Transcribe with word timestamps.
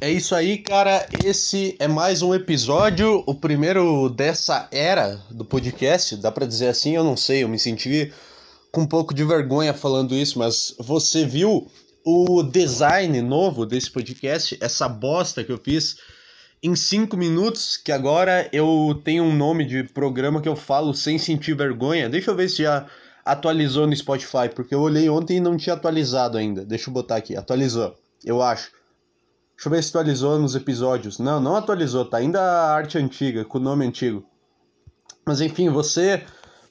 É 0.00 0.08
isso 0.08 0.32
aí, 0.32 0.58
cara. 0.58 1.08
Esse 1.12 1.74
é 1.80 1.88
mais 1.88 2.22
um 2.22 2.32
episódio, 2.32 3.24
o 3.26 3.34
primeiro 3.34 4.08
dessa 4.08 4.68
era 4.70 5.20
do 5.28 5.44
podcast. 5.44 6.14
Dá 6.16 6.30
pra 6.30 6.46
dizer 6.46 6.68
assim? 6.68 6.94
Eu 6.94 7.02
não 7.02 7.16
sei, 7.16 7.42
eu 7.42 7.48
me 7.48 7.58
senti 7.58 8.12
com 8.70 8.82
um 8.82 8.86
pouco 8.86 9.12
de 9.12 9.24
vergonha 9.24 9.74
falando 9.74 10.14
isso, 10.14 10.38
mas 10.38 10.72
você 10.78 11.26
viu 11.26 11.68
o 12.04 12.44
design 12.44 13.20
novo 13.20 13.66
desse 13.66 13.90
podcast? 13.90 14.56
Essa 14.60 14.88
bosta 14.88 15.42
que 15.42 15.50
eu 15.50 15.58
fiz 15.58 15.96
em 16.62 16.76
cinco 16.76 17.16
minutos, 17.16 17.76
que 17.76 17.90
agora 17.90 18.48
eu 18.52 19.00
tenho 19.04 19.24
um 19.24 19.34
nome 19.34 19.64
de 19.64 19.82
programa 19.82 20.40
que 20.40 20.48
eu 20.48 20.54
falo 20.54 20.94
sem 20.94 21.18
sentir 21.18 21.56
vergonha. 21.56 22.08
Deixa 22.08 22.30
eu 22.30 22.36
ver 22.36 22.48
se 22.48 22.62
já 22.62 22.86
atualizou 23.24 23.84
no 23.84 23.96
Spotify, 23.96 24.48
porque 24.54 24.76
eu 24.76 24.80
olhei 24.80 25.08
ontem 25.08 25.38
e 25.38 25.40
não 25.40 25.56
tinha 25.56 25.74
atualizado 25.74 26.38
ainda. 26.38 26.64
Deixa 26.64 26.88
eu 26.88 26.94
botar 26.94 27.16
aqui, 27.16 27.36
atualizou, 27.36 27.96
eu 28.24 28.40
acho. 28.40 28.77
Deixa 29.58 29.68
eu 29.68 29.72
ver 29.72 29.82
se 29.82 29.88
atualizou 29.88 30.38
nos 30.38 30.54
episódios. 30.54 31.18
Não, 31.18 31.40
não 31.40 31.56
atualizou, 31.56 32.04
tá 32.04 32.18
ainda 32.18 32.40
a 32.40 32.72
arte 32.72 32.96
antiga, 32.96 33.44
com 33.44 33.58
o 33.58 33.60
nome 33.60 33.84
antigo. 33.84 34.24
Mas 35.26 35.40
enfim, 35.40 35.68
você 35.68 36.22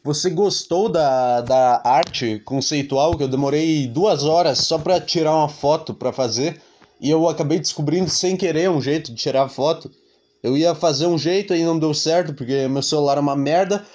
você 0.02 0.30
gostou 0.30 0.88
da, 0.88 1.42
da 1.42 1.82
arte 1.84 2.40
conceitual 2.46 3.18
que 3.18 3.24
eu 3.24 3.28
demorei 3.28 3.88
duas 3.88 4.24
horas 4.24 4.60
só 4.60 4.78
para 4.78 5.02
tirar 5.02 5.36
uma 5.36 5.50
foto 5.50 5.94
para 5.94 6.14
fazer 6.14 6.62
e 7.02 7.10
eu 7.10 7.28
acabei 7.28 7.60
descobrindo 7.60 8.10
sem 8.10 8.38
querer 8.38 8.70
um 8.70 8.80
jeito 8.80 9.12
de 9.12 9.22
tirar 9.22 9.50
foto. 9.50 9.92
Eu 10.42 10.56
ia 10.56 10.74
fazer 10.74 11.08
um 11.08 11.18
jeito 11.18 11.54
e 11.54 11.66
não 11.66 11.78
deu 11.78 11.94
certo 11.94 12.34
porque 12.34 12.70
meu 12.70 12.82
celular 12.82 13.18
é 13.18 13.20
uma 13.20 13.36
merda. 13.36 13.86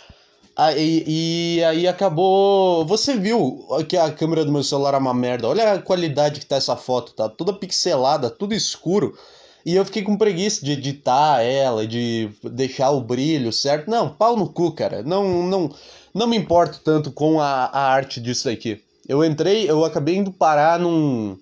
Aí, 0.55 1.05
e 1.06 1.65
aí 1.65 1.88
acabou. 1.88 2.84
Você 2.87 3.16
viu 3.16 3.66
que 3.88 3.97
a 3.97 4.10
câmera 4.10 4.45
do 4.45 4.52
meu 4.52 4.62
celular 4.62 4.95
é 4.95 4.98
uma 4.98 5.15
merda. 5.15 5.48
Olha 5.48 5.73
a 5.73 5.83
qualidade 5.83 6.41
que 6.41 6.47
tá 6.47 6.56
essa 6.56 6.77
foto, 6.77 7.12
tá 7.12 7.29
toda 7.29 7.52
pixelada, 7.52 8.29
tudo 8.29 8.55
escuro. 8.55 9.16
E 9.65 9.74
eu 9.74 9.84
fiquei 9.84 10.02
com 10.02 10.16
preguiça 10.16 10.65
de 10.65 10.73
editar 10.73 11.41
ela, 11.41 11.87
de 11.87 12.30
deixar 12.43 12.91
o 12.91 13.01
brilho 13.01 13.52
certo. 13.52 13.91
Não, 13.91 14.10
pau 14.10 14.37
no 14.37 14.49
cu, 14.49 14.73
cara. 14.73 15.02
Não, 15.02 15.45
não, 15.45 15.74
não 16.13 16.26
me 16.26 16.37
importo 16.37 16.80
tanto 16.85 17.13
com 17.13 17.41
a, 17.41 17.66
a 17.66 17.93
arte 17.93 18.21
disso 18.21 18.48
aqui. 18.48 18.82
Eu 19.09 19.24
entrei, 19.24 19.71
eu 19.71 19.85
acabei 19.85 20.16
indo 20.16 20.32
parar 20.32 20.79
num, 20.79 21.38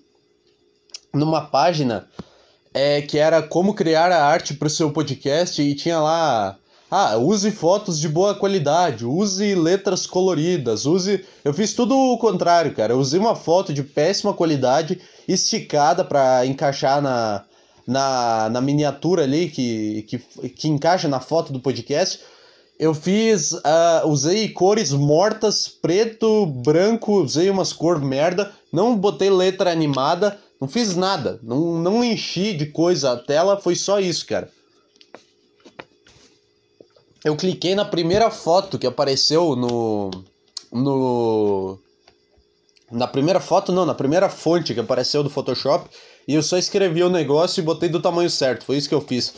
numa 1.13 1.41
página 1.41 2.07
é, 2.73 3.01
que 3.01 3.17
era 3.17 3.41
como 3.41 3.73
criar 3.73 4.11
a 4.11 4.23
arte 4.23 4.53
para 4.53 4.67
o 4.67 4.71
seu 4.71 4.91
podcast 4.91 5.61
e 5.61 5.75
tinha 5.75 5.99
lá 5.99 6.57
ah, 6.93 7.15
use 7.15 7.49
fotos 7.51 7.97
de 7.97 8.09
boa 8.09 8.35
qualidade, 8.35 9.05
use 9.05 9.55
letras 9.55 10.05
coloridas, 10.05 10.85
use. 10.85 11.23
Eu 11.41 11.53
fiz 11.53 11.73
tudo 11.73 11.97
o 11.97 12.17
contrário, 12.17 12.75
cara. 12.75 12.91
Eu 12.91 12.99
usei 12.99 13.17
uma 13.17 13.33
foto 13.33 13.73
de 13.73 13.81
péssima 13.81 14.33
qualidade, 14.33 14.99
esticada 15.25 16.03
para 16.03 16.45
encaixar 16.45 17.01
na, 17.01 17.45
na, 17.87 18.49
na 18.49 18.59
miniatura 18.59 19.23
ali, 19.23 19.47
que, 19.47 20.01
que, 20.01 20.49
que 20.49 20.67
encaixa 20.67 21.07
na 21.07 21.21
foto 21.21 21.53
do 21.53 21.61
podcast. 21.61 22.19
Eu 22.77 22.93
fiz. 22.93 23.53
Uh, 23.53 24.07
usei 24.07 24.49
cores 24.49 24.91
mortas, 24.91 25.69
preto, 25.69 26.45
branco, 26.45 27.21
usei 27.21 27.49
umas 27.49 27.71
cores 27.71 28.03
merda. 28.03 28.51
Não 28.69 28.97
botei 28.97 29.29
letra 29.29 29.71
animada, 29.71 30.37
não 30.59 30.67
fiz 30.67 30.93
nada. 30.93 31.39
Não, 31.41 31.79
não 31.79 32.03
enchi 32.03 32.51
de 32.51 32.65
coisa 32.65 33.13
a 33.13 33.17
tela, 33.17 33.55
foi 33.61 33.77
só 33.77 33.97
isso, 33.97 34.25
cara 34.25 34.49
eu 37.23 37.35
cliquei 37.35 37.75
na 37.75 37.85
primeira 37.85 38.31
foto 38.31 38.79
que 38.79 38.87
apareceu 38.87 39.55
no. 39.55 40.11
no. 40.71 41.77
Na 42.91 43.07
primeira 43.07 43.39
foto, 43.39 43.71
não, 43.71 43.85
na 43.85 43.93
primeira 43.93 44.27
fonte 44.27 44.73
que 44.73 44.79
apareceu 44.79 45.23
do 45.23 45.29
Photoshop, 45.29 45.89
e 46.27 46.33
eu 46.33 46.43
só 46.43 46.57
escrevi 46.57 47.01
o 47.03 47.09
negócio 47.09 47.61
e 47.61 47.63
botei 47.63 47.87
do 47.87 48.01
tamanho 48.01 48.29
certo. 48.29 48.65
Foi 48.65 48.75
isso 48.75 48.89
que 48.89 48.95
eu 48.95 49.01
fiz. 49.01 49.33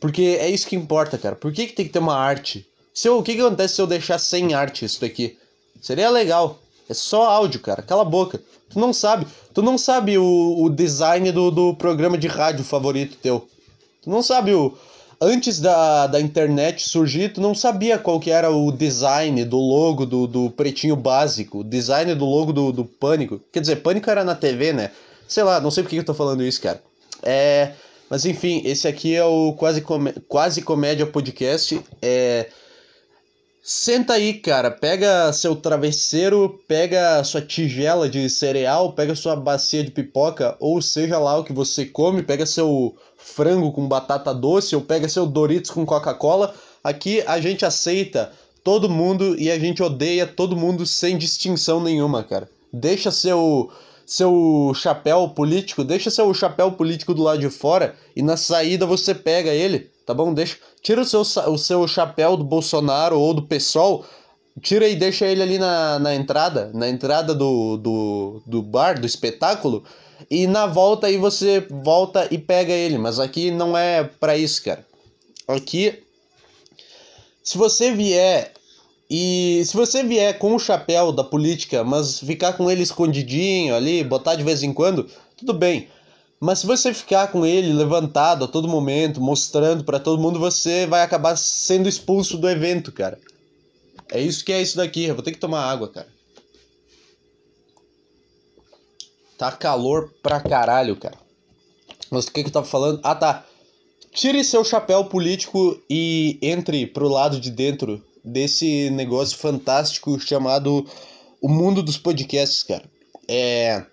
Porque 0.00 0.38
é 0.40 0.48
isso 0.48 0.66
que 0.66 0.76
importa, 0.76 1.18
cara. 1.18 1.36
Por 1.36 1.52
que, 1.52 1.66
que 1.66 1.74
tem 1.74 1.86
que 1.86 1.92
ter 1.92 1.98
uma 1.98 2.16
arte? 2.16 2.66
Se 2.94 3.08
eu, 3.08 3.18
o 3.18 3.22
que, 3.22 3.34
que 3.34 3.40
acontece 3.40 3.74
se 3.74 3.82
eu 3.82 3.86
deixar 3.86 4.18
sem 4.18 4.54
arte 4.54 4.84
isso 4.84 5.00
daqui? 5.00 5.36
Seria 5.82 6.08
legal. 6.08 6.58
É 6.88 6.94
só 6.94 7.24
áudio, 7.24 7.60
cara. 7.60 7.82
Cala 7.82 8.02
a 8.02 8.06
boca. 8.06 8.40
Tu 8.70 8.78
não 8.78 8.92
sabe. 8.92 9.26
Tu 9.52 9.60
não 9.60 9.76
sabe 9.76 10.16
o, 10.16 10.62
o 10.62 10.70
design 10.70 11.30
do, 11.32 11.50
do 11.50 11.74
programa 11.74 12.16
de 12.16 12.26
rádio 12.26 12.64
favorito 12.64 13.18
teu. 13.20 13.46
Tu 14.02 14.08
não 14.08 14.22
sabe 14.22 14.54
o, 14.54 14.76
antes 15.20 15.60
da, 15.60 16.06
da 16.06 16.20
internet 16.20 16.88
surgir, 16.88 17.32
tu 17.32 17.40
não 17.40 17.54
sabia 17.54 17.98
qual 17.98 18.20
que 18.20 18.30
era 18.30 18.50
o 18.50 18.70
design 18.72 19.44
do 19.44 19.58
logo 19.58 20.04
do, 20.06 20.26
do 20.26 20.50
Pretinho 20.50 20.96
Básico, 20.96 21.60
o 21.60 21.64
design 21.64 22.14
do 22.14 22.24
logo 22.24 22.52
do, 22.52 22.72
do 22.72 22.84
Pânico. 22.84 23.40
Quer 23.52 23.60
dizer, 23.60 23.76
Pânico 23.76 24.10
era 24.10 24.24
na 24.24 24.34
TV, 24.34 24.72
né? 24.72 24.90
Sei 25.26 25.42
lá, 25.42 25.60
não 25.60 25.70
sei 25.70 25.82
por 25.82 25.90
que 25.90 25.96
eu 25.96 26.04
tô 26.04 26.14
falando 26.14 26.44
isso, 26.44 26.60
cara. 26.60 26.82
É... 27.22 27.72
Mas 28.10 28.24
enfim, 28.24 28.62
esse 28.64 28.86
aqui 28.86 29.14
é 29.14 29.24
o 29.24 29.54
Quase, 29.54 29.80
Comé 29.80 30.14
Quase 30.28 30.62
Comédia 30.62 31.06
Podcast. 31.06 31.80
É... 32.02 32.48
Senta 33.62 34.12
aí, 34.12 34.34
cara. 34.34 34.70
Pega 34.70 35.32
seu 35.32 35.56
travesseiro, 35.56 36.62
pega 36.68 37.24
sua 37.24 37.40
tigela 37.40 38.10
de 38.10 38.28
cereal, 38.28 38.92
pega 38.92 39.14
sua 39.14 39.34
bacia 39.34 39.82
de 39.82 39.90
pipoca, 39.90 40.54
ou 40.60 40.82
seja 40.82 41.18
lá 41.18 41.38
o 41.38 41.44
que 41.44 41.52
você 41.52 41.86
come, 41.86 42.22
pega 42.22 42.44
seu 42.44 42.94
frango 43.24 43.72
com 43.72 43.88
batata 43.88 44.34
doce 44.34 44.76
ou 44.76 44.82
pega 44.82 45.08
seu 45.08 45.24
Doritos 45.24 45.70
com 45.70 45.86
Coca-Cola. 45.86 46.54
Aqui 46.84 47.22
a 47.26 47.40
gente 47.40 47.64
aceita 47.64 48.30
todo 48.62 48.88
mundo 48.88 49.34
e 49.40 49.50
a 49.50 49.58
gente 49.58 49.82
odeia 49.82 50.26
todo 50.26 50.56
mundo 50.56 50.84
sem 50.84 51.16
distinção 51.16 51.80
nenhuma, 51.82 52.22
cara. 52.22 52.48
Deixa 52.72 53.10
seu 53.10 53.70
seu 54.06 54.72
chapéu 54.74 55.30
político, 55.30 55.82
deixa 55.82 56.10
seu 56.10 56.32
chapéu 56.34 56.72
político 56.72 57.14
do 57.14 57.22
lado 57.22 57.40
de 57.40 57.48
fora 57.48 57.96
e 58.14 58.20
na 58.20 58.36
saída 58.36 58.84
você 58.84 59.14
pega 59.14 59.50
ele, 59.50 59.90
tá 60.04 60.12
bom? 60.12 60.34
Deixa, 60.34 60.58
tira 60.82 61.00
o 61.00 61.04
seu, 61.06 61.22
o 61.22 61.56
seu 61.56 61.88
chapéu 61.88 62.36
do 62.36 62.44
Bolsonaro 62.44 63.18
ou 63.18 63.32
do 63.32 63.40
PSOL, 63.40 64.04
tira 64.60 64.86
e 64.86 64.94
deixa 64.94 65.24
ele 65.24 65.42
ali 65.42 65.58
na, 65.58 65.98
na 65.98 66.14
entrada, 66.14 66.70
na 66.74 66.86
entrada 66.86 67.34
do, 67.34 67.78
do, 67.78 68.42
do 68.44 68.62
bar, 68.62 69.00
do 69.00 69.06
espetáculo, 69.06 69.82
e 70.30 70.46
na 70.46 70.66
volta 70.66 71.06
aí 71.06 71.16
você 71.16 71.66
volta 71.70 72.28
e 72.30 72.38
pega 72.38 72.72
ele, 72.72 72.98
mas 72.98 73.18
aqui 73.18 73.50
não 73.50 73.76
é 73.76 74.04
para 74.04 74.36
isso, 74.36 74.62
cara. 74.62 74.86
Aqui 75.46 76.02
se 77.42 77.58
você 77.58 77.92
vier 77.92 78.54
e 79.08 79.62
se 79.66 79.76
você 79.76 80.02
vier 80.02 80.38
com 80.38 80.54
o 80.54 80.58
chapéu 80.58 81.12
da 81.12 81.22
política, 81.22 81.84
mas 81.84 82.20
ficar 82.20 82.54
com 82.54 82.70
ele 82.70 82.82
escondidinho 82.82 83.74
ali, 83.74 84.02
botar 84.02 84.34
de 84.34 84.42
vez 84.42 84.62
em 84.62 84.72
quando, 84.72 85.08
tudo 85.36 85.52
bem. 85.52 85.88
Mas 86.40 86.60
se 86.60 86.66
você 86.66 86.92
ficar 86.92 87.28
com 87.28 87.44
ele 87.44 87.72
levantado 87.72 88.44
a 88.44 88.48
todo 88.48 88.66
momento, 88.66 89.20
mostrando 89.20 89.84
para 89.84 90.00
todo 90.00 90.20
mundo, 90.20 90.38
você 90.38 90.86
vai 90.86 91.02
acabar 91.02 91.36
sendo 91.36 91.88
expulso 91.88 92.38
do 92.38 92.48
evento, 92.48 92.90
cara. 92.90 93.18
É 94.10 94.20
isso 94.20 94.44
que 94.44 94.52
é 94.52 94.60
isso 94.60 94.76
daqui. 94.76 95.04
Eu 95.04 95.14
vou 95.14 95.22
ter 95.22 95.32
que 95.32 95.38
tomar 95.38 95.64
água, 95.64 95.88
cara. 95.88 96.08
Tá 99.36 99.52
calor 99.52 100.12
pra 100.22 100.40
caralho, 100.40 100.96
cara. 100.96 101.18
Mas 102.10 102.26
o 102.26 102.32
que 102.32 102.42
que 102.42 102.48
eu 102.48 102.52
tava 102.52 102.66
falando? 102.66 103.00
Ah, 103.02 103.14
tá. 103.14 103.44
Tire 104.12 104.44
seu 104.44 104.64
chapéu 104.64 105.04
político 105.06 105.80
e 105.90 106.38
entre 106.40 106.86
pro 106.86 107.08
lado 107.08 107.40
de 107.40 107.50
dentro 107.50 108.04
desse 108.24 108.88
negócio 108.90 109.36
fantástico 109.36 110.18
chamado 110.20 110.86
o 111.40 111.48
mundo 111.48 111.82
dos 111.82 111.98
podcasts, 111.98 112.62
cara. 112.62 112.84
É 113.26 113.84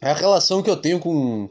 a 0.00 0.12
relação 0.12 0.62
que 0.62 0.70
eu 0.70 0.76
tenho 0.76 1.00
com 1.00 1.48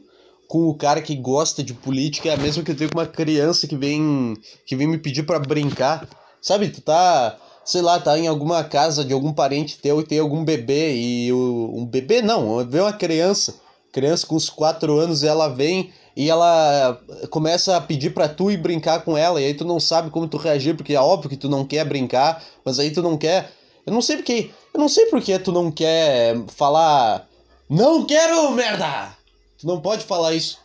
com 0.48 0.68
o 0.68 0.74
cara 0.74 1.02
que 1.02 1.16
gosta 1.16 1.60
de 1.60 1.74
política 1.74 2.28
é 2.28 2.34
a 2.34 2.36
mesma 2.36 2.62
que 2.62 2.70
eu 2.70 2.76
tenho 2.76 2.90
com 2.90 2.98
uma 2.98 3.06
criança 3.06 3.66
que 3.66 3.76
vem 3.76 4.36
que 4.64 4.76
vem 4.76 4.86
me 4.86 4.96
pedir 4.96 5.24
para 5.24 5.40
brincar. 5.40 6.08
Sabe, 6.40 6.68
tu 6.68 6.80
tá 6.80 7.36
sei 7.66 7.82
lá, 7.82 8.00
tá 8.00 8.16
em 8.18 8.28
alguma 8.28 8.64
casa 8.64 9.04
de 9.04 9.12
algum 9.12 9.32
parente 9.32 9.78
teu 9.78 10.00
e 10.00 10.04
tem 10.04 10.20
algum 10.20 10.44
bebê 10.44 10.94
e 10.94 11.32
o, 11.32 11.72
um 11.74 11.84
bebê 11.84 12.22
não, 12.22 12.64
vê 12.64 12.80
uma 12.80 12.92
criança, 12.92 13.60
criança 13.92 14.26
com 14.26 14.36
uns 14.36 14.48
4 14.48 14.98
anos 14.98 15.22
e 15.22 15.26
ela 15.26 15.48
vem 15.48 15.92
e 16.16 16.30
ela 16.30 16.98
começa 17.28 17.76
a 17.76 17.80
pedir 17.80 18.14
para 18.14 18.28
tu 18.28 18.50
ir 18.50 18.56
brincar 18.56 19.04
com 19.04 19.18
ela 19.18 19.40
e 19.40 19.44
aí 19.44 19.52
tu 19.52 19.64
não 19.64 19.78
sabe 19.78 20.10
como 20.10 20.28
tu 20.28 20.38
reagir 20.38 20.76
porque 20.76 20.94
é 20.94 21.00
óbvio 21.00 21.28
que 21.28 21.36
tu 21.36 21.48
não 21.48 21.66
quer 21.66 21.84
brincar, 21.84 22.42
mas 22.64 22.78
aí 22.78 22.90
tu 22.90 23.02
não 23.02 23.18
quer. 23.18 23.52
Eu 23.84 23.92
não 23.92 24.00
sei 24.00 24.16
porque, 24.16 24.50
eu 24.72 24.80
não 24.80 24.88
sei 24.88 25.06
porque 25.06 25.38
tu 25.38 25.52
não 25.52 25.70
quer 25.70 26.36
falar 26.48 27.28
não 27.68 28.06
quero 28.06 28.52
merda. 28.52 29.16
Tu 29.58 29.66
não 29.66 29.80
pode 29.80 30.04
falar 30.04 30.34
isso. 30.34 30.58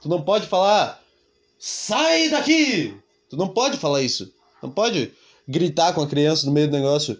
Tu 0.00 0.08
não 0.08 0.22
pode 0.22 0.46
falar 0.46 1.00
sai 1.58 2.30
daqui. 2.30 2.96
Tu 3.28 3.36
não 3.36 3.48
pode 3.48 3.76
falar 3.76 4.00
isso. 4.00 4.32
Não 4.62 4.70
pode 4.70 5.12
gritar 5.50 5.92
com 5.92 6.02
a 6.02 6.06
criança 6.06 6.46
no 6.46 6.52
meio 6.52 6.68
do 6.68 6.76
negócio. 6.76 7.18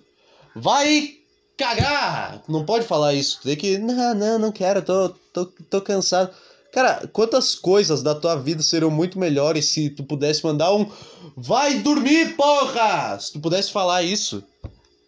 Vai 0.55 1.15
cagar! 1.57 2.43
Não 2.49 2.65
pode 2.65 2.87
falar 2.87 3.15
isso. 3.15 3.41
Tem 3.43 3.57
que. 3.57 3.77
Não, 3.79 4.15
não, 4.15 4.39
não 4.39 4.53
quero, 4.53 4.81
tô, 4.83 5.11
tô, 5.33 5.47
tô 5.47 5.81
cansado. 5.81 6.31
Cara, 6.73 7.09
quantas 7.13 7.57
coisas 7.57 8.03
da 8.03 8.15
tua 8.15 8.37
vida 8.37 8.63
seriam 8.63 8.91
muito 8.91 9.19
melhores 9.19 9.67
se 9.67 9.91
tu 9.91 10.05
pudesse 10.05 10.45
mandar 10.45 10.73
um. 10.73 10.89
Vai 11.37 11.81
dormir, 11.81 12.37
porra! 12.37 13.19
Se 13.19 13.33
tu 13.33 13.41
pudesse 13.41 13.73
falar 13.73 14.03
isso. 14.03 14.43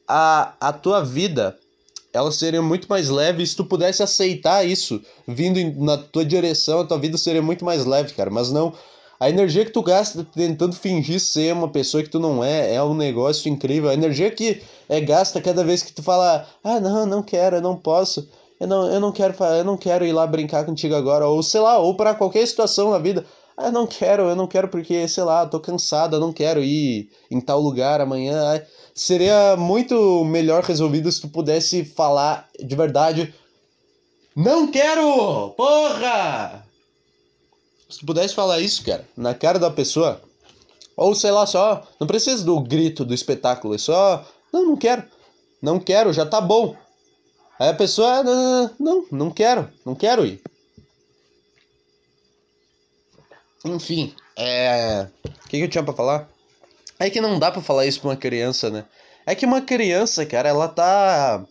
A, 0.06 0.54
a 0.60 0.72
tua 0.72 1.02
vida 1.02 1.56
elas 2.12 2.36
seriam 2.36 2.62
muito 2.62 2.86
mais 2.88 3.08
leves 3.08 3.50
se 3.50 3.56
tu 3.56 3.64
pudesse 3.64 4.02
aceitar 4.02 4.66
isso 4.66 5.00
vindo 5.26 5.58
na 5.82 5.96
tua 5.96 6.24
direção, 6.24 6.80
a 6.80 6.84
tua 6.84 6.98
vida 6.98 7.16
seria 7.16 7.40
muito 7.40 7.64
mais 7.64 7.86
leve, 7.86 8.12
cara. 8.12 8.30
Mas 8.30 8.50
não. 8.52 8.74
A 9.22 9.30
energia 9.30 9.64
que 9.64 9.70
tu 9.70 9.84
gasta 9.84 10.24
tentando 10.24 10.74
fingir 10.74 11.20
ser 11.20 11.54
uma 11.54 11.68
pessoa 11.68 12.02
que 12.02 12.08
tu 12.08 12.18
não 12.18 12.42
é, 12.42 12.74
é 12.74 12.82
um 12.82 12.92
negócio 12.92 13.48
incrível. 13.48 13.88
A 13.88 13.94
energia 13.94 14.28
que 14.32 14.60
é 14.88 15.00
gasta 15.00 15.40
cada 15.40 15.62
vez 15.62 15.80
que 15.80 15.92
tu 15.92 16.02
fala, 16.02 16.44
ah, 16.64 16.80
não, 16.80 17.06
não 17.06 17.22
quero, 17.22 17.54
eu 17.54 17.60
não 17.60 17.76
posso. 17.76 18.28
Eu 18.58 18.66
não, 18.66 18.90
eu 18.90 18.98
não 18.98 19.12
quero, 19.12 19.32
eu 19.44 19.62
não 19.62 19.76
quero 19.76 20.04
ir 20.04 20.12
lá 20.12 20.26
brincar 20.26 20.66
contigo 20.66 20.96
agora, 20.96 21.28
ou 21.28 21.40
sei 21.40 21.60
lá, 21.60 21.78
ou 21.78 21.96
para 21.96 22.16
qualquer 22.16 22.44
situação 22.48 22.90
na 22.90 22.98
vida. 22.98 23.24
Ah, 23.56 23.66
eu 23.66 23.72
não 23.72 23.86
quero, 23.86 24.24
eu 24.24 24.34
não 24.34 24.48
quero 24.48 24.66
porque, 24.66 25.06
sei 25.06 25.22
lá, 25.22 25.46
tô 25.46 25.60
cansado, 25.60 26.16
eu 26.16 26.20
não 26.20 26.32
quero 26.32 26.60
ir 26.60 27.08
em 27.30 27.40
tal 27.40 27.60
lugar 27.60 28.00
amanhã. 28.00 28.60
Seria 28.92 29.56
muito 29.56 30.24
melhor 30.24 30.64
resolvido 30.64 31.12
se 31.12 31.20
tu 31.20 31.28
pudesse 31.28 31.84
falar 31.84 32.48
de 32.58 32.74
verdade. 32.74 33.32
Não 34.34 34.66
quero! 34.66 35.50
Porra! 35.50 36.71
Se 37.92 37.98
tu 37.98 38.06
pudesse 38.06 38.34
falar 38.34 38.58
isso, 38.58 38.82
cara, 38.82 39.06
na 39.14 39.34
cara 39.34 39.58
da 39.58 39.70
pessoa. 39.70 40.22
Ou 40.96 41.14
sei 41.14 41.30
lá, 41.30 41.46
só. 41.46 41.86
Não 42.00 42.06
precisa 42.06 42.42
do 42.42 42.58
grito 42.58 43.04
do 43.04 43.12
espetáculo, 43.12 43.74
é 43.74 43.78
só. 43.78 44.26
Não, 44.50 44.64
não 44.64 44.76
quero. 44.78 45.04
Não 45.60 45.78
quero, 45.78 46.10
já 46.10 46.24
tá 46.24 46.40
bom. 46.40 46.74
Aí 47.60 47.68
a 47.68 47.74
pessoa. 47.74 48.22
Não, 48.22 48.70
não, 48.80 49.06
não 49.12 49.30
quero, 49.30 49.70
não 49.84 49.94
quero 49.94 50.24
ir. 50.24 50.42
Enfim, 53.62 54.14
é. 54.36 55.06
O 55.24 55.48
que, 55.48 55.58
que 55.58 55.64
eu 55.64 55.68
tinha 55.68 55.84
pra 55.84 55.92
falar? 55.92 56.30
É 56.98 57.10
que 57.10 57.20
não 57.20 57.38
dá 57.38 57.50
pra 57.50 57.60
falar 57.60 57.84
isso 57.84 58.00
pra 58.00 58.08
uma 58.08 58.16
criança, 58.16 58.70
né? 58.70 58.86
É 59.26 59.34
que 59.34 59.44
uma 59.44 59.60
criança, 59.60 60.24
cara, 60.24 60.48
ela 60.48 60.66
tá. 60.66 61.44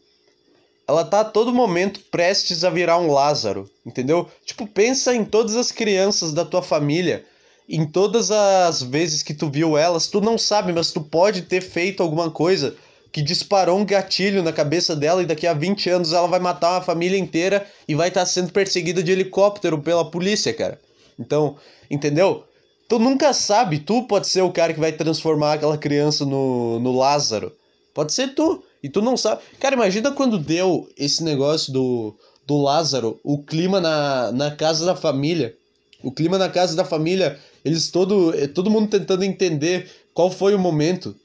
Ela 0.92 1.06
tá 1.06 1.22
a 1.22 1.26
todo 1.26 1.54
momento 1.54 2.02
prestes 2.12 2.66
a 2.66 2.70
virar 2.70 2.98
um 2.98 3.10
Lázaro, 3.10 3.70
entendeu? 3.86 4.30
Tipo, 4.46 4.68
pensa 4.68 5.16
em 5.16 5.24
todas 5.24 5.56
as 5.56 5.72
crianças 5.72 6.34
da 6.34 6.44
tua 6.44 6.62
família, 6.62 7.24
em 7.70 7.86
todas 7.86 8.30
as 8.30 8.82
vezes 8.82 9.24
que 9.24 9.34
tu 9.34 9.50
viu 9.50 9.78
elas, 9.78 10.08
tu 10.08 10.20
não 10.20 10.38
sabe, 10.38 10.74
mas 10.74 10.92
tu 10.92 11.00
pode 11.00 11.44
ter 11.44 11.62
feito 11.62 12.04
alguma 12.04 12.30
coisa 12.30 12.76
que 13.10 13.22
disparou 13.22 13.80
um 13.80 13.86
gatilho 13.86 14.44
na 14.44 14.52
cabeça 14.52 14.94
dela 14.94 15.24
e 15.24 15.26
daqui 15.26 15.48
a 15.48 15.54
20 15.54 15.90
anos 15.90 16.12
ela 16.12 16.28
vai 16.28 16.42
matar 16.42 16.72
uma 16.72 16.82
família 16.82 17.18
inteira 17.18 17.66
e 17.88 17.96
vai 17.96 18.10
estar 18.10 18.22
tá 18.22 18.26
sendo 18.26 18.52
perseguida 18.52 19.02
de 19.02 19.14
helicóptero 19.14 19.80
pela 19.82 20.04
polícia, 20.04 20.54
cara. 20.54 20.78
Então, 21.18 21.56
entendeu? 21.90 22.44
Tu 22.90 23.00
nunca 23.00 23.32
sabe, 23.32 23.80
tu 23.80 24.04
pode 24.04 24.28
ser 24.28 24.42
o 24.42 24.52
cara 24.52 24.74
que 24.74 24.80
vai 24.82 24.92
transformar 24.92 25.54
aquela 25.54 25.78
criança 25.78 26.26
no, 26.26 26.82
no 26.82 26.92
Lázaro. 26.92 27.56
Pode 27.94 28.12
ser 28.12 28.36
tu. 28.36 28.62
E 28.84 28.90
tu 28.90 29.02
não 29.02 29.16
sabe. 29.16 29.42
Cara, 29.60 29.76
imagina 29.76 30.12
quando 30.12 30.40
deu 30.40 30.90
esse 30.98 31.24
negócio 31.24 31.72
do, 31.72 32.16
do 32.48 32.58
Lázaro, 32.58 33.20
o 33.24 33.44
clima 33.44 33.80
na, 33.80 34.32
na 34.32 34.52
casa 34.52 34.86
da 34.86 34.96
família. 34.96 35.56
O 36.04 36.12
clima 36.12 36.38
na 36.38 36.50
casa 36.50 36.76
da 36.76 36.84
família, 36.84 37.40
eles 37.64 37.92
todo, 37.92 38.34
eh, 38.34 38.48
todo 38.48 38.72
mundo 38.72 38.90
tentando 38.90 39.24
entender 39.24 39.90
qual 40.14 40.32
foi 40.32 40.56
o 40.56 40.60
momento. 40.60 41.16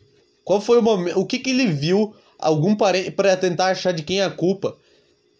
Qual 0.44 0.60
foi 0.60 0.78
o 0.78 0.82
momento, 0.82 1.18
o 1.18 1.24
que 1.24 1.38
que 1.38 1.50
ele 1.50 1.66
viu, 1.66 2.14
algum 2.38 2.74
parente 2.74 3.10
para 3.10 3.36
tentar 3.36 3.66
achar 3.66 3.92
de 3.92 4.02
quem 4.02 4.20
é 4.20 4.24
a 4.24 4.30
culpa. 4.30 4.76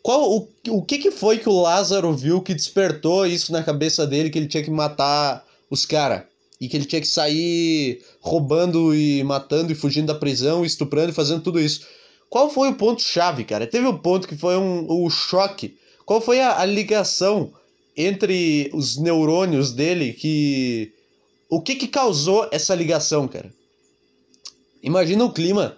Qual 0.03 0.37
o, 0.37 0.49
o 0.71 0.83
que 0.83 0.99
que 0.99 1.11
foi 1.11 1.39
que 1.39 1.49
o 1.49 1.61
Lázaro 1.61 2.13
viu 2.13 2.41
que 2.41 2.55
despertou 2.55 3.27
isso 3.27 3.53
na 3.53 3.63
cabeça 3.63 4.07
dele 4.07 4.31
que 4.31 4.39
ele 4.39 4.47
tinha 4.47 4.63
que 4.63 4.71
matar 4.71 5.45
os 5.71 5.85
caras? 5.85 6.23
E 6.61 6.69
que 6.69 6.77
ele 6.77 6.87
tinha 6.87 7.01
que 7.01 7.09
sair 7.09 8.03
roubando 8.21 8.95
e 8.95 9.23
matando 9.25 9.73
e 9.73 9.75
fugindo 9.75 10.07
da 10.07 10.15
prisão, 10.15 10.65
estuprando 10.65 11.11
e 11.11 11.15
fazendo 11.15 11.43
tudo 11.43 11.61
isso. 11.61 11.87
Qual 12.29 12.51
foi 12.51 12.69
o 12.69 12.75
ponto-chave, 12.75 13.45
cara? 13.45 13.67
Teve 13.67 13.87
um 13.87 13.97
ponto 13.97 14.27
que 14.27 14.37
foi 14.37 14.57
um, 14.57 15.05
um 15.05 15.09
choque. 15.09 15.77
Qual 16.05 16.21
foi 16.21 16.41
a, 16.41 16.61
a 16.61 16.65
ligação 16.65 17.53
entre 17.97 18.71
os 18.75 18.97
neurônios 18.97 19.73
dele 19.73 20.13
que. 20.13 20.93
O 21.49 21.61
que 21.61 21.77
que 21.77 21.87
causou 21.87 22.49
essa 22.51 22.75
ligação, 22.75 23.29
cara? 23.29 23.53
Imagina 24.83 25.25
o 25.25 25.33
clima. 25.33 25.77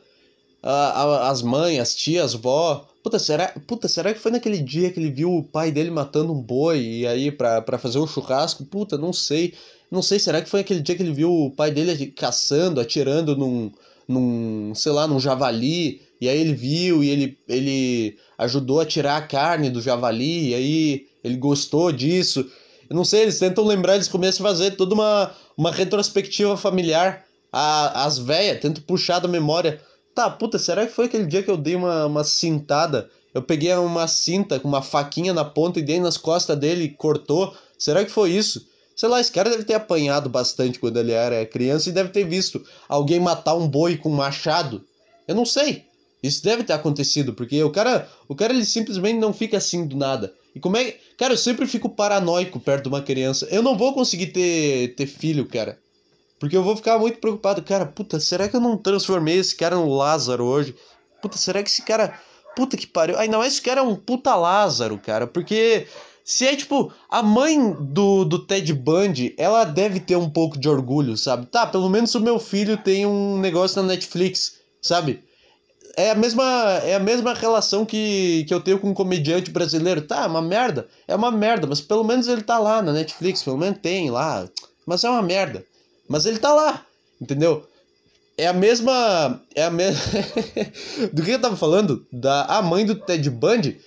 A, 0.62 0.70
a, 0.72 1.30
as 1.30 1.42
mães, 1.42 1.78
as 1.78 1.94
tias, 1.94 2.34
vó. 2.34 2.88
Puta 3.02 3.18
será, 3.18 3.54
puta, 3.66 3.86
será 3.86 4.12
que 4.12 4.18
foi 4.18 4.32
naquele 4.32 4.58
dia 4.58 4.90
que 4.90 4.98
ele 4.98 5.10
viu 5.10 5.32
o 5.32 5.42
pai 5.42 5.70
dele 5.70 5.90
matando 5.90 6.32
um 6.32 6.42
boi 6.42 6.80
e 6.80 7.06
aí 7.06 7.30
pra, 7.30 7.62
pra 7.62 7.78
fazer 7.78 7.98
um 7.98 8.06
churrasco? 8.06 8.64
Puta, 8.64 8.98
não 8.98 9.12
sei. 9.12 9.54
Não 9.90 10.02
sei, 10.02 10.18
será 10.18 10.42
que 10.42 10.50
foi 10.50 10.60
aquele 10.60 10.80
dia 10.80 10.94
que 10.94 11.02
ele 11.02 11.12
viu 11.12 11.32
o 11.32 11.50
pai 11.50 11.70
dele 11.70 12.08
caçando, 12.08 12.80
atirando 12.80 13.36
num, 13.36 13.72
num 14.06 14.74
sei 14.74 14.92
lá, 14.92 15.06
num 15.06 15.20
javali? 15.20 16.02
E 16.20 16.28
aí 16.28 16.40
ele 16.40 16.54
viu 16.54 17.02
e 17.02 17.10
ele, 17.10 17.38
ele 17.48 18.18
ajudou 18.36 18.80
a 18.80 18.86
tirar 18.86 19.16
a 19.16 19.22
carne 19.22 19.70
do 19.70 19.80
javali, 19.80 20.50
e 20.50 20.54
aí 20.54 21.06
ele 21.22 21.36
gostou 21.36 21.92
disso. 21.92 22.44
Eu 22.88 22.96
não 22.96 23.04
sei, 23.04 23.22
eles 23.22 23.38
tentam 23.38 23.64
lembrar, 23.64 23.94
eles 23.94 24.08
começam 24.08 24.44
a 24.44 24.48
fazer 24.48 24.72
toda 24.72 24.94
uma, 24.94 25.32
uma 25.56 25.70
retrospectiva 25.70 26.56
familiar. 26.56 27.24
A, 27.52 28.04
as 28.04 28.18
velhas 28.18 28.60
tentam 28.60 28.82
puxar 28.82 29.18
da 29.18 29.28
memória. 29.28 29.80
Tá, 30.14 30.28
puta, 30.28 30.58
será 30.58 30.86
que 30.86 30.92
foi 30.92 31.04
aquele 31.04 31.26
dia 31.26 31.42
que 31.42 31.50
eu 31.50 31.56
dei 31.56 31.76
uma, 31.76 32.06
uma 32.06 32.24
cintada? 32.24 33.10
Eu 33.32 33.42
peguei 33.42 33.72
uma 33.74 34.08
cinta 34.08 34.58
com 34.58 34.66
uma 34.66 34.82
faquinha 34.82 35.32
na 35.32 35.44
ponta 35.44 35.78
e 35.78 35.82
dei 35.82 36.00
nas 36.00 36.16
costas 36.16 36.58
dele 36.58 36.84
e 36.84 36.88
cortou? 36.88 37.54
Será 37.78 38.04
que 38.04 38.10
foi 38.10 38.30
isso? 38.30 38.66
Sei 38.96 39.08
lá, 39.08 39.20
esse 39.20 39.30
cara 39.30 39.50
deve 39.50 39.62
ter 39.62 39.74
apanhado 39.74 40.28
bastante 40.28 40.80
quando 40.80 40.96
ele 40.96 41.12
era 41.12 41.46
criança 41.46 41.88
e 41.88 41.92
deve 41.92 42.08
ter 42.08 42.24
visto 42.24 42.64
alguém 42.88 43.20
matar 43.20 43.54
um 43.54 43.68
boi 43.68 43.96
com 43.96 44.10
um 44.10 44.16
machado. 44.16 44.84
Eu 45.28 45.36
não 45.36 45.44
sei. 45.44 45.84
Isso 46.22 46.42
deve 46.42 46.64
ter 46.64 46.72
acontecido, 46.72 47.32
porque 47.32 47.62
o 47.62 47.70
cara, 47.70 48.08
o 48.26 48.34
cara 48.34 48.52
ele 48.52 48.64
simplesmente 48.64 49.18
não 49.18 49.32
fica 49.32 49.56
assim 49.56 49.86
do 49.86 49.96
nada. 49.96 50.34
E 50.54 50.60
como 50.60 50.76
é, 50.76 50.96
cara, 51.16 51.34
eu 51.34 51.38
sempre 51.38 51.66
fico 51.66 51.88
paranoico 51.88 52.58
perto 52.58 52.84
de 52.84 52.88
uma 52.88 53.02
criança. 53.02 53.46
Eu 53.50 53.62
não 53.62 53.76
vou 53.76 53.94
conseguir 53.94 54.28
ter 54.28 54.94
ter 54.96 55.06
filho, 55.06 55.46
cara. 55.46 55.78
Porque 56.38 56.56
eu 56.56 56.62
vou 56.62 56.76
ficar 56.76 56.98
muito 56.98 57.18
preocupado, 57.18 57.62
cara, 57.62 57.84
puta, 57.86 58.20
será 58.20 58.48
que 58.48 58.56
eu 58.56 58.60
não 58.60 58.76
transformei 58.76 59.38
esse 59.38 59.56
cara 59.56 59.76
no 59.76 59.92
Lázaro 59.94 60.44
hoje? 60.44 60.74
Puta, 61.20 61.36
será 61.36 61.62
que 61.62 61.68
esse 61.68 61.82
cara, 61.82 62.18
puta 62.54 62.76
que 62.76 62.86
pariu. 62.86 63.18
Ainda 63.18 63.38
mais 63.38 63.54
esse 63.54 63.62
cara 63.62 63.80
é 63.80 63.82
um 63.82 63.96
puta 63.96 64.34
Lázaro, 64.36 64.98
cara, 64.98 65.26
porque 65.26 65.86
se 66.24 66.46
é 66.46 66.54
tipo, 66.54 66.92
a 67.08 67.22
mãe 67.22 67.72
do, 67.80 68.24
do 68.24 68.38
Ted 68.38 68.72
Bundy, 68.74 69.34
ela 69.38 69.64
deve 69.64 69.98
ter 69.98 70.16
um 70.16 70.28
pouco 70.28 70.58
de 70.58 70.68
orgulho, 70.68 71.16
sabe? 71.16 71.46
Tá, 71.46 71.66
pelo 71.66 71.88
menos 71.88 72.14
o 72.14 72.20
meu 72.20 72.38
filho 72.38 72.76
tem 72.76 73.06
um 73.06 73.38
negócio 73.38 73.80
na 73.80 73.88
Netflix, 73.88 74.60
sabe? 74.80 75.24
É 75.98 76.12
a 76.12 76.14
mesma 76.14 76.44
é 76.84 76.94
a 76.94 77.00
mesma 77.00 77.34
relação 77.34 77.84
que, 77.84 78.44
que 78.46 78.54
eu 78.54 78.60
tenho 78.60 78.78
com 78.78 78.90
um 78.90 78.94
comediante 78.94 79.50
brasileiro. 79.50 80.00
Tá, 80.00 80.22
é 80.22 80.26
uma 80.28 80.40
merda. 80.40 80.86
É 81.08 81.16
uma 81.16 81.32
merda, 81.32 81.66
mas 81.66 81.80
pelo 81.80 82.04
menos 82.04 82.28
ele 82.28 82.42
tá 82.42 82.56
lá 82.56 82.80
na 82.80 82.92
Netflix, 82.92 83.42
pelo 83.42 83.58
menos 83.58 83.80
tem 83.80 84.08
lá. 84.08 84.48
Mas 84.86 85.02
é 85.02 85.10
uma 85.10 85.22
merda. 85.22 85.64
Mas 86.08 86.24
ele 86.24 86.38
tá 86.38 86.54
lá, 86.54 86.86
entendeu? 87.20 87.66
É 88.36 88.46
a 88.46 88.52
mesma 88.52 89.42
é 89.56 89.64
a 89.64 89.70
mesma 89.70 90.00
Do 91.12 91.24
que 91.24 91.32
eu 91.32 91.40
tava 91.40 91.56
falando? 91.56 92.06
Da 92.12 92.44
a 92.44 92.62
mãe 92.62 92.86
do 92.86 92.94
Ted 92.94 93.28
Bundy, 93.28 93.80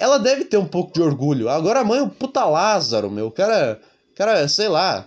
ela 0.00 0.18
deve 0.18 0.44
ter 0.44 0.56
um 0.56 0.66
pouco 0.66 0.92
de 0.92 1.00
orgulho. 1.00 1.48
Agora 1.48 1.80
a 1.80 1.84
mãe 1.84 2.00
é 2.00 2.02
um 2.02 2.08
puta 2.08 2.44
Lázaro, 2.44 3.08
meu. 3.08 3.30
Cara, 3.30 3.80
cara, 4.16 4.48
sei 4.48 4.66
lá. 4.66 5.06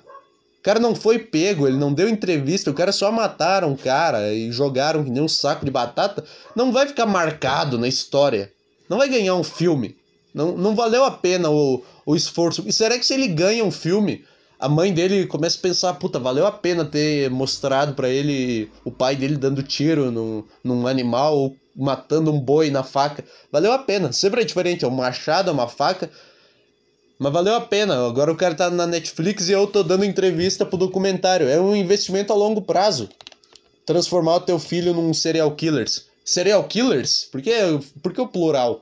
Cara 0.70 0.80
não 0.80 0.94
foi 0.94 1.18
pego, 1.18 1.68
ele 1.68 1.78
não 1.78 1.92
deu 1.92 2.08
entrevista, 2.08 2.70
o 2.70 2.76
cara 2.76 2.92
só 2.92 3.12
mataram 3.12 3.74
o 3.74 3.76
cara 3.76 4.32
e 4.32 4.52
jogaram 4.52 5.04
que 5.04 5.10
nem 5.10 5.24
um 5.24 5.28
saco 5.28 5.66
de 5.66 5.72
batata. 5.72 6.24
Não 6.56 6.72
vai 6.72 6.86
ficar 6.86 7.08
marcado 7.08 7.76
na 7.80 7.88
história. 7.88 8.54
Não 8.88 9.00
vai 9.00 9.10
ganhar 9.10 9.34
um 9.34 9.44
filme. 9.44 9.98
Não, 10.32 10.56
não 10.56 10.76
valeu 10.76 11.04
a 11.04 11.10
pena 11.10 11.50
o, 11.50 11.84
o 12.06 12.16
esforço. 12.16 12.64
E 12.68 12.72
será 12.72 13.00
que 13.00 13.04
se 13.08 13.16
ele 13.16 13.30
ganha 13.30 13.66
um 13.66 13.72
filme, 13.72 14.24
a 14.60 14.70
mãe 14.70 14.94
dele 14.94 15.26
começa 15.26 15.58
a 15.58 15.62
pensar, 15.62 15.96
puta, 15.96 16.20
valeu 16.20 16.46
a 16.46 16.52
pena 16.52 16.86
ter 16.86 17.32
mostrado 17.32 17.96
para 17.96 18.08
ele 18.08 18.70
o 18.86 18.92
pai 18.92 19.16
dele 19.16 19.38
dando 19.38 19.64
tiro 19.64 20.12
no, 20.12 20.46
num 20.64 20.86
animal 20.86 21.36
ou 21.36 21.56
matando 21.76 22.32
um 22.32 22.40
boi 22.40 22.70
na 22.70 22.84
faca. 22.84 23.26
Valeu 23.52 23.72
a 23.72 23.80
pena. 23.80 24.12
Sempre 24.12 24.42
é 24.42 24.46
diferente, 24.46 24.86
é 24.86 24.88
um 24.88 24.92
machado, 24.92 25.50
é 25.50 25.52
uma 25.52 25.68
faca. 25.68 26.12
Mas 27.20 27.34
valeu 27.34 27.54
a 27.56 27.62
pena. 27.62 28.08
Agora 28.08 28.32
o 28.32 28.38
cara 28.38 28.56
tá 28.56 28.70
na 28.70 28.88
Netflix 28.88 29.50
e 29.50 29.52
eu 29.52 29.68
tô 29.68 29.84
dando 29.84 30.06
entrevista 30.06 30.66
pro 30.66 30.78
documentário. 30.78 31.50
É 31.50 31.60
um 31.60 31.76
investimento 31.76 32.32
a 32.32 32.36
longo 32.36 32.62
prazo. 32.62 33.10
Transformar 33.86 34.36
o 34.38 34.42
teu 34.42 34.58
filho 34.58 34.94
num 34.94 35.14
serial 35.14 35.54
killers. 35.54 36.06
Serial 36.24 36.64
killers? 36.64 37.26
Por 37.26 37.42
que, 37.42 37.52
por 38.02 38.14
que 38.14 38.22
o 38.22 38.28
plural? 38.28 38.82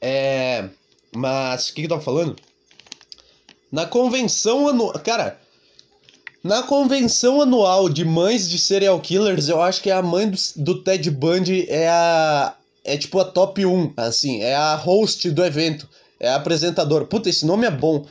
É. 0.00 0.68
Mas 1.14 1.68
o 1.68 1.74
que, 1.74 1.82
que 1.82 1.86
eu 1.86 1.90
tava 1.90 2.02
falando? 2.02 2.34
Na 3.70 3.86
convenção 3.86 4.66
anual. 4.66 4.98
Cara, 4.98 5.38
na 6.42 6.64
convenção 6.64 7.40
anual 7.40 7.88
de 7.88 8.04
mães 8.04 8.48
de 8.48 8.58
serial 8.58 8.98
killers, 9.00 9.48
eu 9.48 9.62
acho 9.62 9.80
que 9.80 9.90
a 9.90 10.02
mãe 10.02 10.28
do, 10.28 10.38
do 10.56 10.82
Ted 10.82 11.08
Bundy 11.10 11.66
é 11.68 11.88
a, 11.88 12.56
é 12.84 12.96
tipo 12.96 13.18
a 13.18 13.24
top 13.24 13.64
1, 13.64 13.94
assim, 13.96 14.42
é 14.42 14.54
a 14.54 14.74
host 14.74 15.30
do 15.30 15.44
evento, 15.44 15.88
é 16.18 16.28
a 16.28 16.36
apresentadora. 16.36 17.04
Puta, 17.04 17.28
esse 17.28 17.46
nome 17.46 17.66
é 17.66 17.70
bom. 17.70 18.06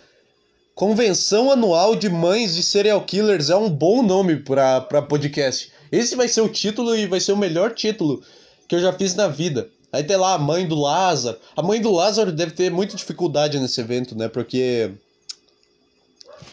Convenção 0.75 1.51
Anual 1.51 1.95
de 1.95 2.09
Mães 2.09 2.55
de 2.55 2.63
Serial 2.63 3.03
Killers 3.03 3.49
é 3.49 3.55
um 3.55 3.69
bom 3.69 4.01
nome 4.01 4.37
pra, 4.37 4.79
pra 4.79 5.01
podcast. 5.01 5.71
Esse 5.91 6.15
vai 6.15 6.27
ser 6.27 6.41
o 6.41 6.49
título 6.49 6.95
e 6.95 7.05
vai 7.05 7.19
ser 7.19 7.33
o 7.33 7.37
melhor 7.37 7.73
título 7.73 8.23
que 8.67 8.75
eu 8.75 8.79
já 8.79 8.93
fiz 8.93 9.13
na 9.15 9.27
vida. 9.27 9.69
Aí 9.91 10.03
tem 10.03 10.15
lá 10.15 10.35
a 10.35 10.37
mãe 10.37 10.67
do 10.67 10.75
Lázaro. 10.75 11.37
A 11.55 11.61
mãe 11.61 11.81
do 11.81 11.91
Lázaro 11.91 12.31
deve 12.31 12.51
ter 12.51 12.71
muita 12.71 12.95
dificuldade 12.95 13.59
nesse 13.59 13.81
evento, 13.81 14.15
né? 14.15 14.27
Porque. 14.29 14.91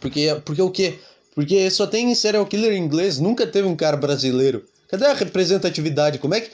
Porque. 0.01 0.41
Porque 0.45 0.63
o 0.63 0.71
quê? 0.71 0.99
Porque 1.35 1.71
só 1.71 1.87
tem 1.87 2.15
serial 2.15 2.47
killer 2.47 2.73
em 2.73 2.83
inglês, 2.83 3.19
nunca 3.19 3.47
teve 3.47 3.69
um 3.69 3.77
cara 3.77 3.97
brasileiro. 3.97 4.65
Cadê 4.89 5.05
a 5.05 5.13
representatividade? 5.13 6.19
Como 6.19 6.35
é 6.35 6.41
que. 6.41 6.51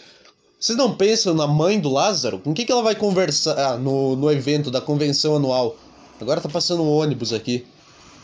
Vocês 0.62 0.78
não 0.78 0.94
pensam 0.94 1.34
na 1.34 1.44
mãe 1.44 1.80
do 1.80 1.88
Lázaro? 1.88 2.38
Com 2.38 2.54
quem 2.54 2.64
que 2.64 2.70
ela 2.70 2.84
vai 2.84 2.94
conversar 2.94 3.80
no, 3.80 4.14
no 4.14 4.30
evento 4.30 4.70
da 4.70 4.80
convenção 4.80 5.34
anual? 5.34 5.74
Agora 6.20 6.40
tá 6.40 6.48
passando 6.48 6.84
um 6.84 6.88
ônibus 6.88 7.32
aqui. 7.32 7.66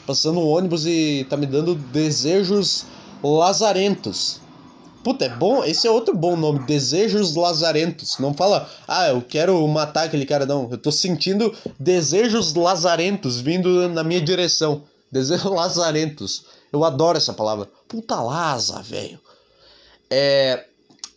Passando 0.07 0.39
um 0.39 0.47
ônibus 0.47 0.87
e 0.87 1.27
tá 1.29 1.37
me 1.37 1.47
dando 1.47 1.75
desejos 1.75 2.87
lazarentos. 3.25 4.41
Puta, 5.03 5.25
é 5.25 5.29
bom. 5.29 5.65
Esse 5.65 5.89
é 5.89 5.91
outro 5.91 6.17
bom 6.17 6.37
nome. 6.37 6.61
Desejos 6.61 7.35
lazarentos. 7.35 8.19
Não 8.21 8.33
fala, 8.33 8.71
ah, 8.87 9.09
eu 9.09 9.21
quero 9.21 9.67
matar 9.67 10.05
aquele 10.05 10.25
cara, 10.25 10.47
não. 10.47 10.69
Eu 10.71 10.79
tô 10.79 10.93
sentindo 10.93 11.53
desejos 11.77 12.55
lazarentos 12.55 13.41
vindo 13.41 13.89
na 13.89 14.05
minha 14.05 14.21
direção. 14.21 14.85
Desejos 15.11 15.51
lazarentos. 15.51 16.45
Eu 16.73 16.85
adoro 16.85 17.19
essa 17.19 17.33
palavra. 17.33 17.69
Puta 17.89 18.15
laza, 18.21 18.81
velho. 18.81 19.19
É. 20.09 20.69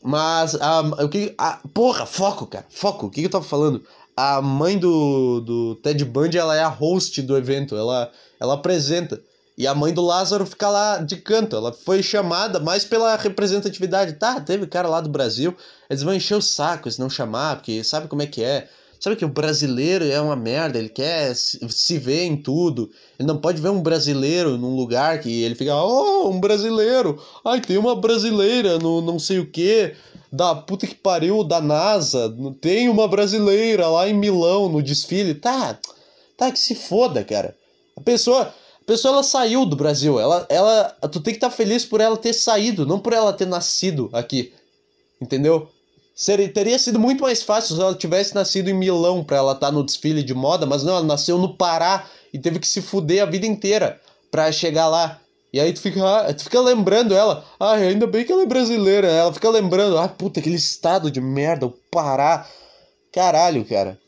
Mas, 0.02 0.56
a, 0.56 0.82
o 0.82 1.10
que. 1.10 1.34
A, 1.38 1.60
porra, 1.74 2.06
foco, 2.06 2.48
cara. 2.48 2.66
Foco. 2.70 3.08
O 3.08 3.10
que, 3.10 3.22
que 3.22 3.28
eu 3.28 3.32
tava 3.32 3.44
falando? 3.44 3.84
A 4.16 4.42
mãe 4.42 4.78
do, 4.78 5.42
do 5.42 5.76
Ted 5.76 6.04
Bundy, 6.04 6.38
ela 6.38 6.56
é 6.56 6.64
a 6.64 6.68
host 6.68 7.22
do 7.22 7.38
evento. 7.38 7.76
Ela, 7.76 8.12
ela 8.40 8.56
apresenta. 8.56 9.22
E 9.58 9.68
a 9.68 9.76
mãe 9.76 9.94
do 9.94 10.02
Lázaro 10.02 10.46
fica 10.46 10.70
lá 10.70 10.98
de 10.98 11.18
canto. 11.18 11.56
Ela 11.56 11.72
foi 11.72 12.02
chamada 12.02 12.60
mais 12.60 12.84
pela 12.84 13.16
representatividade. 13.16 14.14
Tá, 14.14 14.40
teve 14.42 14.66
cara 14.66 14.88
lá 14.88 15.02
do 15.02 15.10
Brasil. 15.10 15.56
Eles 15.90 16.02
vão 16.02 16.14
encher 16.14 16.36
o 16.36 16.42
saco 16.42 16.90
se 16.90 17.00
não 17.00 17.10
chamar, 17.10 17.58
porque 17.58 17.84
sabe 17.84 18.08
como 18.08 18.22
é 18.22 18.26
que 18.26 18.44
é. 18.44 18.68
Sabe 19.02 19.16
que 19.16 19.26
o 19.26 19.30
brasileiro 19.30 20.06
é 20.06 20.22
uma 20.22 20.36
merda, 20.36 20.78
ele 20.78 20.88
quer 20.88 21.36
se 21.36 21.98
ver 21.98 22.26
em 22.26 22.38
tudo. 22.38 22.92
Ele 23.18 23.28
não 23.28 23.42
pode 23.42 23.60
ver 23.60 23.70
um 23.70 23.82
brasileiro 23.82 24.60
num 24.60 24.76
lugar 24.76 25.20
que 25.20 25.42
ele 25.42 25.56
fica, 25.56 25.76
oh, 25.76 26.30
um 26.30 26.40
brasileiro. 26.40 27.20
Ai, 27.44 27.60
tem 27.60 27.80
uma 27.80 27.96
brasileira 27.96 28.78
no 28.78 29.02
não 29.02 29.18
sei 29.18 29.40
o 29.40 29.50
que, 29.50 29.96
da 30.32 30.54
puta 30.54 30.86
que 30.86 30.94
pariu 30.94 31.44
da 31.44 31.60
NASA. 31.60 32.32
Tem 32.62 32.90
uma 32.90 33.08
brasileira 33.08 33.88
lá 33.88 34.08
em 34.08 34.14
Milão 34.14 34.70
no 34.70 34.84
desfile. 34.84 35.34
Tá, 35.34 35.80
tá 36.38 36.52
que 36.52 36.60
se 36.60 36.76
foda, 36.76 37.24
cara. 37.24 37.58
A 37.98 38.02
pessoa, 38.02 38.44
a 38.44 38.86
pessoa 38.86 39.16
ela 39.16 39.24
saiu 39.24 39.66
do 39.66 39.76
Brasil. 39.76 40.20
Ela, 40.20 40.46
ela, 40.48 40.96
tu 41.12 41.20
tem 41.20 41.34
que 41.34 41.38
estar 41.38 41.50
tá 41.50 41.56
feliz 41.56 41.84
por 41.84 42.02
ela 42.02 42.18
ter 42.18 42.34
saído, 42.34 42.86
não 42.86 43.00
por 43.00 43.14
ela 43.14 43.34
ter 43.34 43.48
nascido 43.48 44.12
aqui. 44.14 44.54
Entendeu? 45.20 45.68
Seria, 46.14 46.52
teria 46.52 46.78
sido 46.78 47.00
muito 47.00 47.24
mais 47.24 47.42
fácil 47.42 47.76
se 47.76 47.82
ela 47.82 47.96
tivesse 47.96 48.36
nascido 48.36 48.70
em 48.70 48.74
Milão 48.74 49.24
para 49.24 49.38
ela 49.38 49.54
estar 49.54 49.68
tá 49.68 49.72
no 49.72 49.84
desfile 49.84 50.22
de 50.22 50.34
moda, 50.34 50.66
mas 50.66 50.84
não, 50.84 50.98
ela 50.98 51.06
nasceu 51.06 51.38
no 51.38 51.56
Pará 51.56 52.06
e 52.34 52.40
teve 52.40 52.60
que 52.60 52.68
se 52.68 52.82
fuder 52.82 53.24
a 53.24 53.26
vida 53.26 53.48
inteira 53.48 54.00
para 54.30 54.52
chegar 54.52 54.88
lá. 54.88 55.20
E 55.54 55.60
aí 55.60 55.74
tu 55.74 55.82
fica, 55.82 56.02
ah, 56.02 56.34
tu 56.34 56.44
fica 56.44 56.62
lembrando 56.62 57.14
ela, 57.14 57.46
ah, 57.60 57.74
ainda 57.74 58.08
bem 58.08 58.24
que 58.24 58.32
ela 58.32 58.44
é 58.44 58.46
brasileira. 58.46 59.08
Ela 59.08 59.34
fica 59.34 59.50
lembrando, 59.50 59.98
ah, 59.98 60.08
puta, 60.08 60.40
aquele 60.40 60.56
estado 60.56 61.12
de 61.12 61.20
merda, 61.20 61.66
o 61.66 61.72
Pará. 61.92 62.48
Caralho, 63.12 63.66
cara. 63.66 64.00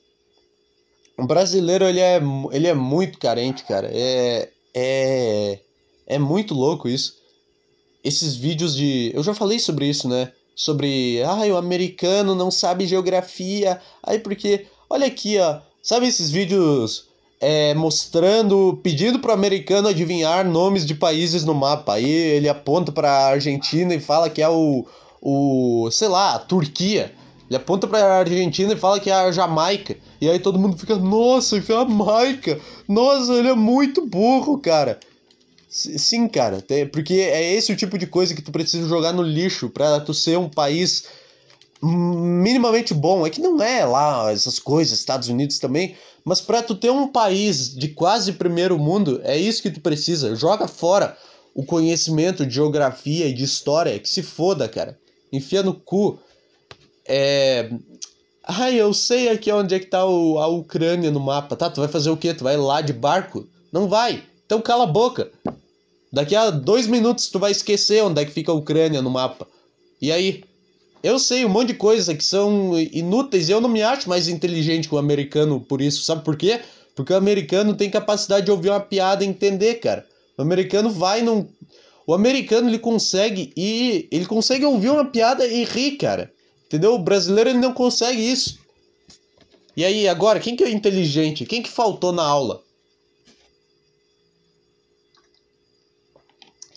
O 1.17 1.25
brasileiro, 1.25 1.85
ele 1.85 1.99
é, 1.99 2.21
ele 2.51 2.67
é 2.67 2.73
muito 2.73 3.19
carente, 3.19 3.63
cara. 3.65 3.89
É, 3.91 4.49
é, 4.73 5.59
é 6.07 6.17
muito 6.17 6.53
louco 6.53 6.87
isso. 6.87 7.21
Esses 8.03 8.35
vídeos 8.35 8.75
de... 8.75 9.11
Eu 9.13 9.21
já 9.21 9.33
falei 9.33 9.59
sobre 9.59 9.85
isso, 9.85 10.07
né? 10.07 10.31
Sobre, 10.55 11.21
ah, 11.23 11.45
o 11.51 11.57
americano 11.57 12.35
não 12.35 12.51
sabe 12.51 12.87
geografia. 12.87 13.79
Aí 14.01 14.19
porque, 14.19 14.67
olha 14.89 15.07
aqui, 15.07 15.37
ó, 15.39 15.59
sabe 15.81 16.07
esses 16.07 16.29
vídeos 16.29 17.07
é, 17.39 17.73
mostrando, 17.73 18.79
pedindo 18.81 19.19
pro 19.19 19.33
americano 19.33 19.89
adivinhar 19.89 20.47
nomes 20.47 20.85
de 20.85 20.95
países 20.95 21.43
no 21.43 21.53
mapa. 21.53 21.95
Aí 21.95 22.09
ele 22.09 22.47
aponta 22.47 22.91
para 22.91 23.27
Argentina 23.27 23.93
e 23.93 23.99
fala 23.99 24.29
que 24.29 24.41
é 24.41 24.47
o, 24.47 24.85
o, 25.21 25.89
sei 25.91 26.07
lá, 26.07 26.35
a 26.35 26.39
Turquia. 26.39 27.13
Ele 27.49 27.57
aponta 27.57 27.85
pra 27.85 28.19
Argentina 28.19 28.73
e 28.73 28.77
fala 28.77 28.99
que 28.99 29.09
é 29.09 29.13
a 29.13 29.31
Jamaica. 29.31 29.97
E 30.21 30.29
aí 30.29 30.39
todo 30.39 30.57
mundo 30.57 30.77
fica, 30.77 30.95
nossa, 30.95 31.59
Jamaica! 31.59 32.59
Nossa, 32.87 33.33
ele 33.33 33.49
é 33.49 33.53
muito 33.53 34.05
burro, 34.05 34.57
cara. 34.57 34.99
Sim, 35.73 36.27
cara, 36.27 36.63
porque 36.91 37.15
é 37.15 37.51
esse 37.51 37.73
o 37.73 37.75
tipo 37.75 37.97
de 37.97 38.05
coisa 38.05 38.35
que 38.35 38.43
tu 38.43 38.51
precisa 38.51 38.87
jogar 38.87 39.11
no 39.11 39.23
lixo 39.23 39.71
para 39.71 39.99
tu 39.99 40.13
ser 40.13 40.37
um 40.37 40.47
país 40.47 41.05
minimamente 41.81 42.93
bom. 42.93 43.25
É 43.25 43.29
que 43.31 43.41
não 43.41 43.59
é 43.59 43.83
lá 43.83 44.31
essas 44.31 44.59
coisas, 44.59 44.99
Estados 44.99 45.29
Unidos 45.29 45.57
também, 45.57 45.95
mas 46.23 46.39
para 46.39 46.61
tu 46.61 46.75
ter 46.75 46.91
um 46.91 47.07
país 47.07 47.73
de 47.73 47.87
quase 47.87 48.33
primeiro 48.33 48.77
mundo, 48.77 49.19
é 49.23 49.35
isso 49.35 49.63
que 49.63 49.71
tu 49.71 49.81
precisa. 49.81 50.35
Joga 50.35 50.67
fora 50.67 51.17
o 51.55 51.65
conhecimento 51.65 52.45
de 52.45 52.53
geografia 52.53 53.25
e 53.25 53.33
de 53.33 53.43
história, 53.43 53.97
que 53.97 54.07
se 54.07 54.21
foda, 54.21 54.69
cara. 54.69 54.95
Enfia 55.31 55.63
no 55.63 55.73
cu. 55.73 56.19
É. 57.03 57.71
Ai, 58.43 58.75
eu 58.75 58.93
sei 58.93 59.29
aqui 59.29 59.51
onde 59.51 59.73
é 59.73 59.79
que 59.79 59.87
tá 59.87 60.01
a 60.01 60.47
Ucrânia 60.47 61.09
no 61.09 61.19
mapa. 61.19 61.55
Tá, 61.55 61.67
tu 61.67 61.81
vai 61.81 61.89
fazer 61.89 62.11
o 62.11 62.17
quê? 62.17 62.31
Tu 62.31 62.43
vai 62.43 62.57
lá 62.57 62.79
de 62.79 62.93
barco? 62.93 63.47
Não 63.71 63.87
vai. 63.87 64.23
Então 64.45 64.61
cala 64.61 64.83
a 64.83 64.87
boca. 64.87 65.31
Daqui 66.13 66.35
a 66.35 66.51
dois 66.51 66.85
minutos 66.85 67.27
tu 67.27 67.39
vai 67.39 67.51
esquecer 67.51 68.03
onde 68.03 68.21
é 68.21 68.25
que 68.25 68.31
fica 68.31 68.51
a 68.51 68.55
Ucrânia 68.55 69.01
no 69.01 69.09
mapa. 69.09 69.47
E 69.99 70.11
aí? 70.11 70.43
Eu 71.01 71.17
sei 71.17 71.43
um 71.43 71.49
monte 71.49 71.69
de 71.69 71.73
coisas 71.73 72.15
que 72.15 72.23
são 72.23 72.79
inúteis 72.79 73.49
e 73.49 73.51
eu 73.51 73.59
não 73.59 73.67
me 73.67 73.81
acho 73.81 74.07
mais 74.07 74.27
inteligente 74.27 74.87
que 74.87 74.93
o 74.93 74.99
americano 74.99 75.59
por 75.59 75.81
isso. 75.81 76.03
Sabe 76.03 76.23
por 76.23 76.37
quê? 76.37 76.61
Porque 76.95 77.11
o 77.11 77.17
americano 77.17 77.73
tem 77.73 77.89
capacidade 77.89 78.45
de 78.45 78.51
ouvir 78.51 78.69
uma 78.69 78.79
piada 78.79 79.25
e 79.25 79.27
entender, 79.27 79.75
cara. 79.75 80.05
O 80.37 80.43
americano 80.43 80.91
vai 80.91 81.23
num. 81.23 81.47
O 82.05 82.13
americano 82.13 82.69
ele 82.69 82.77
consegue 82.77 83.51
e 83.57 84.07
ele 84.11 84.27
consegue 84.27 84.63
ouvir 84.65 84.91
uma 84.91 85.05
piada 85.05 85.47
e 85.47 85.63
rir, 85.63 85.97
cara. 85.97 86.31
Entendeu? 86.67 86.93
O 86.93 86.99
brasileiro 86.99 87.49
ele 87.49 87.59
não 87.59 87.73
consegue 87.73 88.21
isso. 88.21 88.59
E 89.75 89.83
aí, 89.83 90.07
agora, 90.07 90.39
quem 90.39 90.55
que 90.55 90.63
é 90.63 90.69
inteligente? 90.69 91.45
Quem 91.45 91.63
que 91.63 91.69
faltou 91.71 92.11
na 92.11 92.23
aula? 92.23 92.61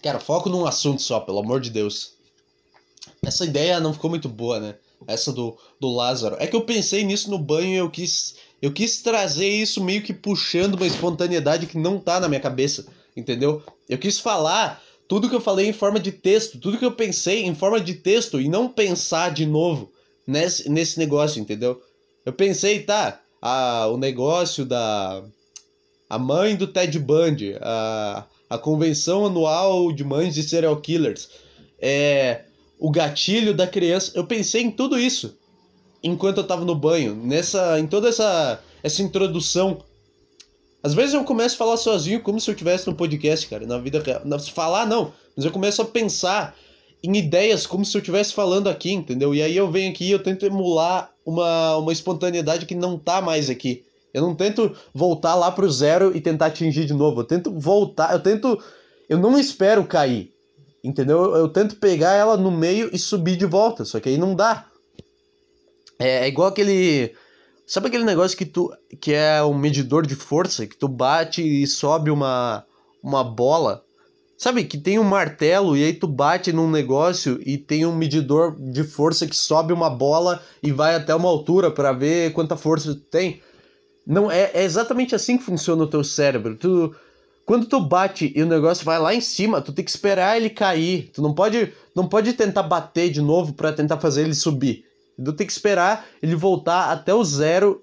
Cara, 0.07 0.21
foco 0.21 0.49
num 0.49 0.65
assunto 0.65 1.03
só, 1.03 1.19
pelo 1.19 1.41
amor 1.41 1.61
de 1.61 1.69
Deus. 1.69 2.13
Essa 3.25 3.45
ideia 3.45 3.81
não 3.81 3.93
ficou 3.93 4.09
muito 4.09 4.29
boa, 4.29 4.61
né? 4.61 4.77
Essa 5.05 5.33
do, 5.33 5.59
do 5.81 5.89
Lázaro. 5.89 6.37
É 6.39 6.47
que 6.47 6.55
eu 6.55 6.61
pensei 6.61 7.03
nisso 7.03 7.29
no 7.29 7.41
banho 7.41 7.75
e 7.75 7.77
eu 7.77 7.91
quis, 7.91 8.37
eu 8.63 8.73
quis 8.73 9.03
trazer 9.03 9.49
isso 9.49 9.83
meio 9.83 10.03
que 10.03 10.15
puxando 10.15 10.77
uma 10.77 10.87
espontaneidade 10.87 11.67
que 11.67 11.77
não 11.77 11.99
tá 11.99 12.21
na 12.21 12.29
minha 12.29 12.41
cabeça, 12.41 12.87
entendeu? 13.17 13.61
Eu 13.89 13.99
quis 13.99 14.21
falar 14.21 14.81
tudo 15.09 15.29
que 15.29 15.35
eu 15.35 15.41
falei 15.41 15.67
em 15.67 15.73
forma 15.73 15.99
de 15.99 16.13
texto, 16.13 16.61
tudo 16.61 16.79
que 16.79 16.87
eu 16.87 16.93
pensei 16.93 17.43
em 17.43 17.57
forma 17.57 17.81
de 17.81 17.95
texto 17.95 18.41
e 18.41 18.49
não 18.49 18.69
pensar 18.69 19.35
de 19.35 19.45
novo 19.45 19.91
nesse, 20.25 20.69
nesse 20.69 21.01
negócio, 21.01 21.43
entendeu? 21.43 21.83
Eu 22.25 22.33
pensei, 22.33 22.85
tá, 22.85 23.21
a, 23.43 23.89
o 23.89 23.97
negócio 23.97 24.65
da. 24.65 25.25
A 26.09 26.17
mãe 26.17 26.55
do 26.55 26.69
Ted 26.69 26.97
Bundy, 27.01 27.57
a, 27.61 28.25
a 28.49 28.59
convenção 28.59 29.27
anual 29.27 29.93
de 29.93 30.05
mães 30.05 30.35
de 30.35 30.43
serial 30.43 30.77
killers, 30.81 31.29
é, 31.81 32.43
o 32.79 32.91
gatilho 32.91 33.55
da 33.55 33.67
criança. 33.67 34.13
Eu 34.15 34.27
pensei 34.27 34.63
em 34.63 34.71
tudo 34.71 34.99
isso 34.99 35.37
enquanto 36.03 36.39
eu 36.39 36.47
tava 36.47 36.65
no 36.65 36.75
banho, 36.75 37.15
nessa, 37.15 37.79
em 37.81 37.87
toda 37.87 38.09
essa, 38.09 38.61
essa 38.83 39.03
introdução. 39.03 39.79
Às 40.83 40.95
vezes 40.95 41.15
eu 41.15 41.25
começo 41.25 41.57
a 41.57 41.59
falar 41.59 41.77
sozinho 41.77 42.23
como 42.23 42.41
se 42.41 42.51
eu 42.51 42.55
tivesse 42.55 42.87
no 42.87 42.95
podcast, 42.95 43.47
cara, 43.49 43.67
na 43.67 43.79
vida 43.79 44.01
real. 44.01 44.23
Falar 44.55 44.87
não, 44.87 45.13
mas 45.37 45.45
eu 45.45 45.51
começo 45.51 45.83
a 45.83 45.85
pensar 45.85 46.57
em 47.03 47.17
ideias 47.17 47.67
como 47.67 47.85
se 47.85 47.97
eu 47.97 48.01
estivesse 48.01 48.33
falando 48.33 48.69
aqui, 48.69 48.93
entendeu? 48.93 49.35
E 49.35 49.43
aí 49.43 49.57
eu 49.57 49.71
venho 49.71 49.91
aqui 49.91 50.05
e 50.05 50.11
eu 50.13 50.23
tento 50.23 50.47
emular 50.47 51.13
uma, 51.25 51.77
uma 51.77 51.93
espontaneidade 51.93 52.67
que 52.67 52.75
não 52.75 52.99
tá 52.99 53.21
mais 53.21 53.51
aqui. 53.51 53.85
Eu 54.17 54.23
não 54.23 54.35
tento 54.35 54.75
voltar 54.95 55.35
lá 55.35 55.53
pro 55.53 55.71
zero 55.71 56.17
e 56.17 56.23
tentar 56.23 56.47
atingir 56.47 56.87
de 56.87 56.95
novo. 56.95 57.21
Eu 57.21 57.25
tento 57.25 57.53
voltar, 57.53 58.15
eu 58.15 58.21
tento. 58.21 58.59
Eu 59.11 59.19
não 59.19 59.39
espero 59.39 59.85
cair. 59.87 60.33
Entendeu? 60.83 61.37
Eu, 61.37 61.51
tento 61.51 61.77
pegar 61.77 62.15
ela 62.15 62.35
no 62.35 62.51
meio 62.51 62.89
e 62.95 62.99
subir 62.99 63.37
de 63.37 63.45
volta. 63.45 63.85
Só 63.85 64.01
que 64.01 64.09
aí 64.09 64.17
não 64.17 64.35
dá. 64.35 64.65
É, 65.99 66.25
é 66.25 66.29
igual 66.29 66.49
aquele. 66.49 67.15
Sabe 67.67 67.89
aquele 67.89 68.05
negócio 68.05 68.39
que 68.39 68.47
tu. 68.47 68.73
que 69.03 69.13
é 69.13 69.43
um 69.43 69.53
medidor 69.53 70.07
de 70.07 70.15
força? 70.15 70.67
Que 70.67 70.79
tu 70.79 70.89
bate 70.89 71.43
e 71.43 71.67
sobe 71.67 72.11
uma. 72.11 72.65
uma 73.03 73.23
bola. 73.23 73.85
Sabe, 74.39 74.65
que 74.65 74.79
tem 74.79 74.99
um 74.99 75.05
martelo 75.05 75.77
e 75.77 75.85
aí 75.85 75.93
tu 75.93 76.07
bate 76.09 76.55
num 76.55 76.71
negócio 76.71 77.39
e 77.45 77.59
tem 77.59 77.85
um 77.85 77.95
medidor 77.95 78.57
de 78.59 78.83
força 78.83 79.27
que 79.27 79.37
sobe 79.37 79.75
uma 79.75 79.91
bola 79.91 80.43
e 80.63 80.73
vai 80.73 80.95
até 80.95 81.15
uma 81.15 81.29
altura 81.29 81.71
para 81.71 81.93
ver 81.93 82.33
quanta 82.33 82.57
força 82.57 82.95
tu 82.95 83.01
tem. 83.01 83.43
Não, 84.07 84.31
é, 84.31 84.53
é 84.55 84.63
exatamente 84.63 85.15
assim 85.15 85.37
que 85.37 85.45
funciona 85.45 85.83
o 85.83 85.89
teu 85.89 86.05
cérebro. 86.05 86.55
Tu, 86.57 86.95
quando 87.45 87.67
tu 87.67 87.81
bate 87.81 88.33
e 88.37 88.43
o 88.43 88.47
negócio 88.47 88.85
vai 88.85 88.99
lá 88.99 89.13
em 89.13 89.21
cima, 89.21 89.61
tu 89.61 89.73
tem 89.73 89.85
que 89.85 89.91
esperar 89.91 90.37
ele 90.37 90.49
cair. 90.49 91.11
Tu 91.13 91.21
não 91.21 91.35
pode, 91.35 91.73
não 91.95 92.09
pode 92.09 92.33
tentar 92.35 92.63
bater 92.63 93.11
de 93.11 93.21
novo 93.21 93.53
para 93.53 93.73
tentar 93.73 93.99
fazer 93.99 94.23
ele 94.23 94.35
subir. 94.35 94.85
Tu 95.23 95.33
tem 95.33 95.47
que 95.47 95.53
esperar 95.53 96.07
ele 96.23 96.37
voltar 96.37 96.93
até 96.93 97.13
o 97.13 97.25
zero 97.25 97.83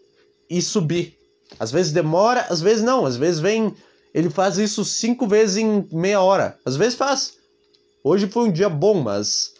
e 0.50 0.62
subir. 0.62 1.18
Às 1.60 1.72
vezes 1.72 1.92
demora, 1.92 2.48
às 2.50 2.62
vezes 2.62 2.84
não. 2.84 3.06
Às 3.06 3.18
vezes 3.18 3.40
vem. 3.40 3.76
Ele 4.14 4.30
faz 4.30 4.58
isso 4.58 4.86
cinco 4.86 5.28
vezes 5.28 5.58
em 5.58 5.88
meia 5.92 6.22
hora. 6.22 6.58
Às 6.66 6.78
vezes 6.78 6.96
faz. 6.96 7.34
Hoje 8.04 8.28
foi 8.28 8.48
um 8.48 8.52
dia 8.52 8.70
bom, 8.70 9.02
mas. 9.02 9.54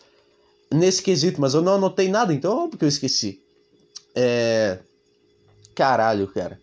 Nesse 0.72 1.02
quesito, 1.02 1.40
mas 1.40 1.54
eu 1.54 1.62
não 1.62 1.76
anotei 1.76 2.08
nada, 2.08 2.34
então 2.34 2.52
é 2.52 2.56
óbvio 2.64 2.80
que 2.80 2.86
eu 2.86 2.90
esqueci. 2.90 3.40
É. 4.16 4.80
Caralho, 5.76 6.28
cara. 6.28 6.60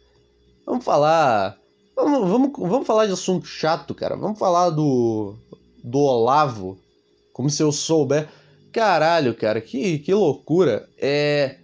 Vamos 0.67 0.85
falar 0.85 1.61
Vamos, 2.00 2.31
vamos, 2.31 2.50
vamos 2.57 2.87
falar 2.87 3.07
de 3.07 3.12
assunto 3.12 3.47
chato, 3.47 3.95
cara. 3.95 4.17
Vamos 4.17 4.38
falar 4.38 4.71
do. 4.71 5.35
do 5.85 5.99
Olavo. 5.99 6.79
Como 7.33 7.50
se 7.50 7.62
eu 7.62 7.71
souber. 7.71 8.29
Caralho, 8.73 9.35
cara, 9.35 9.61
que, 9.61 9.99
que 9.99 10.14
loucura. 10.14 10.88
É. 10.97 11.57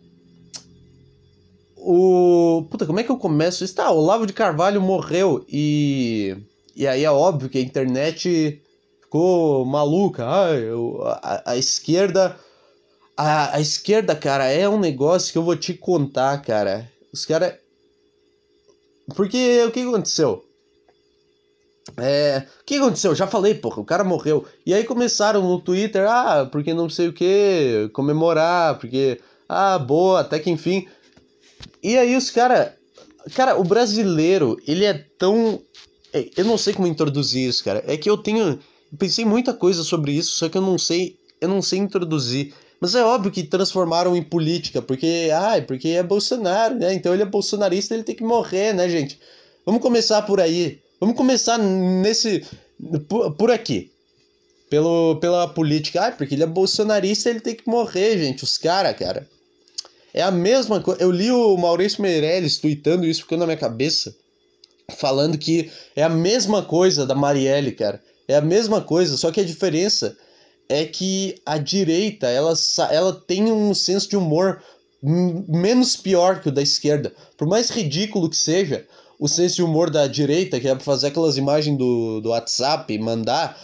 O. 1.76 2.66
Puta, 2.70 2.84
como 2.84 3.00
é 3.00 3.02
que 3.02 3.10
eu 3.10 3.16
começo 3.16 3.64
isso? 3.64 3.74
Tá, 3.74 3.90
Olavo 3.90 4.26
de 4.26 4.34
Carvalho 4.34 4.80
morreu 4.80 5.44
e. 5.48 6.36
E 6.74 6.86
aí 6.86 7.04
é 7.04 7.10
óbvio 7.10 7.48
que 7.48 7.56
a 7.56 7.62
internet 7.62 8.62
ficou 9.00 9.64
maluca. 9.64 10.26
Ai, 10.26 10.64
eu, 10.64 11.00
a, 11.02 11.52
a 11.52 11.56
esquerda. 11.56 12.38
A, 13.16 13.56
a 13.56 13.60
esquerda, 13.60 14.14
cara, 14.14 14.44
é 14.44 14.68
um 14.68 14.78
negócio 14.78 15.32
que 15.32 15.38
eu 15.38 15.42
vou 15.42 15.56
te 15.56 15.72
contar, 15.72 16.42
cara. 16.42 16.90
Os 17.16 17.24
caras 17.24 17.54
porque 19.14 19.64
o 19.64 19.70
que 19.70 19.80
aconteceu? 19.80 20.44
É, 21.96 22.46
o 22.60 22.64
que 22.64 22.76
aconteceu? 22.76 23.14
Já 23.14 23.26
falei, 23.26 23.54
porra, 23.54 23.80
o 23.80 23.84
cara 23.84 24.02
morreu. 24.04 24.44
E 24.66 24.74
aí 24.74 24.84
começaram 24.84 25.42
no 25.42 25.60
Twitter, 25.60 26.06
ah, 26.08 26.46
porque 26.50 26.74
não 26.74 26.90
sei 26.90 27.08
o 27.08 27.12
que, 27.12 27.88
comemorar, 27.92 28.78
porque, 28.78 29.20
ah, 29.48 29.78
boa, 29.78 30.20
até 30.20 30.38
que 30.38 30.50
enfim. 30.50 30.86
E 31.82 31.96
aí 31.96 32.16
os 32.16 32.30
cara, 32.30 32.76
cara, 33.34 33.58
o 33.58 33.64
brasileiro, 33.64 34.60
ele 34.66 34.84
é 34.84 34.94
tão, 35.18 35.62
é, 36.12 36.28
eu 36.36 36.44
não 36.44 36.58
sei 36.58 36.74
como 36.74 36.88
introduzir 36.88 37.48
isso, 37.48 37.64
cara. 37.64 37.82
É 37.86 37.96
que 37.96 38.10
eu 38.10 38.18
tenho, 38.18 38.58
pensei 38.98 39.24
muita 39.24 39.54
coisa 39.54 39.84
sobre 39.84 40.12
isso, 40.12 40.32
só 40.32 40.48
que 40.48 40.58
eu 40.58 40.62
não 40.62 40.76
sei, 40.76 41.16
eu 41.40 41.48
não 41.48 41.62
sei 41.62 41.78
introduzir. 41.78 42.52
Mas 42.80 42.94
é 42.94 43.02
óbvio 43.02 43.32
que 43.32 43.42
transformaram 43.42 44.14
em 44.14 44.22
política, 44.22 44.82
porque, 44.82 45.30
ai, 45.32 45.62
porque 45.62 45.88
é 45.88 46.02
Bolsonaro, 46.02 46.74
né? 46.74 46.92
Então 46.92 47.14
ele 47.14 47.22
é 47.22 47.26
bolsonarista, 47.26 47.94
ele 47.94 48.02
tem 48.02 48.14
que 48.14 48.24
morrer, 48.24 48.74
né, 48.74 48.88
gente? 48.88 49.18
Vamos 49.64 49.80
começar 49.80 50.22
por 50.22 50.40
aí. 50.40 50.78
Vamos 51.00 51.16
começar 51.16 51.58
nesse 51.58 52.44
por, 53.08 53.32
por 53.32 53.50
aqui. 53.50 53.90
Pelo, 54.68 55.16
pela 55.16 55.48
política. 55.48 56.06
Ah, 56.06 56.12
porque 56.12 56.34
ele 56.34 56.42
é 56.42 56.46
bolsonarista, 56.46 57.30
ele 57.30 57.40
tem 57.40 57.54
que 57.54 57.68
morrer, 57.68 58.18
gente. 58.18 58.44
Os 58.44 58.58
caras, 58.58 58.96
cara. 58.96 59.28
É 60.12 60.22
a 60.22 60.30
mesma 60.30 60.80
coisa. 60.80 61.02
Eu 61.02 61.10
li 61.10 61.30
o 61.30 61.56
Maurício 61.56 62.02
Meirelles 62.02 62.58
tweetando 62.58 63.06
isso, 63.06 63.22
ficou 63.22 63.38
na 63.38 63.46
minha 63.46 63.56
cabeça. 63.56 64.14
Falando 64.98 65.36
que 65.36 65.70
é 65.94 66.02
a 66.02 66.08
mesma 66.08 66.62
coisa 66.62 67.06
da 67.06 67.14
Marielle, 67.14 67.72
cara. 67.72 68.02
É 68.28 68.36
a 68.36 68.40
mesma 68.40 68.80
coisa, 68.80 69.16
só 69.16 69.30
que 69.30 69.40
a 69.40 69.44
diferença 69.44 70.16
é 70.68 70.84
que 70.84 71.40
a 71.44 71.58
direita 71.58 72.26
ela, 72.26 72.54
ela 72.90 73.12
tem 73.12 73.50
um 73.50 73.72
senso 73.74 74.08
de 74.08 74.16
humor 74.16 74.62
menos 75.02 75.96
pior 75.96 76.40
que 76.40 76.48
o 76.48 76.52
da 76.52 76.62
esquerda. 76.62 77.12
Por 77.36 77.46
mais 77.46 77.70
ridículo 77.70 78.28
que 78.28 78.36
seja, 78.36 78.86
o 79.18 79.28
senso 79.28 79.56
de 79.56 79.62
humor 79.62 79.90
da 79.90 80.06
direita, 80.06 80.58
que 80.58 80.68
é 80.68 80.78
fazer 80.78 81.08
aquelas 81.08 81.36
imagens 81.36 81.76
do, 81.78 82.20
do 82.20 82.30
WhatsApp 82.30 82.92
e 82.92 82.98
mandar, 82.98 83.58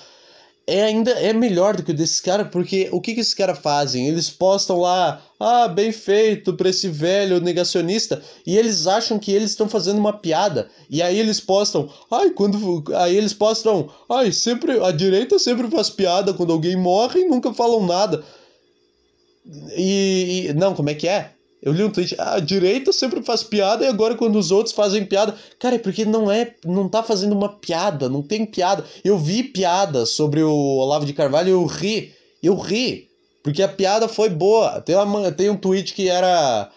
é 0.73 0.85
ainda 0.85 1.11
é 1.11 1.33
melhor 1.33 1.77
do 1.77 1.83
que 1.83 1.91
o 1.91 1.95
desses 1.95 2.21
caras, 2.21 2.49
porque 2.49 2.89
o 2.93 3.01
que, 3.01 3.15
que 3.15 3.21
esses 3.21 3.35
caras 3.35 3.59
fazem? 3.59 4.09
Eles 4.09 4.31
postam 4.31 4.79
lá, 4.79 5.23
ah, 5.39 5.69
bem 5.69 5.93
feito 5.93 6.55
pra 6.55 6.71
esse 6.71 6.89
velho 6.89 7.41
negacionista, 7.41 8.23
e 8.47 8.57
eles 8.57 8.87
acham 8.87 9.19
que 9.19 9.33
eles 9.33 9.51
estão 9.51 9.69
fazendo 9.69 9.99
uma 9.99 10.15
piada. 10.15 10.71
E 10.89 11.03
aí 11.03 11.19
eles 11.19 11.41
postam, 11.41 11.91
ai, 12.11 12.31
quando. 12.31 12.85
Aí 12.97 13.17
eles 13.17 13.35
postam, 13.35 13.91
ai, 14.09 14.33
sempre. 14.33 14.83
A 14.83 14.91
direita 14.91 15.39
sempre 15.39 15.69
faz 15.69 15.91
piada 15.91 16.33
quando 16.33 16.53
alguém 16.53 16.77
morre 16.77 17.21
e 17.21 17.29
nunca 17.29 17.53
falam 17.53 17.87
nada. 17.87 18.25
E, 19.77 20.47
e. 20.49 20.53
Não, 20.55 20.75
como 20.75 20.89
é 20.89 20.95
que 20.95 21.07
é? 21.07 21.33
Eu 21.63 21.73
li 21.73 21.85
um 21.85 21.91
tweet, 21.91 22.17
a 22.19 22.41
direita 22.41 22.93
sempre 22.93 23.23
faz 23.23 23.45
piada 23.45 23.85
e 23.85 23.89
agora 23.89 24.17
quando 24.17 24.37
os 24.37 24.51
outros 24.51 24.75
fazem 24.75 25.05
piada. 25.05 25.37
Cara, 25.61 25.77
é 25.77 25.79
porque 25.79 26.05
não 26.05 26.29
é. 26.29 26.55
Não 26.65 26.89
tá 26.89 27.05
fazendo 27.05 27.35
uma 27.35 27.49
piada, 27.49 28.09
não 28.09 28.21
tem 28.21 28.45
piada. 28.45 28.85
Eu 29.05 29.17
vi 29.17 29.45
piada 29.45 30.05
sobre 30.05 30.43
o 30.43 30.53
Olavo 30.53 31.07
de 31.07 31.13
Carvalho 31.13 31.49
e 31.49 31.53
eu 31.53 31.65
ri. 31.65 32.13
Eu 32.43 32.57
ri. 32.57 33.09
Porque 33.45 33.63
a 33.63 33.69
piada 33.69 34.09
foi 34.09 34.29
boa. 34.29 34.81
Tem, 34.81 34.97
uma, 34.97 35.31
tem 35.31 35.51
um 35.51 35.57
tweet 35.57 35.95
que 35.95 36.09
era. 36.09 36.69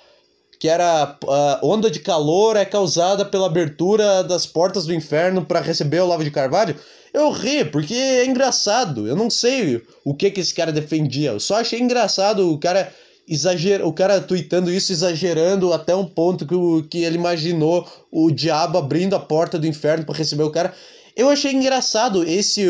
Que 0.60 0.70
era. 0.70 1.18
Uh, 1.24 1.66
onda 1.66 1.90
de 1.90 2.00
calor 2.00 2.56
é 2.56 2.64
causada 2.64 3.26
pela 3.26 3.48
abertura 3.48 4.24
das 4.24 4.46
portas 4.46 4.86
do 4.86 4.94
inferno 4.94 5.44
para 5.44 5.62
receber 5.62 6.00
o 6.00 6.06
Olavo 6.06 6.24
de 6.24 6.30
Carvalho. 6.30 6.76
Eu 7.12 7.32
ri, 7.32 7.66
porque 7.66 7.96
é 7.96 8.26
engraçado. 8.26 9.08
Eu 9.08 9.16
não 9.16 9.32
sei 9.32 9.82
o 10.04 10.14
que 10.14 10.30
que 10.30 10.42
esse 10.42 10.54
cara 10.54 10.72
defendia. 10.72 11.32
Eu 11.32 11.40
só 11.40 11.56
achei 11.56 11.80
engraçado 11.80 12.52
o 12.52 12.60
cara 12.60 12.94
exagera, 13.28 13.86
o 13.86 13.94
cara 13.94 14.22
tweetando 14.22 14.72
isso 14.72 14.92
exagerando 14.92 15.74
até 15.74 15.96
um 15.96 16.06
ponto 16.06 16.46
que, 16.46 16.56
o, 16.56 16.84
que 16.84 17.04
ele 17.04 17.16
imaginou 17.16 17.88
o 18.12 18.32
diabo 18.32 18.78
abrindo 18.78 19.16
a 19.16 19.20
porta 19.20 19.58
do 19.58 19.68
inferno 19.68 20.06
para 20.06 20.16
receber 20.16 20.44
o 20.44 20.52
cara. 20.52 20.74
Eu 21.16 21.30
achei 21.30 21.52
engraçado 21.52 22.24
esse 22.24 22.66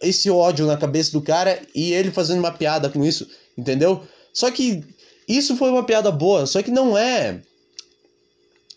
esse 0.00 0.30
ódio 0.30 0.66
na 0.66 0.78
cabeça 0.78 1.12
do 1.12 1.20
cara 1.20 1.60
e 1.74 1.92
ele 1.92 2.10
fazendo 2.10 2.38
uma 2.38 2.50
piada 2.50 2.88
com 2.88 3.04
isso, 3.04 3.28
entendeu? 3.56 4.02
Só 4.32 4.50
que 4.50 4.82
isso 5.28 5.56
foi 5.56 5.70
uma 5.70 5.84
piada 5.84 6.10
boa, 6.10 6.46
só 6.46 6.62
que 6.62 6.70
não 6.70 6.96
é. 6.96 7.40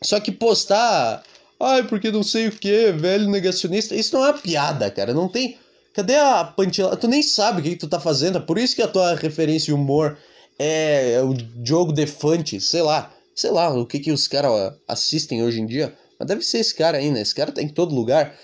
Só 0.02 0.20
que 0.20 0.34
postar, 0.34 1.24
ai, 1.60 1.84
porque 1.84 2.12
não 2.12 2.24
sei 2.24 2.48
o 2.48 2.52
que, 2.52 2.92
velho 2.92 3.30
negacionista, 3.30 3.96
isso 3.96 4.14
não 4.16 4.26
é 4.26 4.32
uma 4.32 4.38
piada, 4.38 4.92
cara, 4.92 5.14
não 5.14 5.30
tem. 5.30 5.58
Cadê 5.94 6.16
a 6.16 6.44
pantilha? 6.44 6.96
Tu 6.98 7.08
nem 7.08 7.24
sabe 7.24 7.62
o 7.62 7.64
que, 7.64 7.70
que 7.70 7.78
tu 7.78 7.88
tá 7.88 8.00
fazendo, 8.00 8.40
é 8.40 8.42
por 8.42 8.58
isso 8.58 8.76
que 8.76 8.82
a 8.82 8.88
tua 8.88 9.16
referência 9.16 9.72
e 9.72 9.74
humor 9.74 10.18
é, 10.58 11.22
o 11.22 11.34
Diogo 11.34 11.92
Defante, 11.92 12.60
sei 12.62 12.82
lá, 12.82 13.14
sei 13.36 13.52
lá 13.52 13.74
o 13.74 13.86
que, 13.86 14.00
que 14.00 14.12
os 14.12 14.28
caras 14.28 14.74
assistem 14.88 15.44
hoje 15.44 15.60
em 15.62 15.66
dia, 15.66 15.96
mas 16.20 16.28
deve 16.28 16.44
ser 16.44 16.60
esse 16.60 16.74
cara 16.74 16.98
aí, 16.98 17.12
né? 17.12 17.22
Esse 17.22 17.36
cara 17.36 17.52
tá 17.52 17.62
em 17.62 17.70
todo 17.70 17.96
lugar. 17.96 18.38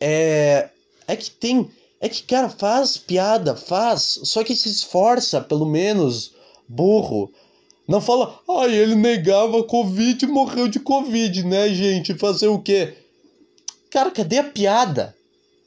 É, 0.00 0.68
é 1.06 1.16
que 1.16 1.30
tem, 1.30 1.70
é 2.00 2.08
que, 2.08 2.22
cara, 2.22 2.48
faz 2.48 2.96
piada, 2.96 3.56
faz, 3.56 4.20
só 4.24 4.44
que 4.44 4.54
se 4.54 4.68
esforça, 4.68 5.40
pelo 5.40 5.66
menos, 5.66 6.32
burro. 6.68 7.32
Não 7.88 8.00
fala, 8.00 8.38
ai, 8.48 8.74
ele 8.74 8.94
negava 8.94 9.64
Covid 9.64 10.22
e 10.22 10.28
morreu 10.28 10.68
de 10.68 10.78
Covid, 10.78 11.42
né, 11.44 11.70
gente? 11.70 12.14
Fazer 12.14 12.48
o 12.48 12.58
quê? 12.58 12.94
Cara, 13.90 14.10
cadê 14.10 14.38
a 14.38 14.44
piada? 14.44 15.16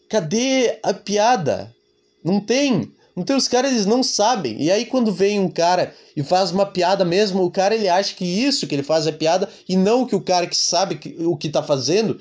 Cadê 0.08 0.80
a 0.84 0.94
piada? 0.94 1.76
Não 2.24 2.40
tem. 2.40 2.94
Então 3.16 3.38
os 3.38 3.48
caras 3.48 3.72
eles 3.72 3.86
não 3.86 4.02
sabem. 4.04 4.62
E 4.62 4.72
aí 4.72 4.86
quando 4.86 5.12
vem 5.12 5.40
um 5.40 5.50
cara 5.50 5.94
e 6.16 6.24
faz 6.24 6.52
uma 6.52 6.66
piada 6.66 7.04
mesmo, 7.04 7.44
o 7.44 7.52
cara 7.52 7.76
ele 7.76 7.90
acha 7.90 8.16
que 8.16 8.26
isso 8.26 8.68
que 8.68 8.76
ele 8.76 8.84
faz 8.84 9.08
é 9.08 9.12
piada 9.12 9.50
e 9.68 9.76
não 9.76 10.06
que 10.06 10.16
o 10.16 10.22
cara 10.22 10.48
que 10.48 10.56
sabe 10.56 10.98
que, 10.98 11.16
o 11.26 11.36
que 11.36 11.50
tá 11.50 11.62
fazendo 11.62 12.20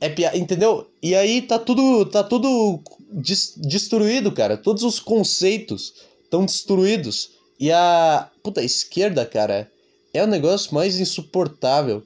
é 0.00 0.08
piada, 0.08 0.36
entendeu? 0.36 0.86
E 1.02 1.14
aí 1.14 1.42
tá 1.42 1.58
tudo 1.58 2.04
tá 2.06 2.22
tudo 2.22 2.80
des 3.10 3.54
destruído, 3.56 4.30
cara. 4.32 4.56
Todos 4.56 4.82
os 4.82 5.00
conceitos 5.00 5.94
estão 6.24 6.44
destruídos. 6.44 7.30
E 7.58 7.72
a 7.72 8.30
puta 8.42 8.60
a 8.60 8.64
esquerda, 8.64 9.24
cara, 9.24 9.70
é 10.12 10.22
o 10.22 10.26
negócio 10.26 10.74
mais 10.74 11.00
insuportável 11.00 12.02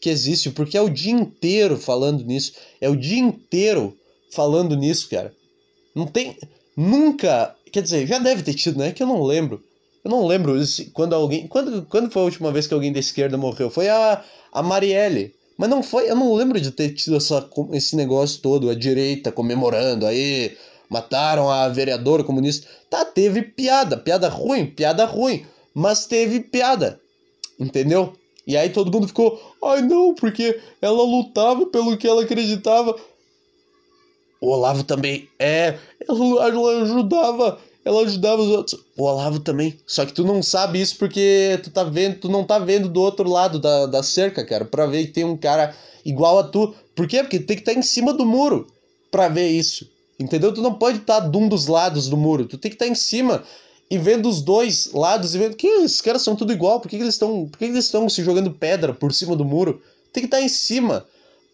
que 0.00 0.10
existe, 0.10 0.50
porque 0.50 0.76
é 0.76 0.82
o 0.82 0.90
dia 0.90 1.12
inteiro 1.12 1.78
falando 1.78 2.24
nisso, 2.24 2.52
é 2.80 2.88
o 2.88 2.96
dia 2.96 3.20
inteiro 3.20 3.96
falando 4.30 4.76
nisso, 4.76 5.08
cara. 5.08 5.32
Não 5.94 6.06
tem 6.06 6.36
nunca. 6.76 7.54
Quer 7.70 7.82
dizer, 7.82 8.06
já 8.06 8.18
deve 8.18 8.42
ter 8.42 8.54
tido, 8.54 8.78
né? 8.78 8.92
Que 8.92 9.02
eu 9.02 9.06
não 9.06 9.22
lembro. 9.22 9.62
Eu 10.04 10.10
não 10.10 10.26
lembro 10.26 10.64
se, 10.64 10.86
quando 10.86 11.14
alguém. 11.14 11.46
Quando, 11.46 11.82
quando 11.86 12.10
foi 12.10 12.22
a 12.22 12.24
última 12.24 12.52
vez 12.52 12.66
que 12.66 12.74
alguém 12.74 12.92
da 12.92 12.98
esquerda 13.00 13.36
morreu? 13.36 13.70
Foi 13.70 13.88
a, 13.88 14.22
a 14.52 14.62
Marielle. 14.62 15.34
Mas 15.56 15.70
não 15.70 15.82
foi. 15.82 16.10
Eu 16.10 16.16
não 16.16 16.34
lembro 16.34 16.60
de 16.60 16.70
ter 16.70 16.90
tido 16.90 17.16
essa, 17.16 17.48
esse 17.72 17.94
negócio 17.94 18.40
todo, 18.40 18.68
a 18.68 18.74
direita 18.74 19.30
comemorando, 19.30 20.06
aí 20.06 20.56
mataram 20.88 21.50
a 21.50 21.68
vereadora 21.68 22.24
comunista. 22.24 22.66
Tá, 22.90 23.04
teve 23.04 23.42
piada. 23.42 23.96
Piada 23.96 24.28
ruim, 24.28 24.66
piada 24.66 25.04
ruim. 25.04 25.46
Mas 25.72 26.06
teve 26.06 26.40
piada. 26.40 27.00
Entendeu? 27.58 28.14
E 28.46 28.56
aí 28.56 28.70
todo 28.70 28.90
mundo 28.90 29.06
ficou, 29.06 29.40
ai 29.64 29.82
não, 29.82 30.14
porque 30.14 30.60
ela 30.80 31.02
lutava 31.02 31.66
pelo 31.66 31.96
que 31.96 32.08
ela 32.08 32.22
acreditava. 32.22 32.96
O 34.42 34.48
Olavo 34.48 34.82
também 34.82 35.28
é. 35.38 35.78
Ela, 36.08 36.82
ajudava. 36.82 37.60
Ela 37.84 38.02
ajudava 38.02 38.42
os 38.42 38.48
outros. 38.48 38.80
O 38.96 39.04
Olavo 39.04 39.38
também. 39.38 39.78
Só 39.86 40.04
que 40.04 40.12
tu 40.12 40.24
não 40.24 40.42
sabe 40.42 40.80
isso 40.80 40.98
porque 40.98 41.60
tu 41.62 41.70
tá 41.70 41.84
vendo, 41.84 42.16
tu 42.16 42.28
não 42.28 42.42
tá 42.42 42.58
vendo 42.58 42.88
do 42.88 43.00
outro 43.00 43.30
lado 43.30 43.60
da, 43.60 43.86
da 43.86 44.02
cerca, 44.02 44.44
cara, 44.44 44.64
pra 44.64 44.86
ver 44.86 45.06
que 45.06 45.12
tem 45.12 45.24
um 45.24 45.36
cara 45.36 45.72
igual 46.04 46.40
a 46.40 46.42
tu. 46.42 46.74
Por 46.92 47.06
quê? 47.06 47.20
Porque 47.22 47.38
tem 47.38 47.56
que 47.56 47.62
estar 47.62 47.72
tá 47.72 47.78
em 47.78 47.82
cima 47.82 48.12
do 48.12 48.26
muro. 48.26 48.66
pra 49.12 49.28
ver 49.28 49.46
isso. 49.46 49.88
Entendeu? 50.18 50.52
Tu 50.52 50.60
não 50.60 50.74
pode 50.74 50.98
estar 50.98 51.20
tá 51.20 51.28
de 51.28 51.36
um 51.36 51.48
dos 51.48 51.68
lados 51.68 52.08
do 52.08 52.16
muro. 52.16 52.44
Tu 52.44 52.58
tem 52.58 52.68
que 52.68 52.74
estar 52.74 52.86
tá 52.86 52.90
em 52.90 52.96
cima 52.96 53.44
e 53.88 53.96
vendo 53.96 54.28
os 54.28 54.42
dois 54.42 54.90
lados 54.92 55.36
e 55.36 55.38
vendo 55.38 55.54
que 55.54 55.68
esses 55.68 56.00
caras 56.00 56.22
são 56.22 56.34
tudo 56.34 56.52
igual. 56.52 56.80
Por 56.80 56.88
que, 56.88 56.96
que 56.96 57.02
eles 57.04 57.14
estão. 57.14 57.46
Por 57.46 57.58
que, 57.58 57.66
que 57.66 57.72
eles 57.72 57.84
estão 57.84 58.08
se 58.08 58.24
jogando 58.24 58.50
pedra 58.50 58.92
por 58.92 59.14
cima 59.14 59.36
do 59.36 59.44
muro? 59.44 59.80
Tem 60.12 60.20
que 60.20 60.26
estar 60.26 60.38
tá 60.38 60.42
em 60.42 60.48
cima 60.48 61.06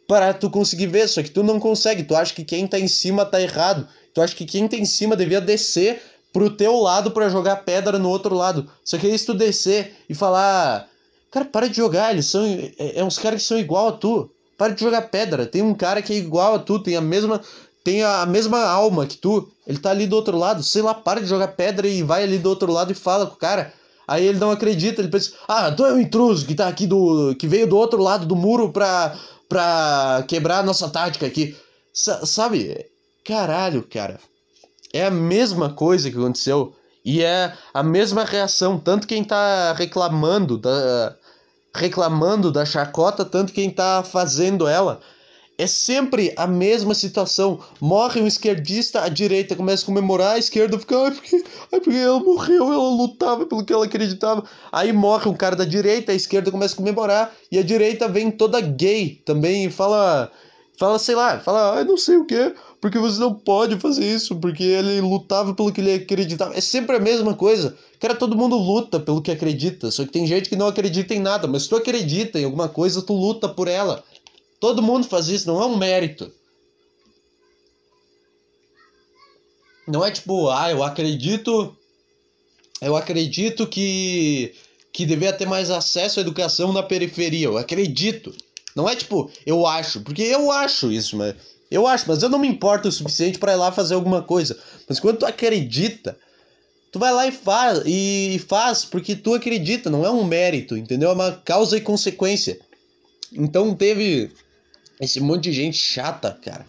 para 0.09 0.33
tu 0.33 0.49
conseguir 0.49 0.87
ver, 0.87 1.07
só 1.07 1.23
que 1.23 1.31
tu 1.31 1.43
não 1.43 1.61
consegue. 1.61 2.03
Tu 2.03 2.17
acha 2.17 2.35
que 2.35 2.43
quem 2.43 2.67
tá 2.67 2.79
em 2.79 2.89
cima 2.89 3.27
tá 3.27 3.41
errado. 3.41 3.87
Tu 4.15 4.23
acha 4.23 4.35
que 4.35 4.47
quem 4.47 4.67
tá 4.67 4.75
em 4.75 4.87
cima 4.87 5.15
devia 5.15 5.39
descer 5.39 6.01
pro 6.33 6.49
teu 6.49 6.77
lado 6.81 7.11
para 7.11 7.29
jogar 7.29 7.57
pedra 7.57 7.99
no 7.99 8.09
outro 8.09 8.35
lado. 8.35 8.69
Só 8.83 8.97
que 8.97 9.07
aí 9.07 9.19
se 9.19 9.27
tu 9.27 9.35
descer 9.35 9.95
e 10.09 10.15
falar, 10.15 10.89
cara, 11.31 11.45
para 11.45 11.69
de 11.69 11.77
jogar, 11.77 12.11
eles 12.11 12.25
são 12.25 12.43
é, 12.43 12.99
é 12.99 13.05
uns 13.05 13.19
caras 13.19 13.43
que 13.43 13.49
são 13.49 13.59
igual 13.59 13.89
a 13.89 13.93
tu. 13.93 14.31
Para 14.57 14.73
de 14.73 14.81
jogar 14.81 15.03
pedra. 15.03 15.45
Tem 15.45 15.61
um 15.61 15.75
cara 15.75 16.01
que 16.01 16.15
é 16.15 16.17
igual 16.17 16.55
a 16.55 16.59
tu, 16.59 16.83
tem 16.83 16.97
a 16.97 17.03
mesma 17.03 17.43
tem 17.85 18.03
a 18.03 18.25
mesma 18.25 18.65
alma 18.65 19.07
que 19.07 19.19
tu. 19.19 19.47
Ele 19.67 19.79
tá 19.79 19.91
ali 19.91 20.07
do 20.07 20.17
outro 20.17 20.39
lado, 20.39 20.63
sei 20.63 20.81
lá, 20.81 20.95
para 20.95 21.21
de 21.21 21.27
jogar 21.27 21.49
pedra 21.49 21.87
e 21.87 22.03
vai 22.03 22.23
ali 22.23 22.39
do 22.39 22.49
outro 22.49 22.73
lado 22.73 22.91
e 22.93 22.95
fala 22.95 23.27
com 23.27 23.35
o 23.35 23.39
cara. 23.39 23.75
Aí 24.07 24.27
ele 24.27 24.39
não 24.39 24.51
acredita, 24.51 25.03
ele 25.03 25.11
pensa: 25.11 25.33
"Ah, 25.47 25.71
tu 25.71 25.85
é 25.85 25.93
um 25.93 26.01
intruso 26.01 26.47
que 26.47 26.55
tá 26.55 26.67
aqui 26.67 26.87
do 26.87 27.37
que 27.39 27.47
veio 27.47 27.67
do 27.67 27.77
outro 27.77 28.03
lado 28.03 28.25
do 28.25 28.35
muro 28.35 28.71
pra 28.71 29.15
pra 29.49 30.25
quebrar 30.29 30.59
a 30.59 30.63
nossa 30.63 30.89
tática 30.89 31.27
aqui". 31.27 31.57
S 31.95 32.27
sabe? 32.27 32.87
Caralho, 33.25 33.83
cara. 33.83 34.21
É 34.93 35.07
a 35.07 35.11
mesma 35.11 35.71
coisa 35.73 36.11
que 36.11 36.17
aconteceu. 36.17 36.75
E 37.05 37.23
é 37.23 37.53
a 37.73 37.83
mesma 37.83 38.25
reação, 38.25 38.79
tanto 38.79 39.07
quem 39.07 39.25
tá 39.25 39.73
reclamando 39.73 40.59
da 40.59 41.17
reclamando 41.75 42.51
da 42.51 42.65
chacota, 42.65 43.25
tanto 43.25 43.53
quem 43.53 43.71
tá 43.71 44.03
fazendo 44.03 44.67
ela. 44.67 45.01
É 45.61 45.67
sempre 45.67 46.33
a 46.37 46.47
mesma 46.47 46.95
situação. 46.95 47.59
Morre 47.81 48.21
um 48.21 48.29
esquerdista, 48.29 49.03
a 49.03 49.09
direita 49.09 49.57
começa 49.57 49.83
a 49.83 49.87
comemorar, 49.87 50.37
a 50.37 50.39
esquerda 50.39 50.79
fica, 50.79 50.97
ai 50.97 51.11
porque, 51.11 51.45
ai, 51.73 51.81
porque 51.81 51.99
ela 51.99 52.21
morreu, 52.21 52.73
ela 52.73 52.89
lutava 52.89 53.45
pelo 53.45 53.65
que 53.65 53.73
ela 53.73 53.85
acreditava. 53.85 54.45
Aí 54.71 54.93
morre 54.93 55.29
um 55.29 55.35
cara 55.35 55.57
da 55.57 55.65
direita, 55.65 56.13
a 56.13 56.15
esquerda 56.15 56.53
começa 56.53 56.75
a 56.75 56.77
comemorar, 56.77 57.35
e 57.51 57.59
a 57.59 57.63
direita 57.65 58.07
vem 58.07 58.31
toda 58.31 58.61
gay 58.61 59.21
também 59.25 59.65
e 59.65 59.71
fala, 59.71 60.31
fala, 60.79 60.97
sei 60.97 61.17
lá, 61.17 61.41
fala, 61.41 61.75
ai, 61.75 61.85
não 61.85 61.97
sei 61.97 62.19
o 62.19 62.25
que, 62.25 62.55
porque 62.81 62.99
você 62.99 63.19
não 63.19 63.35
pode 63.35 63.81
fazer 63.81 64.05
isso, 64.05 64.37
porque 64.37 64.63
ele 64.63 65.01
lutava 65.01 65.53
pelo 65.55 65.73
que 65.73 65.81
ele 65.81 65.95
acreditava. 65.95 66.55
É 66.55 66.61
sempre 66.61 66.95
a 66.95 67.01
mesma 67.01 67.35
coisa. 67.35 67.77
Cara, 67.99 68.15
todo 68.15 68.37
mundo 68.37 68.57
luta 68.57 69.01
pelo 69.01 69.21
que 69.21 69.33
acredita, 69.33 69.91
só 69.91 70.05
que 70.05 70.13
tem 70.13 70.25
gente 70.25 70.49
que 70.49 70.55
não 70.55 70.69
acredita 70.69 71.15
em 71.15 71.19
nada, 71.19 71.49
mas 71.49 71.65
se 71.65 71.69
tu 71.69 71.75
acredita 71.75 72.39
em 72.39 72.45
alguma 72.45 72.69
coisa, 72.69 73.03
tu 73.03 73.13
luta 73.13 73.49
por 73.49 73.67
ela. 73.67 74.05
Todo 74.61 74.83
mundo 74.83 75.07
faz 75.07 75.29
isso, 75.29 75.47
não 75.47 75.63
é 75.63 75.67
um 75.67 75.77
mérito. 75.77 76.33
Não 79.87 80.05
é 80.05 80.11
tipo, 80.11 80.49
ah, 80.51 80.71
eu 80.71 80.83
acredito. 80.83 81.77
Eu 82.81 82.97
acredito 82.97 83.67
que 83.67 84.55
que 84.93 85.07
devia 85.07 85.33
ter 85.33 85.47
mais 85.47 85.71
acesso 85.71 86.19
à 86.19 86.23
educação 86.23 86.73
na 86.73 86.83
periferia. 86.83 87.47
Eu 87.47 87.57
acredito. 87.57 88.35
Não 88.75 88.89
é 88.89 88.97
tipo, 88.97 89.31
eu 89.47 89.65
acho, 89.67 90.01
porque 90.01 90.23
eu 90.23 90.51
acho 90.51 90.91
isso, 90.91 91.17
mas 91.17 91.37
eu 91.71 91.87
acho, 91.87 92.05
mas 92.09 92.23
eu 92.23 92.29
não 92.29 92.39
me 92.39 92.49
importo 92.49 92.89
o 92.89 92.93
suficiente 92.93 93.39
para 93.39 93.53
ir 93.53 93.57
lá 93.57 93.71
fazer 93.71 93.95
alguma 93.95 94.23
coisa. 94.23 94.59
Mas 94.89 94.99
quando 94.99 95.19
tu 95.19 95.27
acredita, 95.27 96.19
tu 96.91 96.99
vai 96.99 97.13
lá 97.13 97.27
e 97.27 97.33
faz, 97.33 97.83
e 97.87 98.45
faz 98.49 98.85
porque 98.85 99.15
tu 99.15 99.35
acredita, 99.35 99.89
não 99.91 100.05
é 100.05 100.11
um 100.11 100.25
mérito, 100.25 100.77
entendeu? 100.77 101.11
É 101.11 101.13
uma 101.13 101.33
causa 101.33 101.77
e 101.77 101.81
consequência. 101.81 102.59
Então 103.33 103.75
teve 103.75 104.33
esse 105.01 105.21
monte 105.21 105.45
de 105.45 105.53
gente 105.53 105.79
chata, 105.79 106.37
cara. 106.43 106.67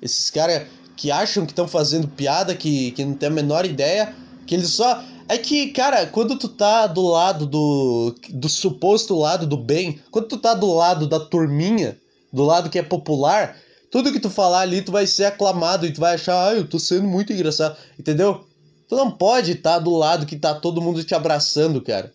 Esses 0.00 0.30
caras 0.30 0.66
que 0.96 1.10
acham 1.10 1.46
que 1.46 1.52
estão 1.52 1.66
fazendo 1.66 2.08
piada, 2.08 2.54
que, 2.54 2.90
que 2.92 3.04
não 3.04 3.14
tem 3.14 3.28
a 3.28 3.32
menor 3.32 3.64
ideia, 3.64 4.14
que 4.46 4.54
eles 4.54 4.70
só. 4.70 5.02
É 5.28 5.38
que, 5.38 5.68
cara, 5.68 6.06
quando 6.06 6.36
tu 6.36 6.48
tá 6.48 6.86
do 6.86 7.02
lado 7.02 7.46
do. 7.46 8.14
do 8.30 8.48
suposto 8.48 9.14
lado 9.16 9.46
do 9.46 9.56
bem, 9.56 10.00
quando 10.10 10.28
tu 10.28 10.36
tá 10.36 10.54
do 10.54 10.72
lado 10.72 11.06
da 11.06 11.18
turminha, 11.18 11.96
do 12.32 12.44
lado 12.44 12.68
que 12.68 12.78
é 12.78 12.82
popular, 12.82 13.56
tudo 13.90 14.12
que 14.12 14.20
tu 14.20 14.30
falar 14.30 14.60
ali 14.60 14.82
tu 14.82 14.90
vai 14.90 15.06
ser 15.06 15.26
aclamado 15.26 15.86
e 15.86 15.92
tu 15.92 16.00
vai 16.00 16.14
achar, 16.14 16.48
ah, 16.48 16.54
eu 16.54 16.66
tô 16.66 16.78
sendo 16.78 17.06
muito 17.06 17.32
engraçado, 17.32 17.76
entendeu? 17.98 18.46
Tu 18.88 18.96
não 18.96 19.10
pode 19.10 19.52
estar 19.52 19.74
tá 19.74 19.78
do 19.78 19.94
lado 19.94 20.26
que 20.26 20.36
tá 20.36 20.54
todo 20.54 20.82
mundo 20.82 21.02
te 21.04 21.14
abraçando, 21.14 21.80
cara. 21.80 22.12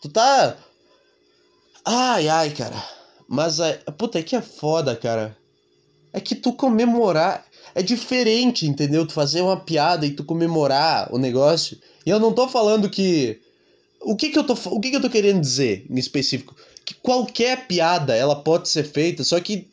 Tu 0.00 0.08
tá. 0.08 0.56
Ai, 1.84 2.28
ai, 2.28 2.50
cara. 2.50 2.76
Mas, 3.28 3.60
a, 3.60 3.74
puta, 3.96 4.18
é 4.18 4.22
que 4.22 4.36
é 4.36 4.40
foda, 4.40 4.94
cara. 4.94 5.36
É 6.12 6.20
que 6.20 6.34
tu 6.34 6.52
comemorar. 6.52 7.44
É 7.74 7.82
diferente, 7.82 8.66
entendeu? 8.66 9.06
Tu 9.06 9.12
fazer 9.12 9.42
uma 9.42 9.58
piada 9.58 10.06
e 10.06 10.10
tu 10.10 10.24
comemorar 10.24 11.12
o 11.12 11.18
negócio. 11.18 11.78
E 12.04 12.10
eu 12.10 12.18
não 12.18 12.32
tô 12.32 12.48
falando 12.48 12.88
que. 12.88 13.40
O 14.00 14.14
que 14.14 14.30
que 14.30 14.38
eu 14.38 14.44
tô, 14.44 14.54
o 14.70 14.80
que 14.80 14.90
que 14.90 14.96
eu 14.96 15.00
tô 15.00 15.10
querendo 15.10 15.40
dizer 15.40 15.84
em 15.90 15.98
específico? 15.98 16.54
Que 16.84 16.94
qualquer 16.94 17.66
piada 17.66 18.14
ela 18.14 18.36
pode 18.36 18.68
ser 18.68 18.84
feita, 18.84 19.24
só 19.24 19.40
que 19.40 19.68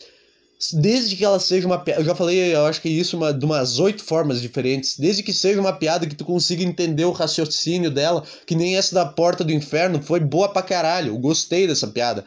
desde 0.72 1.16
que 1.16 1.26
ela 1.26 1.40
seja 1.40 1.68
uma 1.68 1.80
piada. 1.80 2.02
Eu 2.02 2.06
já 2.06 2.16
falei, 2.16 2.56
eu 2.56 2.66
acho 2.66 2.82
que 2.82 2.88
isso 2.88 3.18
uma, 3.18 3.34
de 3.34 3.44
umas 3.44 3.80
oito 3.80 4.04
formas 4.04 4.42
diferentes. 4.42 4.98
Desde 4.98 5.24
que 5.24 5.34
seja 5.34 5.60
uma 5.60 5.74
piada 5.74 6.08
que 6.08 6.16
tu 6.16 6.24
consiga 6.24 6.64
entender 6.64 7.06
o 7.06 7.12
raciocínio 7.12 7.92
dela, 7.92 8.24
que 8.46 8.56
nem 8.56 8.78
essa 8.78 8.96
da 8.96 9.06
porta 9.06 9.44
do 9.44 9.52
inferno, 9.52 10.02
foi 10.02 10.20
boa 10.20 10.50
pra 10.50 10.62
caralho. 10.62 11.14
Eu 11.14 11.18
gostei 11.18 11.68
dessa 11.68 11.88
piada. 11.88 12.24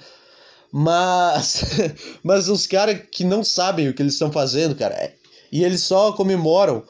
Mas, 0.78 1.64
mas 2.22 2.50
os 2.50 2.66
caras 2.66 3.00
que 3.10 3.24
não 3.24 3.42
sabem 3.42 3.88
o 3.88 3.94
que 3.94 4.02
eles 4.02 4.12
estão 4.12 4.30
fazendo, 4.30 4.76
cara, 4.76 4.94
é, 4.94 5.14
e 5.50 5.64
eles 5.64 5.80
só 5.80 6.12
comemoram. 6.12 6.82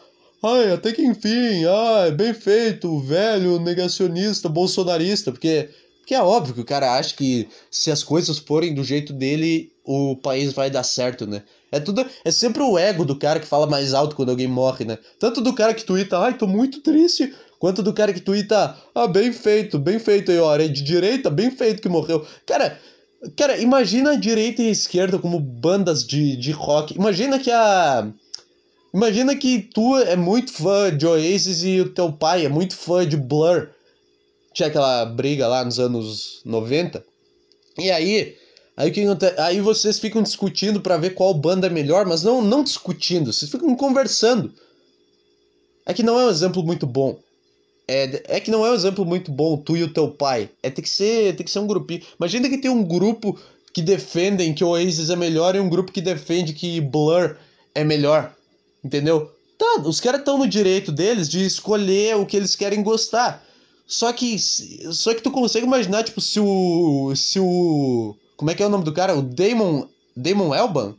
Ai, 0.42 0.72
até 0.72 0.90
que 0.90 1.02
enfim, 1.02 1.64
ai, 1.64 2.10
bem 2.10 2.34
feito, 2.34 2.98
velho 2.98 3.60
negacionista, 3.60 4.48
bolsonarista, 4.48 5.30
porque, 5.30 5.68
porque 6.00 6.16
é 6.16 6.20
óbvio 6.20 6.54
que 6.54 6.60
o 6.62 6.64
cara 6.64 6.98
acha 6.98 7.14
que 7.14 7.48
se 7.70 7.88
as 7.92 8.02
coisas 8.02 8.38
forem 8.38 8.74
do 8.74 8.82
jeito 8.82 9.12
dele, 9.12 9.70
o 9.84 10.16
país 10.16 10.52
vai 10.52 10.68
dar 10.68 10.82
certo, 10.82 11.24
né? 11.24 11.44
É 11.70 11.78
tudo, 11.78 12.04
é 12.24 12.30
sempre 12.32 12.64
o 12.64 12.76
ego 12.76 13.04
do 13.04 13.16
cara 13.16 13.38
que 13.38 13.46
fala 13.46 13.68
mais 13.68 13.94
alto 13.94 14.16
quando 14.16 14.30
alguém 14.30 14.48
morre, 14.48 14.84
né? 14.84 14.98
Tanto 15.16 15.40
do 15.40 15.54
cara 15.54 15.72
que 15.72 15.84
tuita, 15.84 16.18
ai, 16.18 16.36
tô 16.36 16.48
muito 16.48 16.80
triste, 16.80 17.32
quanto 17.60 17.84
do 17.84 17.92
cara 17.92 18.12
que 18.12 18.20
tuita, 18.20 18.76
ah, 18.92 19.06
bem 19.06 19.32
feito, 19.32 19.78
bem 19.78 20.00
feito 20.00 20.32
aí, 20.32 20.40
ó, 20.40 20.56
é 20.56 20.66
de 20.66 20.82
direita, 20.82 21.30
bem 21.30 21.52
feito 21.52 21.80
que 21.80 21.88
morreu. 21.88 22.26
Cara, 22.44 22.80
Cara, 23.34 23.58
imagina 23.58 24.12
a 24.12 24.16
direita 24.16 24.62
e 24.62 24.68
a 24.68 24.72
esquerda 24.72 25.18
como 25.18 25.40
bandas 25.40 26.06
de, 26.06 26.36
de 26.36 26.52
rock. 26.52 26.94
Imagina 26.94 27.38
que 27.38 27.50
a. 27.50 28.08
Imagina 28.94 29.36
que 29.36 29.58
tu 29.60 29.96
é 29.96 30.16
muito 30.16 30.52
fã 30.52 30.94
de 30.96 31.06
Oasis 31.06 31.64
e 31.64 31.80
o 31.80 31.90
teu 31.90 32.12
pai 32.12 32.44
é 32.44 32.48
muito 32.48 32.76
fã 32.76 33.06
de 33.06 33.16
Blur. 33.16 33.68
Tinha 34.54 34.68
aquela 34.68 35.04
briga 35.04 35.46
lá 35.46 35.64
nos 35.64 35.78
anos 35.78 36.40
90. 36.44 37.04
E 37.78 37.90
aí. 37.90 38.36
Aí, 38.76 38.90
que, 38.90 39.06
aí 39.38 39.58
vocês 39.62 39.98
ficam 39.98 40.22
discutindo 40.22 40.82
para 40.82 40.98
ver 40.98 41.14
qual 41.14 41.32
banda 41.32 41.66
é 41.66 41.70
melhor, 41.70 42.04
mas 42.04 42.22
não, 42.22 42.42
não 42.42 42.62
discutindo, 42.62 43.32
vocês 43.32 43.50
ficam 43.50 43.74
conversando. 43.74 44.52
É 45.86 45.94
que 45.94 46.02
não 46.02 46.20
é 46.20 46.26
um 46.26 46.30
exemplo 46.30 46.62
muito 46.62 46.86
bom. 46.86 47.18
É, 47.88 48.36
é 48.36 48.40
que 48.40 48.50
não 48.50 48.66
é 48.66 48.70
um 48.70 48.74
exemplo 48.74 49.04
muito 49.04 49.30
bom, 49.30 49.56
tu 49.56 49.76
e 49.76 49.84
o 49.84 49.92
teu 49.92 50.10
pai. 50.10 50.50
É 50.62 50.70
tem 50.70 50.82
que 50.82 50.88
ser, 50.88 51.36
tem 51.36 51.44
que 51.44 51.50
ser 51.50 51.60
um 51.60 51.66
grupinho. 51.66 52.02
Imagina 52.18 52.48
que 52.48 52.58
tem 52.58 52.70
um 52.70 52.82
grupo 52.82 53.38
que 53.72 53.82
defendem 53.82 54.54
que 54.54 54.64
o 54.64 54.68
Oasis 54.68 55.10
é 55.10 55.16
melhor 55.16 55.54
e 55.54 55.60
um 55.60 55.68
grupo 55.68 55.92
que 55.92 56.00
defende 56.00 56.52
que 56.52 56.80
Blur 56.80 57.36
é 57.74 57.84
melhor. 57.84 58.34
Entendeu? 58.82 59.30
Tá, 59.58 59.82
os 59.84 60.00
caras 60.00 60.20
estão 60.20 60.38
no 60.38 60.48
direito 60.48 60.90
deles 60.90 61.28
de 61.28 61.44
escolher 61.44 62.16
o 62.16 62.26
que 62.26 62.36
eles 62.36 62.56
querem 62.56 62.82
gostar. 62.82 63.44
Só 63.86 64.12
que 64.12 64.36
só 64.38 65.14
que 65.14 65.22
tu 65.22 65.30
consegue 65.30 65.64
imaginar 65.64 66.02
tipo 66.02 66.20
se 66.20 66.40
o 66.40 67.14
se 67.14 67.38
o 67.38 68.16
como 68.36 68.50
é 68.50 68.54
que 68.54 68.62
é 68.62 68.66
o 68.66 68.68
nome 68.68 68.84
do 68.84 68.92
cara? 68.92 69.16
O 69.16 69.22
Damon 69.22 69.86
Damon 70.16 70.54
Elban? 70.54 70.96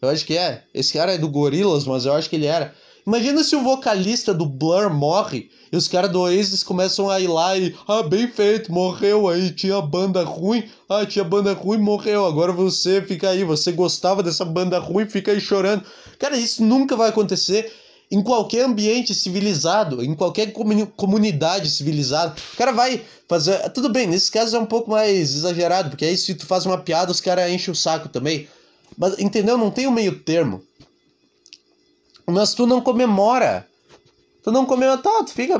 Eu 0.00 0.08
acho 0.10 0.24
que 0.24 0.36
é. 0.36 0.62
Esse 0.72 0.92
cara 0.92 1.14
é 1.14 1.18
do 1.18 1.28
Gorillaz, 1.28 1.84
mas 1.84 2.04
eu 2.04 2.12
acho 2.12 2.28
que 2.28 2.36
ele 2.36 2.46
era. 2.46 2.74
Imagina 3.06 3.44
se 3.44 3.54
o 3.54 3.62
vocalista 3.62 4.32
do 4.32 4.46
Blur 4.46 4.88
morre 4.88 5.50
e 5.70 5.76
os 5.76 5.86
caras 5.86 6.10
do 6.10 6.20
Oasis 6.20 6.62
começam 6.62 7.10
a 7.10 7.20
ir 7.20 7.26
lá 7.26 7.56
e. 7.56 7.74
Ah, 7.86 8.02
bem 8.02 8.26
feito, 8.28 8.72
morreu 8.72 9.28
aí, 9.28 9.50
tinha 9.50 9.80
banda 9.82 10.24
ruim. 10.24 10.64
Ah, 10.88 11.04
tinha 11.04 11.24
banda 11.24 11.52
ruim, 11.52 11.78
morreu. 11.78 12.24
Agora 12.24 12.50
você 12.50 13.02
fica 13.02 13.28
aí, 13.28 13.44
você 13.44 13.72
gostava 13.72 14.22
dessa 14.22 14.44
banda 14.44 14.78
ruim, 14.78 15.06
fica 15.06 15.32
aí 15.32 15.40
chorando. 15.40 15.84
Cara, 16.18 16.36
isso 16.36 16.64
nunca 16.64 16.96
vai 16.96 17.10
acontecer 17.10 17.70
em 18.10 18.22
qualquer 18.22 18.64
ambiente 18.64 19.14
civilizado, 19.14 20.02
em 20.02 20.14
qualquer 20.14 20.52
comunidade 20.96 21.68
civilizada. 21.68 22.34
O 22.54 22.56
cara 22.56 22.72
vai 22.72 23.02
fazer. 23.28 23.68
Tudo 23.70 23.90
bem, 23.90 24.06
nesse 24.06 24.30
caso 24.30 24.56
é 24.56 24.58
um 24.58 24.66
pouco 24.66 24.90
mais 24.90 25.34
exagerado, 25.34 25.90
porque 25.90 26.06
aí 26.06 26.16
se 26.16 26.34
tu 26.34 26.46
faz 26.46 26.64
uma 26.64 26.78
piada, 26.78 27.12
os 27.12 27.20
caras 27.20 27.50
enchem 27.50 27.72
o 27.72 27.76
saco 27.76 28.08
também. 28.08 28.48
Mas 28.96 29.18
entendeu? 29.18 29.58
Não 29.58 29.70
tem 29.70 29.86
um 29.86 29.90
meio 29.90 30.20
termo. 30.20 30.62
Mas 32.26 32.54
tu 32.54 32.66
não 32.66 32.80
comemora. 32.80 33.66
Tu 34.42 34.50
não 34.50 34.66
comemora. 34.66 34.98
Tá, 34.98 35.22
tu 35.24 35.32
fica. 35.32 35.58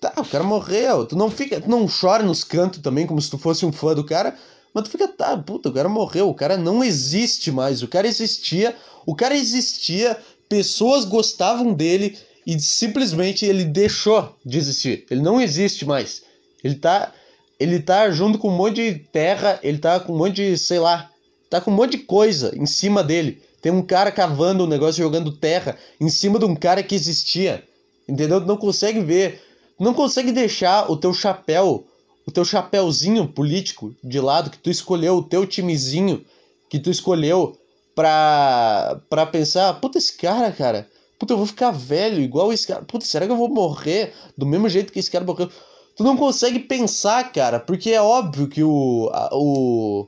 Tá, 0.00 0.12
o 0.18 0.24
cara 0.24 0.44
morreu. 0.44 1.06
Tu 1.06 1.16
não 1.16 1.30
fica. 1.30 1.60
Tu 1.60 1.68
não 1.68 1.86
chora 1.86 2.22
nos 2.22 2.44
cantos 2.44 2.80
também, 2.80 3.06
como 3.06 3.20
se 3.20 3.30
tu 3.30 3.38
fosse 3.38 3.64
um 3.64 3.72
fã 3.72 3.94
do 3.94 4.04
cara. 4.04 4.36
Mas 4.72 4.84
tu 4.84 4.90
fica, 4.90 5.08
tá, 5.08 5.36
puta, 5.36 5.68
o 5.68 5.72
cara 5.72 5.88
morreu. 5.88 6.28
O 6.28 6.34
cara 6.34 6.56
não 6.56 6.82
existe 6.82 7.50
mais. 7.50 7.82
O 7.82 7.88
cara 7.88 8.06
existia. 8.06 8.76
O 9.04 9.14
cara 9.14 9.36
existia 9.36 10.18
pessoas 10.48 11.04
gostavam 11.04 11.72
dele 11.72 12.16
e 12.46 12.58
simplesmente 12.60 13.44
ele 13.44 13.64
deixou 13.64 14.36
de 14.44 14.58
existir. 14.58 15.04
Ele 15.10 15.20
não 15.20 15.40
existe 15.40 15.84
mais. 15.84 16.22
Ele 16.62 16.76
tá 16.76 17.12
ele 17.58 17.80
tá 17.80 18.10
junto 18.10 18.38
com 18.38 18.48
um 18.48 18.56
monte 18.56 18.92
de 18.92 18.98
terra, 18.98 19.58
ele 19.62 19.78
tá 19.78 19.98
com 19.98 20.12
um 20.12 20.18
monte 20.18 20.36
de, 20.36 20.58
sei 20.58 20.78
lá, 20.78 21.10
tá 21.48 21.60
com 21.60 21.70
um 21.70 21.74
monte 21.74 21.92
de 21.92 21.98
coisa 21.98 22.52
em 22.54 22.66
cima 22.66 23.02
dele. 23.02 23.42
Tem 23.66 23.72
um 23.72 23.82
cara 23.82 24.12
cavando 24.12 24.62
um 24.62 24.66
negócio, 24.68 25.02
jogando 25.02 25.32
terra 25.32 25.76
em 26.00 26.08
cima 26.08 26.38
de 26.38 26.44
um 26.44 26.54
cara 26.54 26.84
que 26.84 26.94
existia. 26.94 27.64
Entendeu? 28.08 28.40
Tu 28.40 28.46
não 28.46 28.56
consegue 28.56 29.00
ver, 29.00 29.42
não 29.76 29.92
consegue 29.92 30.30
deixar 30.30 30.88
o 30.88 30.96
teu 30.96 31.12
chapéu, 31.12 31.84
o 32.24 32.30
teu 32.30 32.44
chapéuzinho 32.44 33.26
político 33.26 33.92
de 34.04 34.20
lado 34.20 34.50
que 34.50 34.58
tu 34.58 34.70
escolheu, 34.70 35.16
o 35.16 35.22
teu 35.24 35.44
timezinho 35.44 36.24
que 36.70 36.78
tu 36.78 36.90
escolheu 36.90 37.58
pra, 37.92 39.00
pra 39.10 39.26
pensar, 39.26 39.74
puta, 39.80 39.98
esse 39.98 40.16
cara, 40.16 40.52
cara, 40.52 40.88
puta, 41.18 41.32
eu 41.32 41.36
vou 41.36 41.46
ficar 41.46 41.72
velho 41.72 42.22
igual 42.22 42.52
esse 42.52 42.68
cara, 42.68 42.84
puta, 42.84 43.04
será 43.04 43.26
que 43.26 43.32
eu 43.32 43.36
vou 43.36 43.48
morrer 43.48 44.14
do 44.38 44.46
mesmo 44.46 44.68
jeito 44.68 44.92
que 44.92 45.00
esse 45.00 45.10
cara 45.10 45.24
morreu? 45.24 45.50
Tu 45.96 46.04
não 46.04 46.16
consegue 46.16 46.60
pensar, 46.60 47.32
cara, 47.32 47.58
porque 47.58 47.90
é 47.90 48.00
óbvio 48.00 48.46
que 48.46 48.62
o, 48.62 49.10
o, 49.32 50.06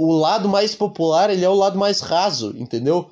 o 0.00 0.12
lado 0.12 0.48
mais 0.48 0.74
popular, 0.74 1.28
ele 1.28 1.44
é 1.44 1.48
o 1.48 1.54
lado 1.54 1.78
mais 1.78 2.00
raso, 2.00 2.54
entendeu? 2.56 3.10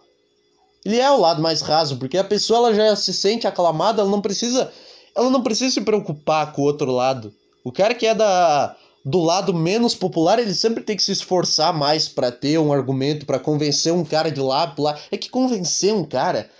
Ele 0.84 0.98
é 0.98 1.10
o 1.10 1.20
lado 1.20 1.42
mais 1.42 1.60
raso, 1.60 1.98
porque 1.98 2.16
a 2.16 2.24
pessoa 2.24 2.58
ela 2.58 2.74
já 2.74 2.96
se 2.96 3.12
sente 3.12 3.46
aclamada, 3.46 4.00
ela 4.00 4.10
não 4.10 4.22
precisa, 4.22 4.72
ela 5.14 5.28
não 5.28 5.42
precisa 5.42 5.74
se 5.74 5.80
preocupar 5.82 6.52
com 6.52 6.62
o 6.62 6.64
outro 6.64 6.90
lado. 6.90 7.34
O 7.62 7.70
cara 7.70 7.94
que 7.94 8.06
é 8.06 8.14
da 8.14 8.74
do 9.04 9.20
lado 9.20 9.54
menos 9.54 9.94
popular, 9.94 10.38
ele 10.38 10.54
sempre 10.54 10.82
tem 10.82 10.96
que 10.96 11.02
se 11.02 11.12
esforçar 11.12 11.72
mais 11.72 12.08
para 12.08 12.32
ter 12.32 12.58
um 12.58 12.72
argumento, 12.72 13.24
para 13.24 13.38
convencer 13.38 13.92
um 13.92 14.04
cara 14.04 14.30
de 14.30 14.40
lá 14.40 14.66
pro 14.66 14.82
lá. 14.82 14.98
É 15.10 15.16
que 15.16 15.30
convencer 15.30 15.94
um 15.94 16.04
cara, 16.04 16.50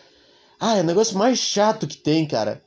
ah, 0.61 0.77
é 0.77 0.81
o 0.81 0.85
negócio 0.85 1.17
mais 1.17 1.39
chato 1.39 1.87
que 1.87 1.97
tem, 1.97 2.27
cara. 2.27 2.63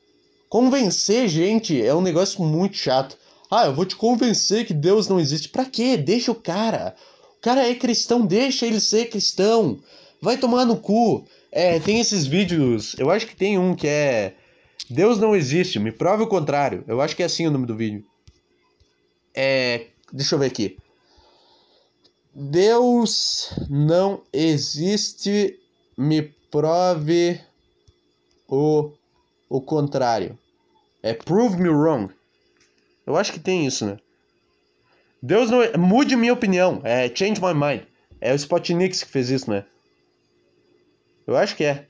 Convencer 0.50 1.28
gente 1.28 1.82
é 1.82 1.93
um 1.93 2.02
negócio 2.02 2.43
muito 2.43 2.76
chato. 2.76 3.17
Ah, 3.50 3.65
eu 3.65 3.74
vou 3.74 3.86
te 3.86 3.95
convencer 3.95 4.65
que 4.65 4.74
Deus 4.74 5.08
não 5.08 5.19
existe. 5.19 5.50
Pra 5.50 5.65
quê? 5.65 5.97
Deixa 5.97 6.32
o 6.32 6.36
cara. 6.36 6.95
Cara 7.42 7.68
é 7.68 7.74
cristão, 7.74 8.26
deixa 8.26 8.68
ele 8.68 8.80
ser 8.80 9.10
cristão. 9.10 9.80
Vai 10.22 10.38
tomar 10.38 10.64
no 10.66 10.78
cu. 10.78 11.26
É, 11.52 11.80
tem 11.80 12.00
esses 12.00 12.26
vídeos. 12.26 12.96
Eu 13.00 13.10
acho 13.10 13.26
que 13.26 13.36
tem 13.36 13.58
um 13.58 13.76
que 13.76 13.88
é. 13.88 14.36
Deus 14.90 15.18
não 15.20 15.36
existe, 15.36 15.80
me 15.80 15.92
prove 15.92 16.24
o 16.24 16.28
contrário. 16.28 16.84
Eu 16.88 17.02
acho 17.02 17.16
que 17.16 17.24
é 17.24 17.26
assim 17.26 17.48
o 17.48 17.52
nome 17.52 17.66
do 17.66 17.76
vídeo. 17.76 18.06
É. 19.34 19.88
Deixa 20.14 20.36
eu 20.36 20.40
ver 20.40 20.48
aqui. 20.48 20.78
Deus 22.34 23.52
não 23.70 24.22
existe, 24.32 25.60
me 25.98 26.22
prove 26.50 27.42
o, 28.48 28.92
o 29.50 29.62
contrário. 29.62 30.38
É 31.04 31.14
Prove 31.14 31.62
Me 31.62 31.70
Wrong. 31.70 32.14
Eu 33.06 33.18
acho 33.18 33.34
que 33.34 33.40
tem 33.40 33.66
isso, 33.66 33.86
né? 33.86 33.98
Deus 35.22 35.50
não. 35.50 35.62
É... 35.62 35.78
Mude 35.78 36.16
minha 36.16 36.34
opinião. 36.34 36.82
É 36.84 37.10
Change 37.14 37.42
My 37.42 37.54
Mind. 37.54 37.82
É 38.20 38.34
o 38.34 38.36
Spotnix 38.36 39.04
que 39.04 39.10
fez 39.10 39.30
isso, 39.30 39.50
né? 39.50 39.66
Eu 41.26 41.38
acho 41.38 41.56
que 41.56 41.64
é. 41.64 41.88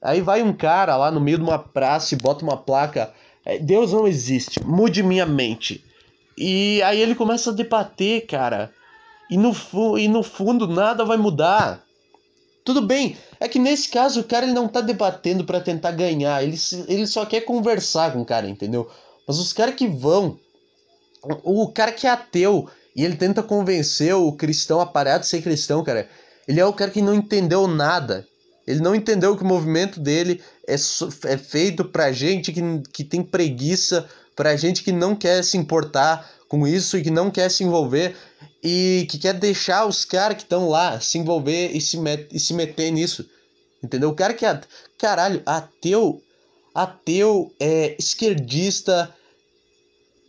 Aí 0.00 0.20
vai 0.20 0.42
um 0.42 0.52
cara 0.52 0.96
lá 0.96 1.10
no 1.10 1.20
meio 1.20 1.38
de 1.38 1.44
uma 1.44 1.58
praça 1.58 2.14
e 2.14 2.18
bota 2.18 2.44
uma 2.44 2.56
placa. 2.56 3.12
É, 3.44 3.58
Deus 3.58 3.92
não 3.92 4.06
existe. 4.06 4.62
Mude 4.64 5.02
minha 5.02 5.26
mente. 5.26 5.84
E 6.36 6.82
aí 6.82 7.00
ele 7.00 7.14
começa 7.14 7.50
a 7.50 7.54
debater, 7.54 8.26
cara. 8.26 8.72
E 9.30 9.36
no, 9.36 9.54
e 9.98 10.08
no 10.08 10.22
fundo 10.22 10.66
nada 10.66 11.04
vai 11.04 11.16
mudar. 11.16 11.82
Tudo 12.64 12.80
bem, 12.80 13.16
é 13.40 13.48
que 13.48 13.58
nesse 13.58 13.88
caso 13.88 14.20
o 14.20 14.24
cara 14.24 14.46
ele 14.46 14.54
não 14.54 14.68
tá 14.68 14.80
debatendo 14.80 15.44
para 15.44 15.60
tentar 15.60 15.90
ganhar, 15.90 16.44
ele, 16.44 16.56
ele 16.86 17.06
só 17.08 17.26
quer 17.26 17.40
conversar 17.40 18.12
com 18.12 18.22
o 18.22 18.24
cara, 18.24 18.48
entendeu? 18.48 18.88
Mas 19.26 19.38
os 19.38 19.52
caras 19.52 19.74
que 19.74 19.88
vão, 19.88 20.38
o, 21.22 21.72
cara 21.72 21.92
que 21.92 22.06
é 22.06 22.10
ateu 22.10 22.68
e 22.94 23.04
ele 23.04 23.16
tenta 23.16 23.42
convencer 23.42 24.14
o 24.14 24.32
cristão 24.32 24.80
a 24.80 24.86
parar 24.86 25.18
de 25.18 25.26
ser 25.26 25.42
cristão, 25.42 25.84
cara, 25.84 26.08
ele 26.46 26.60
é 26.60 26.66
o 26.66 26.72
cara 26.72 26.90
que 26.90 27.02
não 27.02 27.14
entendeu 27.14 27.66
nada. 27.66 28.26
Ele 28.66 28.80
não 28.80 28.94
entendeu 28.94 29.36
que 29.36 29.42
o 29.42 29.46
movimento 29.46 29.98
dele 29.98 30.40
é, 30.66 30.74
é 30.74 31.36
feito 31.36 31.84
pra 31.84 32.12
gente 32.12 32.52
que, 32.52 32.62
que 32.92 33.04
tem 33.04 33.22
preguiça, 33.22 34.08
pra 34.36 34.56
gente 34.56 34.82
que 34.82 34.92
não 34.92 35.16
quer 35.16 35.42
se 35.42 35.56
importar 35.56 36.28
com 36.48 36.66
isso 36.66 36.96
e 36.96 37.02
que 37.02 37.10
não 37.10 37.30
quer 37.30 37.50
se 37.50 37.64
envolver 37.64 38.14
e 38.62 39.06
que 39.10 39.18
quer 39.18 39.34
deixar 39.34 39.86
os 39.86 40.04
caras 40.04 40.36
que 40.36 40.42
estão 40.44 40.68
lá 40.68 41.00
se 41.00 41.18
envolver 41.18 41.70
e 41.74 41.80
se, 41.80 41.98
met 41.98 42.28
e 42.30 42.38
se 42.38 42.54
meter 42.54 42.90
nisso. 42.92 43.26
Entendeu? 43.82 44.10
O 44.10 44.14
cara 44.14 44.32
que 44.32 44.46
é. 44.46 44.60
Caralho, 44.98 45.42
ateu. 45.44 46.22
Ateu, 46.74 47.52
é, 47.58 47.96
esquerdista. 47.98 49.12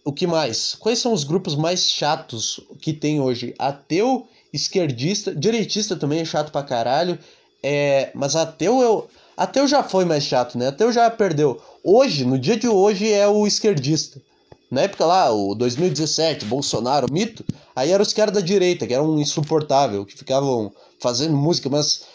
O 0.05 0.11
que 0.11 0.27
mais? 0.27 0.75
Quais 0.75 0.99
são 0.99 1.13
os 1.13 1.23
grupos 1.23 1.55
mais 1.55 1.89
chatos 1.89 2.59
que 2.81 2.91
tem 2.91 3.21
hoje? 3.21 3.55
Ateu, 3.57 4.27
esquerdista, 4.51 5.33
direitista 5.33 5.95
também 5.95 6.19
é 6.19 6.25
chato 6.25 6.51
pra 6.51 6.61
caralho. 6.61 7.17
É, 7.61 8.11
mas 8.13 8.35
ateu 8.35 8.81
eu. 8.81 9.07
Ateu 9.37 9.65
já 9.65 9.81
foi 9.81 10.03
mais 10.03 10.23
chato, 10.25 10.57
né? 10.57 10.67
Ateu 10.67 10.91
já 10.91 11.09
perdeu. 11.09 11.61
Hoje, 11.81 12.25
no 12.25 12.37
dia 12.37 12.57
de 12.57 12.67
hoje, 12.67 13.11
é 13.11 13.27
o 13.27 13.47
esquerdista. 13.47 14.21
Na 14.69 14.81
época 14.81 15.05
lá, 15.05 15.31
o 15.31 15.55
2017, 15.55 16.45
Bolsonaro, 16.45 17.11
mito, 17.11 17.45
aí 17.75 17.91
eram 17.91 18.01
os 18.01 18.11
caras 18.11 18.33
da 18.33 18.41
direita, 18.41 18.85
que 18.85 18.93
eram 18.93 19.19
insuportável, 19.19 20.05
que 20.05 20.17
ficavam 20.17 20.73
fazendo 20.99 21.37
música, 21.37 21.69
mas. 21.69 22.05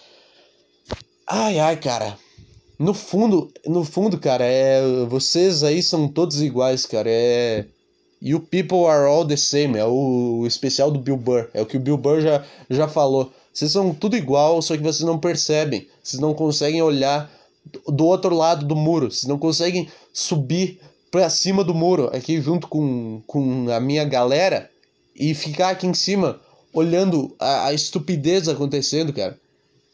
Ai, 1.27 1.59
ai, 1.59 1.77
cara. 1.77 2.19
No 2.79 2.93
fundo, 2.93 3.51
no 3.67 3.85
fundo, 3.85 4.19
cara, 4.19 4.45
é. 4.45 4.83
Vocês 5.07 5.63
aí 5.63 5.83
são 5.83 6.07
todos 6.07 6.43
iguais, 6.43 6.85
cara. 6.85 7.09
É. 7.11 7.65
You 8.21 8.41
people 8.41 8.87
are 8.87 9.07
all 9.07 9.27
the 9.27 9.37
same. 9.37 9.79
É 9.79 9.85
o, 9.85 10.41
o 10.41 10.47
especial 10.47 10.91
do 10.91 10.99
Bill 10.99 11.17
Burr. 11.17 11.49
É 11.55 11.63
o 11.63 11.67
que 11.67 11.77
o 11.77 11.81
Bill 11.81 11.97
Burr 11.97 12.21
já, 12.21 12.45
já 12.69 12.89
falou. 12.89 13.33
Vocês 13.53 13.73
são 13.73 13.95
tudo 13.95 14.17
igual, 14.17 14.61
só 14.63 14.77
que 14.77 14.83
vocês 14.83 15.07
não 15.07 15.19
percebem. 15.19 15.89
Vocês 16.03 16.21
não 16.21 16.35
conseguem 16.35 16.83
olhar 16.83 17.31
do 17.87 18.07
outro 18.07 18.35
lado 18.35 18.67
do 18.67 18.77
muro. 18.77 19.11
Vocês 19.11 19.25
não 19.25 19.39
conseguem 19.39 19.89
subir 20.13 20.81
pra 21.11 21.31
cima 21.31 21.65
do 21.65 21.75
muro, 21.75 22.11
aqui 22.15 22.41
junto 22.41 22.69
com, 22.69 23.23
com 23.27 23.71
a 23.71 23.81
minha 23.81 24.05
galera, 24.05 24.71
e 25.15 25.35
ficar 25.35 25.71
aqui 25.71 25.87
em 25.87 25.95
cima 25.95 26.41
olhando 26.73 27.35
a, 27.39 27.67
a 27.67 27.73
estupidez 27.73 28.49
acontecendo, 28.49 29.13
cara. 29.13 29.39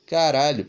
Caralho. 0.06 0.68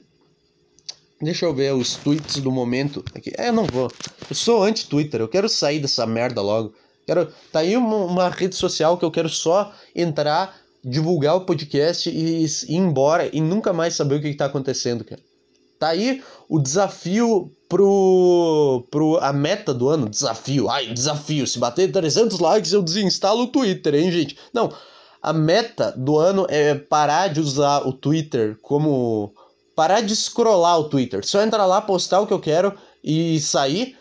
Deixa 1.22 1.46
eu 1.46 1.54
ver 1.54 1.74
os 1.74 1.96
tweets 1.96 2.38
do 2.38 2.52
momento 2.52 3.04
aqui. 3.13 3.34
É, 3.38 3.52
não 3.52 3.65
vou. 3.65 3.91
Eu 4.30 4.36
sou 4.36 4.63
anti-Twitter, 4.63 5.22
eu 5.22 5.28
quero 5.28 5.50
sair 5.50 5.80
dessa 5.80 6.06
merda 6.06 6.41
logo. 6.41 6.74
Quero. 7.06 7.28
Tá 7.52 7.60
aí 7.60 7.78
uma, 7.78 7.98
uma 7.98 8.30
rede 8.30 8.56
social 8.56 8.98
que 8.98 9.06
eu 9.06 9.12
quero 9.12 9.30
só 9.30 9.72
entrar, 9.96 10.58
divulgar 10.84 11.36
o 11.36 11.46
podcast 11.46 12.10
e, 12.10 12.44
e 12.44 12.46
ir 12.46 12.76
embora 12.76 13.30
e 13.32 13.41
nunca 13.41 13.72
mais 13.72 13.96
saber 13.96 14.15
o 14.15 14.22
que, 14.22 14.32
que 14.32 14.38
tá 14.38 14.46
acontecendo, 14.46 15.04
cara. 15.04 15.22
Tá 15.78 15.89
aí 15.89 16.24
o 16.48 16.60
desafio 16.60 17.52
pro, 17.68 18.88
pro 18.89 19.18
a 19.18 19.34
meta 19.34 19.74
do 19.74 19.89
ano, 19.89 20.10
desafio, 20.10 20.70
ai, 20.70 20.88
desafio, 20.94 21.46
se 21.46 21.60
bater 21.60 21.91
300 21.91 22.39
likes 22.39 22.72
eu 22.72 22.82
desinstalo 22.82 23.44
o 23.44 23.48
Twitter, 23.48 23.94
hein, 23.96 24.12
gente? 24.12 24.38
Não, 24.54 24.72
a 25.22 25.34
meta 25.34 25.91
do 25.98 26.18
ano 26.18 26.46
é 26.50 26.76
parar 26.76 27.28
de 27.28 27.41
usar 27.41 27.86
o 27.86 27.91
Twitter 27.91 28.58
como 28.62 29.34
parar 29.76 30.02
de 30.02 30.15
scrollar 30.15 30.80
o 30.80 30.86
Twitter, 30.88 31.26
só 31.26 31.41
entrar 31.41 31.65
lá, 31.65 31.82
postar 31.82 32.22
o 32.22 32.28
que 32.28 32.34
eu 32.34 32.39
quero 32.39 32.74
e 33.04 33.39
sair 33.41 33.98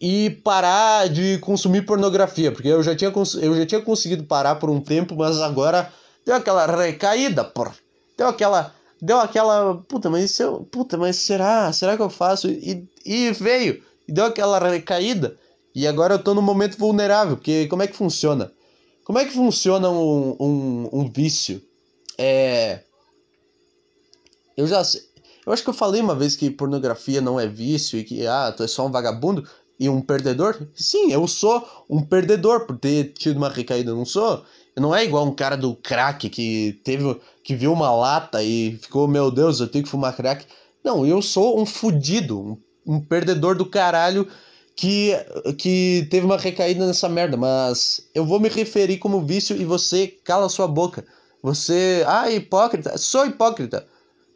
e 0.00 0.30
parar 0.44 1.08
de 1.08 1.38
consumir 1.38 1.82
pornografia, 1.82 2.52
porque 2.52 2.68
eu 2.68 2.82
já 2.82 2.94
tinha 2.94 3.12
eu 3.42 3.56
já 3.56 3.66
tinha 3.66 3.80
conseguido 3.80 4.24
parar 4.24 4.56
por 4.56 4.70
um 4.70 4.80
tempo, 4.80 5.16
mas 5.16 5.40
agora 5.40 5.92
deu 6.24 6.34
aquela 6.34 6.66
recaída, 6.66 7.44
por. 7.44 7.72
Deu 8.16 8.28
aquela 8.28 8.74
deu 9.00 9.18
aquela. 9.18 9.76
Puta, 9.88 10.10
mas 10.10 10.30
isso 10.30 10.42
eu. 10.42 10.68
Puta, 10.70 10.96
mas 10.96 11.16
será? 11.16 11.72
Será 11.72 11.96
que 11.96 12.02
eu 12.02 12.10
faço? 12.10 12.48
E, 12.48 12.86
e 13.04 13.32
veio. 13.32 13.82
E 14.06 14.12
deu 14.12 14.26
aquela 14.26 14.58
recaída. 14.58 15.36
E 15.74 15.86
agora 15.86 16.14
eu 16.14 16.18
tô 16.18 16.34
num 16.34 16.42
momento 16.42 16.76
vulnerável. 16.76 17.36
Porque 17.36 17.66
como 17.68 17.82
é 17.82 17.86
que 17.86 17.96
funciona? 17.96 18.52
Como 19.04 19.18
é 19.18 19.24
que 19.24 19.32
funciona 19.32 19.88
um, 19.88 20.36
um, 20.38 20.88
um 20.92 21.10
vício? 21.10 21.62
É. 22.16 22.80
Eu 24.56 24.66
já 24.66 24.82
sei. 24.84 25.06
Eu 25.46 25.52
acho 25.52 25.62
que 25.62 25.70
eu 25.70 25.74
falei 25.74 26.02
uma 26.02 26.14
vez 26.14 26.36
que 26.36 26.50
pornografia 26.50 27.22
não 27.22 27.40
é 27.40 27.46
vício 27.46 27.98
e 27.98 28.04
que, 28.04 28.26
ah, 28.26 28.52
tu 28.54 28.62
é 28.62 28.66
só 28.66 28.86
um 28.86 28.90
vagabundo 28.90 29.48
e 29.78 29.88
um 29.88 30.00
perdedor. 30.00 30.56
Sim, 30.74 31.12
eu 31.12 31.26
sou 31.28 31.66
um 31.88 32.02
perdedor 32.02 32.66
por 32.66 32.76
ter 32.76 33.12
tido 33.12 33.36
uma 33.36 33.48
recaída. 33.48 33.94
Não 33.94 34.04
sou. 34.04 34.44
Não 34.76 34.94
é 34.94 35.04
igual 35.04 35.26
um 35.26 35.34
cara 35.34 35.56
do 35.56 35.74
crack 35.74 36.28
que 36.28 36.80
teve 36.84 37.16
que 37.42 37.54
viu 37.54 37.72
uma 37.72 37.90
lata 37.90 38.42
e 38.42 38.78
ficou, 38.80 39.08
meu 39.08 39.30
Deus, 39.30 39.60
eu 39.60 39.68
tenho 39.68 39.84
que 39.84 39.90
fumar 39.90 40.14
crack. 40.14 40.44
Não, 40.84 41.06
eu 41.06 41.20
sou 41.22 41.60
um 41.60 41.66
fudido, 41.66 42.40
um, 42.40 42.58
um 42.86 43.00
perdedor 43.00 43.56
do 43.56 43.66
caralho 43.66 44.28
que, 44.76 45.12
que 45.56 46.06
teve 46.10 46.24
uma 46.24 46.36
recaída 46.36 46.86
nessa 46.86 47.08
merda, 47.08 47.36
mas 47.36 48.08
eu 48.14 48.24
vou 48.24 48.38
me 48.38 48.48
referir 48.48 48.98
como 48.98 49.24
vício 49.24 49.56
e 49.56 49.64
você 49.64 50.06
cala 50.06 50.48
sua 50.48 50.68
boca. 50.68 51.04
Você, 51.42 52.04
ah, 52.06 52.30
hipócrita, 52.30 52.96
sou 52.96 53.26
hipócrita. 53.26 53.86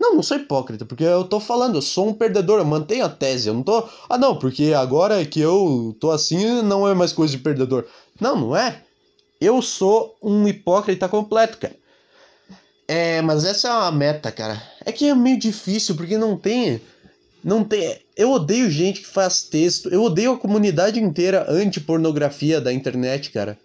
Não, 0.02 0.16
não 0.16 0.22
sou 0.24 0.36
hipócrita, 0.36 0.84
porque 0.84 1.04
eu 1.04 1.22
tô 1.22 1.38
falando, 1.38 1.76
eu 1.76 1.82
sou 1.82 2.08
um 2.08 2.12
perdedor, 2.12 2.58
eu 2.58 2.64
mantenho 2.64 3.04
a 3.04 3.08
tese, 3.08 3.46
eu 3.46 3.54
não 3.54 3.62
tô. 3.62 3.88
Ah, 4.08 4.18
não, 4.18 4.36
porque 4.36 4.72
agora 4.76 5.24
que 5.24 5.38
eu 5.38 5.96
tô 6.00 6.10
assim 6.10 6.60
não 6.60 6.88
é 6.88 6.92
mais 6.92 7.12
coisa 7.12 7.36
de 7.36 7.40
perdedor. 7.40 7.86
Não, 8.20 8.34
não 8.34 8.56
é. 8.56 8.82
Eu 9.40 9.62
sou 9.62 10.16
um 10.20 10.48
hipócrita 10.48 11.08
completo, 11.08 11.56
cara. 11.56 11.76
É, 12.88 13.22
mas 13.22 13.44
essa 13.44 13.68
é 13.68 13.70
uma 13.70 13.92
meta, 13.92 14.32
cara. 14.32 14.60
É 14.84 14.90
que 14.90 15.06
é 15.06 15.14
meio 15.14 15.38
difícil, 15.38 15.94
porque 15.94 16.18
não 16.18 16.36
tem. 16.36 16.80
Não 17.44 17.62
tem. 17.62 17.96
Eu 18.16 18.32
odeio 18.32 18.68
gente 18.68 19.02
que 19.02 19.06
faz 19.06 19.44
texto. 19.44 19.88
Eu 19.88 20.02
odeio 20.02 20.32
a 20.32 20.38
comunidade 20.38 20.98
inteira 20.98 21.46
anti-pornografia 21.48 22.60
da 22.60 22.72
internet, 22.72 23.30
cara. 23.30 23.56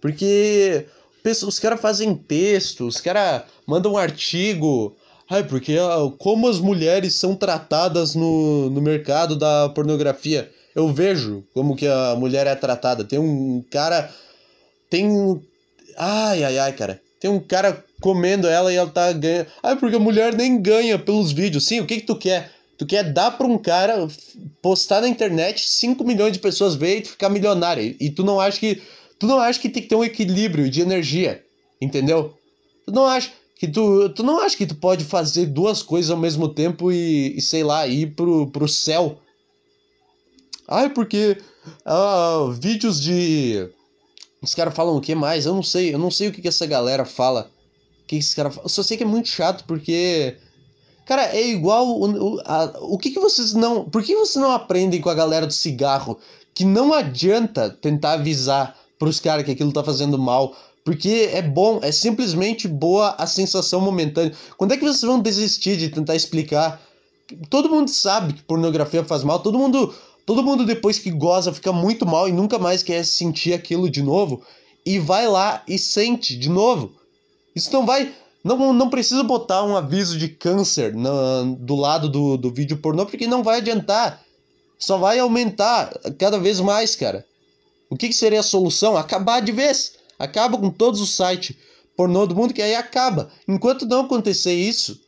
Porque 0.00 0.86
os 1.46 1.58
caras 1.58 1.82
fazem 1.82 2.14
texto, 2.14 2.86
os 2.86 2.98
caras 2.98 3.42
mandam 3.66 3.92
um 3.92 3.98
artigo 3.98 4.96
Ai, 5.32 5.44
porque 5.44 5.78
ah, 5.78 6.12
como 6.18 6.46
as 6.46 6.60
mulheres 6.60 7.14
são 7.14 7.34
tratadas 7.34 8.14
no, 8.14 8.68
no 8.68 8.82
mercado 8.82 9.34
da 9.34 9.66
pornografia. 9.70 10.50
Eu 10.74 10.92
vejo 10.92 11.42
como 11.54 11.74
que 11.74 11.86
a 11.86 12.14
mulher 12.14 12.46
é 12.46 12.54
tratada. 12.54 13.02
Tem 13.02 13.18
um 13.18 13.64
cara. 13.70 14.12
Tem. 14.90 15.42
Ai, 15.96 16.44
ai, 16.44 16.58
ai, 16.58 16.72
cara. 16.74 17.00
Tem 17.18 17.30
um 17.30 17.40
cara 17.40 17.82
comendo 17.98 18.46
ela 18.46 18.70
e 18.70 18.76
ela 18.76 18.90
tá 18.90 19.10
ganhando. 19.10 19.46
Ai, 19.62 19.74
porque 19.76 19.96
a 19.96 19.98
mulher 19.98 20.34
nem 20.34 20.60
ganha 20.60 20.98
pelos 20.98 21.32
vídeos. 21.32 21.64
Sim, 21.64 21.80
o 21.80 21.86
que 21.86 22.00
que 22.00 22.06
tu 22.06 22.16
quer? 22.16 22.50
Tu 22.76 22.84
quer 22.84 23.10
dar 23.10 23.30
pra 23.30 23.46
um 23.46 23.56
cara 23.56 24.06
postar 24.60 25.00
na 25.00 25.08
internet, 25.08 25.66
5 25.66 26.04
milhões 26.04 26.34
de 26.34 26.40
pessoas 26.40 26.74
ver 26.74 27.00
e 27.00 27.04
ficar 27.06 27.30
milionário. 27.30 27.96
E 27.98 28.10
tu 28.10 28.22
não 28.22 28.38
acha 28.38 28.60
que. 28.60 28.82
Tu 29.18 29.26
não 29.26 29.38
acha 29.38 29.58
que 29.58 29.70
tem 29.70 29.82
que 29.82 29.88
ter 29.88 29.96
um 29.96 30.04
equilíbrio 30.04 30.68
de 30.68 30.82
energia. 30.82 31.42
Entendeu? 31.80 32.36
Tu 32.84 32.92
não 32.92 33.06
acha 33.06 33.30
que 33.62 33.68
tu, 33.68 34.08
tu 34.08 34.24
não 34.24 34.40
acha 34.40 34.56
que 34.56 34.66
tu 34.66 34.74
pode 34.74 35.04
fazer 35.04 35.46
duas 35.46 35.84
coisas 35.84 36.10
ao 36.10 36.16
mesmo 36.16 36.48
tempo 36.48 36.90
e, 36.90 37.36
e 37.36 37.40
sei 37.40 37.62
lá, 37.62 37.86
ir 37.86 38.12
pro, 38.12 38.48
pro 38.48 38.66
céu? 38.66 39.20
Ai, 40.66 40.90
porque 40.90 41.40
uh, 41.86 42.50
vídeos 42.50 43.00
de. 43.00 43.68
Os 44.42 44.52
caras 44.52 44.74
falam 44.74 44.96
o 44.96 45.00
que 45.00 45.14
mais? 45.14 45.46
Eu 45.46 45.54
não 45.54 45.62
sei, 45.62 45.94
eu 45.94 45.98
não 46.00 46.10
sei 46.10 46.26
o 46.26 46.32
que, 46.32 46.42
que 46.42 46.48
essa 46.48 46.66
galera 46.66 47.04
fala. 47.04 47.52
O 48.02 48.06
que 48.08 48.16
esse 48.16 48.34
cara 48.34 48.50
fala? 48.50 48.64
Eu 48.64 48.68
só 48.68 48.82
sei 48.82 48.96
que 48.96 49.04
é 49.04 49.06
muito 49.06 49.28
chato 49.28 49.62
porque. 49.64 50.36
Cara, 51.06 51.26
é 51.26 51.46
igual. 51.46 51.86
O, 51.86 52.40
a, 52.44 52.64
o 52.80 52.98
que, 52.98 53.12
que 53.12 53.20
vocês 53.20 53.52
não. 53.54 53.88
Por 53.88 54.02
que 54.02 54.16
vocês 54.16 54.42
não 54.42 54.50
aprendem 54.50 55.00
com 55.00 55.08
a 55.08 55.14
galera 55.14 55.46
do 55.46 55.52
cigarro? 55.52 56.18
Que 56.52 56.64
não 56.64 56.92
adianta 56.92 57.70
tentar 57.70 58.14
avisar 58.14 58.76
pros 58.98 59.20
caras 59.20 59.44
que 59.44 59.52
aquilo 59.52 59.72
tá 59.72 59.84
fazendo 59.84 60.18
mal. 60.18 60.52
Porque 60.84 61.30
é 61.32 61.40
bom, 61.40 61.78
é 61.82 61.92
simplesmente 61.92 62.66
boa 62.66 63.14
a 63.16 63.26
sensação 63.26 63.80
momentânea. 63.80 64.32
Quando 64.56 64.72
é 64.72 64.76
que 64.76 64.82
vocês 64.82 65.02
vão 65.02 65.20
desistir 65.20 65.76
de 65.76 65.88
tentar 65.88 66.16
explicar? 66.16 66.80
Todo 67.48 67.70
mundo 67.70 67.88
sabe 67.88 68.32
que 68.32 68.42
pornografia 68.42 69.04
faz 69.04 69.22
mal, 69.22 69.38
todo 69.38 69.58
mundo, 69.58 69.94
todo 70.26 70.42
mundo 70.42 70.66
depois 70.66 70.98
que 70.98 71.10
goza 71.10 71.52
fica 71.52 71.72
muito 71.72 72.04
mal 72.04 72.28
e 72.28 72.32
nunca 72.32 72.58
mais 72.58 72.82
quer 72.82 73.04
sentir 73.04 73.54
aquilo 73.54 73.88
de 73.88 74.02
novo 74.02 74.42
e 74.84 74.98
vai 74.98 75.28
lá 75.28 75.62
e 75.68 75.78
sente 75.78 76.36
de 76.36 76.48
novo. 76.48 76.92
Isso 77.54 77.72
não 77.72 77.86
vai, 77.86 78.12
não, 78.42 78.72
não 78.72 78.90
precisa 78.90 79.22
botar 79.22 79.62
um 79.62 79.76
aviso 79.76 80.18
de 80.18 80.28
câncer 80.28 80.94
no, 80.94 81.54
do 81.54 81.76
lado 81.76 82.08
do, 82.08 82.36
do 82.36 82.50
vídeo 82.50 82.76
pornô, 82.78 83.06
porque 83.06 83.26
não 83.26 83.42
vai 83.42 83.58
adiantar. 83.58 84.20
Só 84.78 84.98
vai 84.98 85.20
aumentar 85.20 85.96
cada 86.18 86.40
vez 86.40 86.58
mais, 86.58 86.96
cara. 86.96 87.24
O 87.88 87.96
que, 87.96 88.08
que 88.08 88.14
seria 88.14 88.40
a 88.40 88.42
solução? 88.42 88.96
Acabar 88.96 89.40
de 89.40 89.52
vez. 89.52 90.01
Acaba 90.22 90.56
com 90.56 90.70
todos 90.70 91.00
os 91.00 91.16
sites 91.16 91.56
pornô 91.96 92.26
do 92.26 92.36
mundo, 92.36 92.54
que 92.54 92.62
aí 92.62 92.76
acaba. 92.76 93.28
Enquanto 93.48 93.86
não 93.86 94.02
acontecer 94.02 94.54
isso, 94.54 95.00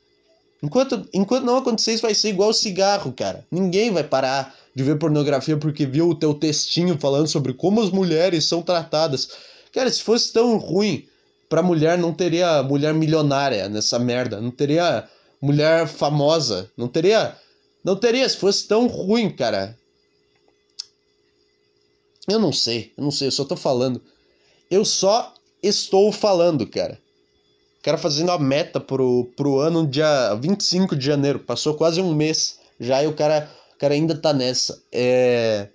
enquanto, 0.61 1.09
enquanto 1.15 1.45
não 1.45 1.57
acontecer 1.57 1.93
isso, 1.93 2.03
vai 2.03 2.17
ser 2.17 2.31
igual 2.31 2.53
cigarro, 2.53 3.13
cara. 3.13 3.47
Ninguém 3.49 3.93
vai 3.93 4.03
parar 4.03 4.53
de 4.75 4.83
ver 4.83 4.99
pornografia 4.99 5.57
porque 5.57 5.87
viu 5.87 6.09
o 6.09 6.17
teu 6.17 6.35
textinho 6.35 6.99
falando 6.99 7.29
sobre 7.29 7.55
como 7.55 7.81
as 7.81 7.91
mulheres 7.91 8.45
são 8.47 8.61
tratadas. 8.61 9.29
Cara, 9.73 9.89
se 9.89 10.03
fosse 10.03 10.33
tão 10.33 10.57
ruim 10.57 11.07
pra 11.49 11.63
mulher, 11.63 11.97
não 11.97 12.13
teria 12.13 12.61
mulher 12.65 12.93
milionária 12.93 13.69
nessa 13.69 14.01
merda. 14.01 14.41
Não 14.41 14.51
teria 14.51 15.09
mulher 15.41 15.87
famosa. 15.87 16.69
Não 16.77 16.89
teria. 16.89 17.37
Não 17.85 17.95
teria, 17.95 18.29
se 18.29 18.37
fosse 18.37 18.67
tão 18.67 18.89
ruim, 18.89 19.31
cara. 19.31 19.79
Eu 22.27 22.41
não 22.41 22.53
sei, 22.53 22.93
eu 22.97 23.05
não 23.05 23.13
sei, 23.13 23.29
eu 23.29 23.33
só 23.33 23.45
tô 23.45 23.55
falando. 23.55 24.03
Eu 24.71 24.85
só 24.85 25.33
estou 25.63 26.11
falando, 26.13 26.67
cara. 26.67 26.99
O 27.79 27.83
cara 27.85 27.99
fazendo 27.99 28.31
a 28.31 28.39
meta 28.39 28.81
pro, 28.81 29.31
pro 29.37 29.59
ano 29.59 29.87
dia 29.87 30.35
25 30.35 30.97
de 30.97 31.05
janeiro. 31.05 31.39
Passou 31.39 31.75
quase 31.75 32.01
um 32.01 32.15
mês 32.15 32.59
já 32.81 33.03
e 33.03 33.07
o 33.07 33.15
cara, 33.15 33.51
o 33.75 33.79
cara 33.79 33.95
ainda 33.95 34.17
tá 34.17 34.33
nessa. 34.33 34.83
É. 34.91 35.69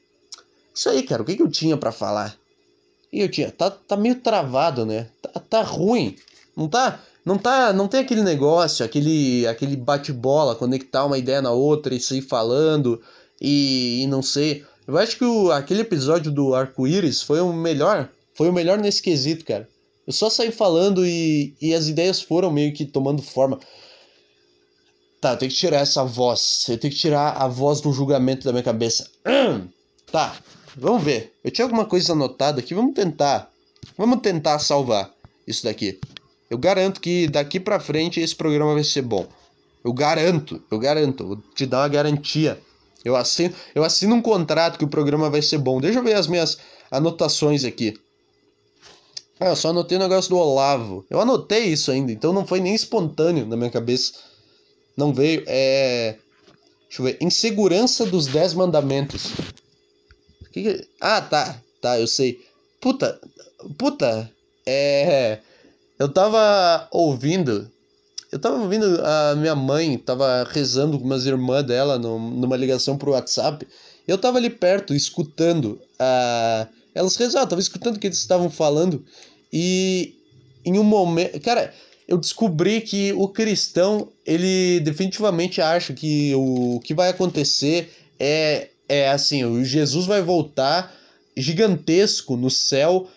Isso 0.74 0.90
aí, 0.90 1.04
cara. 1.04 1.22
O 1.22 1.26
que, 1.26 1.36
que 1.36 1.42
eu 1.42 1.50
tinha 1.50 1.78
para 1.78 1.92
falar? 1.92 2.36
E 3.12 3.22
eu 3.22 3.30
tinha. 3.30 3.52
Tá, 3.52 3.70
tá 3.70 3.96
meio 3.96 4.16
travado, 4.16 4.86
né? 4.86 5.08
Tá, 5.22 5.40
tá 5.40 5.62
ruim. 5.62 6.16
Não 6.56 6.68
tá. 6.68 7.00
Não 7.26 7.38
tá. 7.38 7.74
Não 7.74 7.88
tem 7.88 8.00
aquele 8.00 8.24
negócio, 8.24 8.86
aquele, 8.86 9.46
aquele 9.48 9.76
bate-bola, 9.76 10.56
conectar 10.56 11.06
uma 11.06 11.18
ideia 11.18 11.42
na 11.42 11.52
outra 11.52 11.94
e 11.94 12.00
sair 12.00 12.22
falando. 12.22 13.02
E, 13.40 14.02
e 14.04 14.08
não 14.08 14.22
sei. 14.22 14.66
Eu 14.88 14.98
acho 14.98 15.18
que 15.18 15.26
o, 15.26 15.52
aquele 15.52 15.82
episódio 15.82 16.32
do 16.32 16.56
arco-íris 16.56 17.22
foi 17.22 17.40
o 17.40 17.54
melhor 17.54 18.10
foi 18.40 18.48
o 18.48 18.54
melhor 18.54 18.78
nesse 18.78 19.02
quesito, 19.02 19.44
cara. 19.44 19.68
Eu 20.08 20.14
só 20.14 20.30
saí 20.30 20.50
falando 20.50 21.06
e, 21.06 21.54
e 21.62 21.74
as 21.76 21.90
ideias 21.90 22.22
foram 22.22 22.50
meio 22.50 22.74
que 22.74 22.86
tomando 22.86 23.22
forma. 23.22 23.60
Tá, 25.20 25.34
eu 25.34 25.38
tenho 25.38 25.52
que 25.52 25.58
tirar 25.58 25.80
essa 25.80 26.06
voz. 26.06 26.66
Eu 26.70 26.78
tenho 26.78 26.94
que 26.94 26.98
tirar 26.98 27.32
a 27.32 27.50
voz 27.50 27.82
do 27.82 27.92
julgamento 27.92 28.46
da 28.46 28.54
minha 28.54 28.64
cabeça. 28.64 29.12
Tá, 30.10 30.38
vamos 30.76 31.04
ver. 31.04 31.34
Eu 31.44 31.52
tinha 31.52 31.66
alguma 31.66 31.86
coisa 31.86 32.14
anotada 32.14 32.62
aqui. 32.62 32.74
Vamos 32.74 32.94
tentar. 32.94 33.52
Vamos 33.98 34.22
tentar 34.22 34.58
salvar 34.58 35.14
isso 35.46 35.66
daqui. 35.66 36.00
Eu 36.50 36.58
garanto 36.58 37.02
que 37.02 37.28
daqui 37.28 37.60
pra 37.60 37.78
frente 37.78 38.22
esse 38.22 38.36
programa 38.36 38.74
vai 38.74 38.86
ser 38.86 39.02
bom. 39.02 39.28
Eu 39.84 39.92
garanto, 39.92 40.64
eu 40.72 40.80
garanto. 40.80 41.28
Vou 41.28 41.38
te 41.54 41.66
dar 41.66 41.82
uma 41.82 41.90
garantia. 41.90 42.58
Eu 43.04 43.18
assino, 43.18 43.54
eu 43.76 43.84
assino 43.84 44.16
um 44.16 44.22
contrato 44.22 44.80
que 44.80 44.86
o 44.86 44.90
programa 44.90 45.30
vai 45.30 45.42
ser 45.42 45.58
bom. 45.58 45.82
Deixa 45.82 46.00
eu 46.00 46.04
ver 46.04 46.14
as 46.14 46.26
minhas 46.26 46.58
anotações 46.90 47.66
aqui. 47.66 48.00
Ah, 49.40 49.48
eu 49.48 49.56
só 49.56 49.70
anotei 49.70 49.98
o 49.98 50.02
negócio 50.02 50.30
do 50.30 50.38
Olavo. 50.38 51.06
Eu 51.10 51.22
anotei 51.22 51.66
isso 51.66 51.92
ainda, 51.92 52.12
então 52.12 52.34
não 52.34 52.46
foi 52.46 52.60
nem 52.60 52.76
espontâneo 52.76 53.46
na 53.46 53.56
minha 53.56 53.70
cabeça. 53.70 54.14
Não 54.98 55.14
veio. 55.14 55.44
É. 55.48 56.18
Deixa 56.88 57.02
eu 57.02 57.06
ver. 57.06 57.18
Insegurança 57.22 58.06
dos 58.06 58.28
Dez 58.28 58.54
Mandamentos. 58.54 59.28
Que 60.52 60.64
que... 60.64 60.88
Ah, 61.00 61.22
tá. 61.22 61.62
Tá, 61.82 61.98
eu 61.98 62.08
sei. 62.08 62.40
Puta. 62.82 63.20
Puta. 63.78 64.30
É. 64.66 65.40
Eu 65.98 66.10
tava 66.10 66.88
ouvindo. 66.92 67.72
Eu 68.32 68.40
tava 68.40 68.62
ouvindo 68.62 69.02
a 69.04 69.36
minha 69.36 69.56
mãe, 69.56 69.98
tava 69.98 70.48
rezando 70.52 71.00
com 71.00 71.06
umas 71.06 71.26
irmãs 71.26 71.64
dela 71.64 71.98
numa 71.98 72.58
ligação 72.58 72.98
pro 72.98 73.12
WhatsApp. 73.12 73.68
Eu 74.08 74.18
tava 74.18 74.38
ali 74.38 74.50
perto, 74.50 74.94
escutando 74.94 75.80
a. 75.98 76.68
Elas 76.94 77.16
rezavam, 77.16 77.48
tava 77.48 77.62
escutando 77.62 77.96
o 77.96 78.00
que 78.00 78.08
eles 78.08 78.18
estavam 78.18 78.50
falando. 78.50 79.06
E 79.52 80.16
em 80.64 80.78
um 80.78 80.84
momento. 80.84 81.40
Cara, 81.42 81.74
eu 82.08 82.18
descobri 82.18 82.82
que 82.82 83.14
o 83.14 83.28
cristão, 83.28 84.10
ele 84.26 84.80
definitivamente 84.80 85.62
acha 85.62 85.94
que 85.94 86.34
o 86.36 86.80
que 86.84 86.94
vai 86.94 87.10
acontecer 87.10 87.92
é, 88.20 88.70
é 88.88 89.10
assim: 89.10 89.44
o 89.44 89.64
Jesus 89.64 90.06
vai 90.06 90.22
voltar 90.22 90.94
gigantesco 91.36 92.36
no 92.36 92.50
céu, 92.50 93.08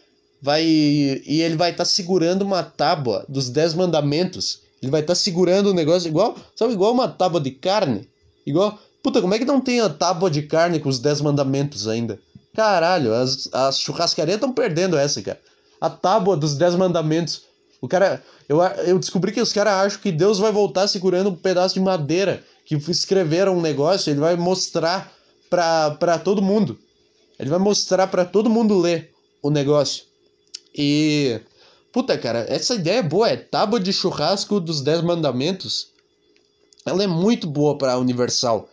vai 0.40 0.64
e 0.64 1.40
ele 1.42 1.56
vai 1.56 1.70
estar 1.70 1.84
tá 1.84 1.90
segurando 1.90 2.42
uma 2.42 2.62
tábua 2.62 3.24
dos 3.28 3.48
dez 3.50 3.74
mandamentos. 3.74 4.60
Ele 4.82 4.90
vai 4.90 5.00
estar 5.00 5.14
tá 5.14 5.18
segurando 5.18 5.70
um 5.70 5.74
negócio 5.74 6.08
igual, 6.08 6.36
sabe, 6.56 6.72
igual 6.72 6.92
uma 6.92 7.08
tábua 7.08 7.40
de 7.40 7.52
carne. 7.52 8.08
Igual, 8.44 8.78
puta, 9.02 9.20
como 9.20 9.32
é 9.32 9.38
que 9.38 9.44
não 9.44 9.60
tem 9.60 9.80
a 9.80 9.88
tábua 9.88 10.28
de 10.28 10.42
carne 10.42 10.80
com 10.80 10.88
os 10.88 10.98
dez 10.98 11.20
mandamentos 11.20 11.86
ainda? 11.86 12.18
Caralho, 12.54 13.14
as, 13.14 13.48
as 13.52 13.78
churrascarias 13.78 14.34
estão 14.34 14.52
perdendo 14.52 14.98
essa, 14.98 15.22
cara 15.22 15.40
a 15.82 15.90
tábua 15.90 16.36
dos 16.36 16.54
Dez 16.54 16.76
Mandamentos. 16.76 17.42
O 17.80 17.88
cara. 17.88 18.22
Eu, 18.48 18.62
eu 18.86 19.00
descobri 19.00 19.32
que 19.32 19.40
os 19.40 19.52
caras 19.52 19.72
acham 19.72 20.00
que 20.00 20.12
Deus 20.12 20.38
vai 20.38 20.52
voltar 20.52 20.86
segurando 20.86 21.30
um 21.30 21.34
pedaço 21.34 21.74
de 21.74 21.80
madeira 21.80 22.44
que 22.64 22.76
escreveram 22.76 23.58
um 23.58 23.60
negócio, 23.60 24.08
ele 24.08 24.20
vai 24.20 24.36
mostrar 24.36 25.12
pra, 25.50 25.90
pra 25.90 26.18
todo 26.20 26.40
mundo. 26.40 26.78
Ele 27.36 27.50
vai 27.50 27.58
mostrar 27.58 28.06
para 28.06 28.24
todo 28.24 28.48
mundo 28.48 28.78
ler 28.78 29.12
o 29.42 29.50
negócio. 29.50 30.04
E. 30.72 31.40
Puta, 31.92 32.16
cara, 32.16 32.46
essa 32.48 32.76
ideia 32.76 33.00
é 33.00 33.02
boa. 33.02 33.28
É 33.28 33.36
tábua 33.36 33.80
de 33.80 33.92
churrasco 33.92 34.60
dos 34.60 34.82
Dez 34.82 35.00
Mandamentos. 35.02 35.88
Ela 36.86 37.02
é 37.02 37.08
muito 37.08 37.48
boa 37.48 37.76
pra 37.76 37.98
Universal. 37.98 38.68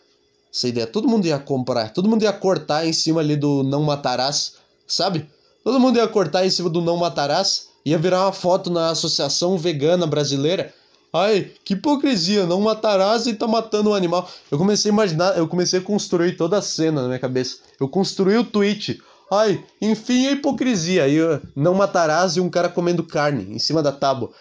Essa 0.54 0.68
ideia. 0.68 0.86
Todo 0.86 1.08
mundo 1.08 1.26
ia 1.26 1.40
comprar. 1.40 1.92
Todo 1.92 2.08
mundo 2.08 2.22
ia 2.22 2.32
cortar 2.32 2.86
em 2.86 2.94
cima 2.94 3.22
ali 3.22 3.36
do 3.36 3.64
não 3.64 3.82
matarás. 3.82 4.54
Sabe? 4.86 5.28
Todo 5.64 5.80
mundo 5.80 5.98
ia 5.98 6.08
cortar 6.08 6.46
em 6.46 6.50
cima 6.50 6.70
do 6.70 6.82
não 6.82 6.98
matarás, 6.98 7.70
ia 7.86 7.98
virar 7.98 8.26
uma 8.26 8.34
foto 8.34 8.70
na 8.70 8.90
Associação 8.90 9.58
Vegana 9.58 10.08
Brasileira. 10.08 10.74
Ai, 11.12 11.52
que 11.66 11.74
hipocrisia, 11.74 12.46
não 12.46 12.62
matarás 12.62 13.26
e 13.26 13.34
tá 13.34 13.48
matando 13.48 13.90
um 13.90 13.94
animal. 13.94 14.30
Eu 14.52 14.58
comecei 14.58 14.92
a 14.92 14.94
imaginar, 14.94 15.38
eu 15.38 15.48
comecei 15.48 15.80
a 15.80 15.84
construir 15.84 16.38
toda 16.38 16.58
a 16.58 16.62
cena 16.62 17.02
na 17.02 17.08
minha 17.08 17.20
cabeça. 17.20 17.58
Eu 17.80 17.88
construí 17.90 18.38
o 18.38 18.44
tweet. 18.44 19.02
Ai, 19.32 19.64
enfim, 19.82 20.28
a 20.28 20.32
hipocrisia. 20.32 21.04
Aí, 21.04 21.18
não 21.56 21.74
matarás 21.74 22.38
e 22.38 22.40
um 22.40 22.50
cara 22.50 22.70
comendo 22.70 23.04
carne 23.04 23.56
em 23.56 23.60
cima 23.60 23.82
da 23.82 23.92
tábua. 23.92 24.32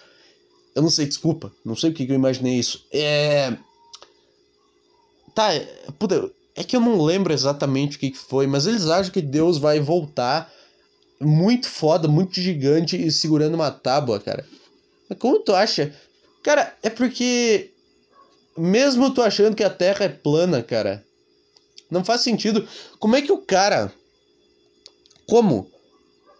Eu 0.74 0.82
não 0.82 0.90
sei, 0.90 1.06
desculpa. 1.06 1.50
Não 1.64 1.74
sei 1.74 1.90
o 1.90 1.94
que 1.94 2.04
eu 2.04 2.14
imaginei 2.14 2.58
isso. 2.58 2.84
É. 2.92 3.56
Tá, 5.34 5.48
puta, 5.98 6.30
é 6.54 6.62
que 6.62 6.76
eu 6.76 6.80
não 6.80 7.02
lembro 7.02 7.32
exatamente 7.32 7.96
o 7.96 8.00
que 8.00 8.12
foi, 8.12 8.46
mas 8.46 8.66
eles 8.66 8.86
acham 8.86 9.12
que 9.12 9.22
Deus 9.22 9.56
vai 9.56 9.80
voltar 9.80 10.52
muito 11.20 11.68
foda, 11.68 12.06
muito 12.06 12.40
gigante 12.40 12.96
e 12.96 13.10
segurando 13.10 13.54
uma 13.54 13.70
tábua, 13.70 14.20
cara. 14.20 14.44
Mas 15.08 15.18
como 15.18 15.40
tu 15.40 15.54
acha? 15.54 15.94
Cara, 16.42 16.74
é 16.82 16.90
porque. 16.90 17.70
Mesmo 18.56 19.12
tu 19.12 19.22
achando 19.22 19.54
que 19.54 19.62
a 19.62 19.70
Terra 19.70 20.06
é 20.06 20.08
plana, 20.08 20.62
cara. 20.62 21.04
Não 21.90 22.04
faz 22.04 22.22
sentido. 22.22 22.66
Como 22.98 23.16
é 23.16 23.22
que 23.22 23.32
o 23.32 23.38
cara. 23.38 23.92
Como? 25.28 25.70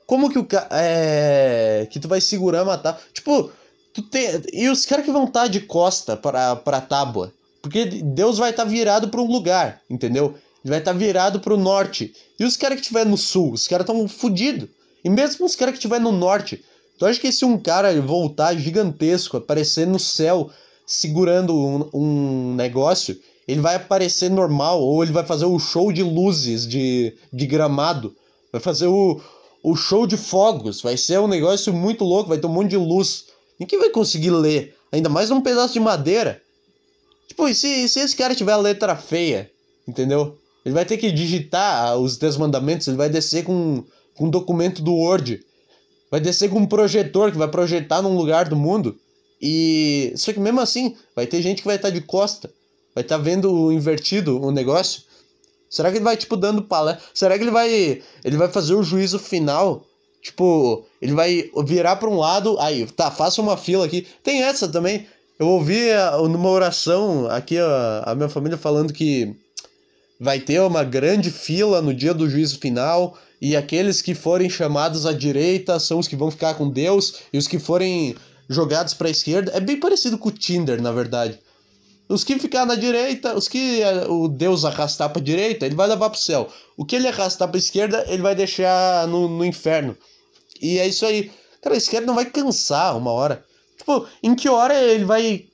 Como 0.07 0.31
que 0.31 0.39
o 0.39 0.45
cara. 0.45 0.69
É. 0.73 1.87
Que 1.91 2.01
tu 2.01 2.09
vai 2.09 2.21
segurar 2.21 2.63
uma 2.63 2.79
tábua. 2.79 3.01
Tipo, 3.13 3.51
tu 3.93 4.03
tem. 4.03 4.43
E 4.53 4.69
os 4.69 4.85
caras 4.85 5.05
que 5.05 5.13
vão 5.13 5.25
estar 5.25 5.43
tá 5.43 5.49
de 5.49 5.61
costa 5.61 6.17
pra, 6.17 6.57
pra 6.57 6.81
tábua. 6.81 7.33
Porque 7.63 7.85
Deus 7.85 8.39
vai 8.39 8.51
estar 8.51 8.65
tá 8.65 8.69
virado 8.69 9.09
para 9.09 9.21
um 9.21 9.31
lugar, 9.31 9.83
entendeu? 9.91 10.37
Vai 10.69 10.79
estar 10.79 10.93
tá 10.93 10.99
virado 10.99 11.41
para 11.41 11.55
o 11.55 11.59
norte. 11.59 12.15
E 12.39 12.45
os 12.45 12.57
caras 12.57 12.77
que 12.77 12.83
estiver 12.83 13.07
no 13.07 13.17
sul, 13.17 13.53
os 13.53 13.67
caras 13.67 13.85
estão 13.85 14.07
fodidos. 14.09 14.69
E 15.05 15.11
mesmo 15.11 15.47
os 15.47 15.55
caras 15.55 15.73
que 15.73 15.79
estiver 15.79 16.01
no 16.01 16.13
norte, 16.13 16.65
tu 16.99 17.07
acha 17.07 17.21
que 17.21 17.31
se 17.33 17.45
um 17.45 17.59
cara 17.59 18.01
voltar 18.01 18.57
gigantesco, 18.57 19.37
aparecer 19.37 19.87
no 19.87 19.99
céu 19.99 20.51
segurando 20.87 21.55
um, 21.55 21.91
um 21.93 22.55
negócio, 22.55 23.19
ele 23.47 23.61
vai 23.61 23.77
aparecer 23.77 24.31
normal, 24.31 24.83
ou 24.83 25.03
ele 25.03 25.13
vai 25.13 25.25
fazer 25.25 25.47
o 25.47 25.59
show 25.59 25.93
de 25.93 26.03
luzes 26.03 26.67
de, 26.67 27.15
de 27.33 27.47
gramado, 27.47 28.15
vai 28.53 28.61
fazer 28.61 28.87
o, 28.87 29.21
o 29.63 29.77
show 29.77 30.07
de 30.07 30.17
fogos, 30.17 30.83
vai 30.83 30.97
ser 30.97 31.19
um 31.21 31.29
negócio 31.29 31.73
muito 31.73 32.05
louco, 32.05 32.29
vai 32.29 32.39
ter 32.39 32.47
um 32.47 32.53
monte 32.53 32.71
de 32.71 32.77
luz. 32.77 33.27
Ninguém 33.59 33.79
vai 33.79 33.91
conseguir 33.91 34.31
ler, 34.31 34.77
ainda 34.93 35.09
mais 35.09 35.31
um 35.31 35.41
pedaço 35.41 35.73
de 35.73 35.81
madeira. 35.81 36.43
Tipo, 37.29 37.49
e 37.49 37.55
se, 37.55 37.89
se 37.89 38.01
esse 38.01 38.17
cara 38.17 38.35
tiver 38.35 38.57
letra 38.57 38.97
feia, 38.97 39.51
entendeu? 39.87 40.37
Ele 40.69 40.75
vai 40.75 40.85
ter 40.85 40.99
que 40.99 41.11
digitar 41.11 41.97
os 41.97 42.19
desmandamentos, 42.19 42.87
ele 42.87 42.99
vai 42.99 43.09
descer 43.09 43.43
com, 43.43 43.83
com 44.15 44.27
um 44.27 44.31
documento 44.31 44.83
do 44.83 44.93
Word. 44.93 45.41
Vai 46.11 46.21
descer 46.21 46.51
com 46.51 46.59
um 46.59 46.67
projetor 46.67 47.33
que 47.33 47.39
vai 47.39 47.49
projetar 47.49 48.03
num 48.03 48.15
lugar 48.15 48.47
do 48.51 48.55
mundo. 48.55 48.99
E. 49.41 50.13
Só 50.15 50.31
que 50.31 50.39
mesmo 50.39 50.61
assim, 50.61 50.95
vai 51.17 51.27
ter 51.27 51.41
gente 51.41 51.63
que 51.63 51.67
vai 51.67 51.77
estar 51.77 51.89
tá 51.89 51.95
de 51.95 52.03
costa. 52.03 52.53
Vai 52.95 53.03
estar 53.03 53.17
tá 53.17 53.23
vendo 53.23 53.73
invertido 53.73 54.39
o 54.39 54.51
negócio. 54.51 55.05
Será 55.71 55.91
que 55.91 55.97
ele 55.97 56.05
vai, 56.05 56.19
tipo, 56.19 56.37
dando 56.37 56.61
palestra? 56.61 57.03
Será 57.15 57.39
que 57.39 57.45
ele 57.45 57.51
vai. 57.51 58.03
Ele 58.23 58.37
vai 58.37 58.49
fazer 58.49 58.75
o 58.75 58.83
juízo 58.83 59.19
final? 59.19 59.87
Tipo, 60.21 60.85
ele 61.01 61.15
vai 61.15 61.51
virar 61.65 61.97
para 61.97 62.11
um 62.11 62.19
lado. 62.19 62.59
Aí, 62.61 62.85
tá, 62.89 63.11
faça 63.11 63.41
uma 63.41 63.57
fila 63.57 63.87
aqui. 63.87 64.07
Tem 64.23 64.43
essa 64.43 64.69
também. 64.69 65.07
Eu 65.39 65.49
ouvi 65.49 65.81
numa 66.29 66.51
oração 66.51 67.27
aqui 67.31 67.57
a 67.59 68.13
minha 68.15 68.29
família 68.29 68.59
falando 68.59 68.93
que 68.93 69.35
vai 70.19 70.41
ter 70.41 70.61
uma 70.61 70.83
grande 70.83 71.31
fila 71.31 71.81
no 71.81 71.95
dia 71.95 72.13
do 72.13 72.29
juízo 72.29 72.59
final 72.59 73.17
e 73.41 73.57
aqueles 73.57 74.03
que 74.03 74.15
forem 74.15 74.51
chamados 74.51 75.07
à 75.07 75.13
direita 75.13 75.79
são 75.79 75.99
os 75.99 76.09
que 76.09 76.17
vão 76.17 76.31
ficar 76.31 76.55
com 76.55 76.69
Deus 76.69 77.15
e 77.33 77.39
os 77.39 77.47
que 77.47 77.59
forem 77.59 78.17
jogados 78.49 78.95
para 78.95 79.09
a 79.09 79.11
esquerda 79.11 79.53
é 79.55 79.61
bem 79.61 79.79
parecido 79.79 80.19
com 80.19 80.29
o 80.29 80.33
Tinder, 80.33 80.83
na 80.83 80.91
verdade. 80.91 81.39
Os 82.09 82.25
que 82.25 82.39
ficar 82.39 82.65
na 82.65 82.75
direita, 82.75 83.37
os 83.37 83.47
que 83.47 83.83
é, 83.83 84.07
o 84.09 84.29
Deus 84.29 84.65
arrastar 84.65 85.11
para 85.11 85.21
direita, 85.21 85.67
ele 85.67 85.75
vai 85.75 85.87
levar 85.87 86.09
para 86.09 86.19
o 86.19 86.21
céu. 86.21 86.49
O 86.75 86.85
que 86.85 86.97
ele 86.97 87.07
arrastar 87.07 87.49
para 87.49 87.59
esquerda, 87.59 88.05
ele 88.09 88.23
vai 88.23 88.35
deixar 88.35 89.07
no, 89.07 89.29
no 89.29 89.45
inferno. 89.45 89.95
E 90.61 90.79
é 90.79 90.89
isso 90.89 91.05
aí. 91.05 91.31
Cara, 91.61 91.75
a 91.75 91.79
esquerda 91.79 92.07
não 92.07 92.15
vai 92.15 92.25
cansar 92.25 92.97
uma 92.97 93.13
hora. 93.13 93.45
Tipo, 93.79 94.07
em 94.23 94.35
que 94.35 94.49
hora 94.49 94.75
ele 94.75 95.05
vai. 95.05 95.47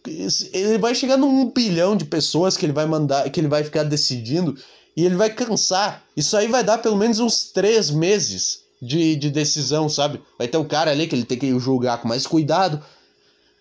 Ele 0.53 0.79
vai 0.79 0.95
chegar 0.95 1.17
num 1.17 1.51
bilhão 1.51 1.95
de 1.95 2.07
pessoas 2.07 2.57
que 2.57 2.65
ele 2.65 2.73
vai 2.73 2.87
mandar. 2.87 3.29
que 3.31 3.39
ele 3.39 3.49
vai 3.49 3.63
ficar 3.63 3.83
decidindo. 3.85 4.57
E 4.97 5.05
ele 5.05 5.15
vai 5.15 5.31
cansar. 5.31 6.03
Isso 6.17 6.37
aí 6.37 6.49
vai 6.49 6.65
dar 6.65 6.79
pelo 6.79 6.97
menos 6.97 7.21
uns 7.21 7.51
três 7.53 7.91
meses 7.91 8.61
de, 8.81 9.17
de 9.17 9.31
decisão, 9.31 9.89
sabe? 9.89 10.21
Vai 10.39 10.49
ter 10.49 10.57
o 10.57 10.65
cara 10.65 10.91
ali 10.91 11.07
que 11.07 11.15
ele 11.15 11.25
tem 11.25 11.39
que 11.39 11.59
julgar 11.59 12.01
com 12.01 12.09
mais 12.09 12.27
cuidado. 12.27 12.83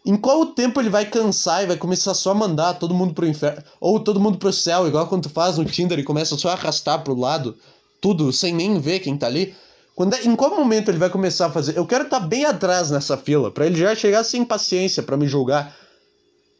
Em 0.05 0.18
qual 0.18 0.47
tempo 0.47 0.82
ele 0.82 0.89
vai 0.89 1.05
cansar 1.05 1.64
e 1.64 1.68
vai 1.68 1.78
começar 1.78 2.14
só 2.14 2.32
a 2.32 2.36
mandar 2.36 2.74
todo 2.74 2.93
mundo 2.93 3.14
pro 3.14 3.28
inferno? 3.28 3.64
Ou 3.80 3.99
todo 3.99 4.20
mundo 4.20 4.38
pro 4.38 4.51
céu, 4.51 4.88
igual 4.88 5.07
quando 5.07 5.24
tu 5.24 5.30
faz 5.30 5.57
no 5.57 5.66
Tinder 5.66 5.97
e 5.97 6.03
começa 6.03 6.38
só 6.38 6.49
a 6.49 6.53
arrastar 6.53 7.03
pro 7.03 7.18
lado, 7.18 7.57
tudo, 8.01 8.32
sem 8.34 8.53
nem 8.53 8.80
ver 8.80 8.99
quem 8.99 9.18
tá 9.18 9.28
ali. 9.28 9.55
Quando 9.96 10.16
é, 10.16 10.24
em 10.24 10.36
qual 10.36 10.56
momento 10.56 10.89
ele 10.89 10.98
vai 10.98 11.10
começar 11.10 11.48
a 11.48 11.52
fazer? 11.52 11.78
Eu 11.78 11.86
quero 11.86 12.06
estar 12.06 12.20
tá 12.20 12.26
bem 12.26 12.46
atrás 12.46 12.89
nessa 12.89 13.16
fila, 13.18 13.52
para 13.52 13.66
ele 13.66 13.76
já 13.76 13.94
chegar 13.96 14.24
sem 14.24 14.44
paciência 14.44 15.04
para 15.04 15.18
me 15.18 15.28
julgar. 15.28 15.76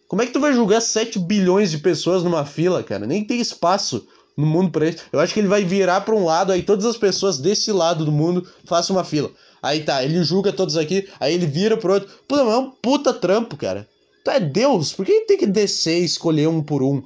Como 0.08 0.22
é 0.22 0.26
que 0.26 0.32
tu 0.32 0.40
vai 0.40 0.54
julgar 0.54 0.82
7 0.82 1.18
bilhões 1.18 1.72
de 1.72 1.80
pessoas 1.80 2.24
numa 2.24 2.46
fila, 2.46 2.84
cara? 2.84 3.08
Nem 3.08 3.24
tem 3.24 3.42
espaço 3.42 4.08
no 4.38 4.46
mundo 4.46 4.72
para 4.72 4.90
isso. 4.90 5.00
Eu 5.12 5.20
acho 5.20 5.34
que 5.34 5.40
ele 5.40 5.48
vai 5.48 5.64
virar 5.64 6.02
para 6.02 6.16
um 6.16 6.26
lado, 6.26 6.52
aí 6.52 6.62
todas 6.62 6.86
as 6.86 6.98
pessoas 6.98 7.40
desse 7.40 7.72
lado 7.72 8.06
do 8.06 8.12
mundo 8.12 8.48
façam 8.66 8.96
uma 8.96 9.04
fila. 9.04 9.32
Aí 9.62 9.82
tá, 9.82 10.04
ele 10.04 10.24
julga 10.24 10.54
todos 10.54 10.78
aqui, 10.78 11.10
aí 11.20 11.34
ele 11.34 11.48
vira 11.48 11.78
pro 11.78 11.94
outro. 11.94 12.10
Puta, 12.28 12.42
é 12.42 12.58
um 12.58 12.70
puta 12.70 13.14
trampo, 13.14 13.58
cara. 13.58 13.88
Tu 14.24 14.30
é 14.30 14.40
Deus, 14.40 14.94
por 14.94 15.06
que 15.06 15.22
tem 15.22 15.38
que 15.38 15.48
descer 15.48 16.02
e 16.02 16.06
escolher 16.06 16.48
um 16.48 16.62
por 16.62 16.84
um? 16.84 17.02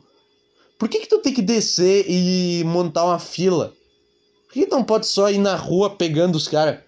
Por 0.78 0.88
que, 0.88 0.99
que 0.99 1.07
tu 1.07 1.19
tem 1.19 1.34
que 1.34 1.41
descer 1.41 2.05
e 2.07 2.63
montar 2.63 3.05
uma 3.05 3.17
fila? 3.17 3.73
Que 4.58 4.66
não 4.66 4.84
pode 4.84 5.05
só 5.05 5.30
ir 5.30 5.38
na 5.38 5.55
rua 5.55 5.88
pegando 5.88 6.36
os 6.36 6.47
caras? 6.47 6.80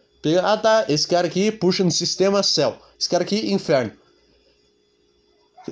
Ah 0.41 0.57
tá, 0.57 0.85
esse 0.89 1.07
cara 1.07 1.27
aqui 1.27 1.51
puxa 1.51 1.83
no 1.83 1.91
sistema 1.91 2.41
céu. 2.41 2.75
Esse 2.99 3.07
cara 3.07 3.23
aqui, 3.23 3.53
inferno. 3.53 3.91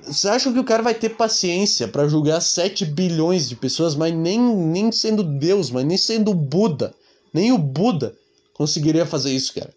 Você 0.03 0.29
acha 0.29 0.53
que 0.53 0.59
o 0.59 0.63
cara 0.63 0.83
vai 0.83 0.93
ter 0.93 1.09
paciência 1.09 1.87
para 1.87 2.07
julgar 2.07 2.39
7 2.39 2.85
bilhões 2.85 3.49
de 3.49 3.55
pessoas, 3.55 3.95
mas 3.95 4.13
nem, 4.13 4.39
nem 4.39 4.91
sendo 4.91 5.23
Deus, 5.23 5.71
mas 5.71 5.85
nem 5.85 5.97
sendo 5.97 6.35
Buda, 6.35 6.93
nem 7.33 7.51
o 7.51 7.57
Buda 7.57 8.15
conseguiria 8.53 9.07
fazer 9.07 9.31
isso, 9.31 9.55
cara. 9.55 9.73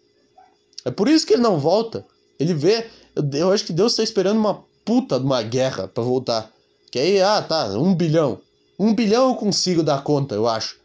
É 0.85 0.91
por 0.91 1.07
isso 1.07 1.25
que 1.25 1.33
ele 1.33 1.41
não 1.41 1.57
volta. 1.57 2.05
Ele 2.39 2.53
vê. 2.53 2.85
Eu, 3.15 3.27
eu 3.33 3.51
acho 3.51 3.65
que 3.65 3.73
Deus 3.73 3.93
está 3.93 4.03
esperando 4.03 4.37
uma 4.37 4.63
puta 4.85 5.19
de 5.19 5.25
uma 5.25 5.41
guerra 5.41 5.87
para 5.87 6.03
voltar. 6.03 6.51
Que 6.91 6.99
aí, 6.99 7.19
ah, 7.19 7.41
tá, 7.41 7.69
um 7.69 7.95
bilhão. 7.95 8.39
Um 8.77 8.93
bilhão 8.93 9.29
eu 9.29 9.35
consigo 9.35 9.81
dar 9.81 10.03
conta, 10.03 10.35
eu 10.35 10.47
acho. 10.47 10.80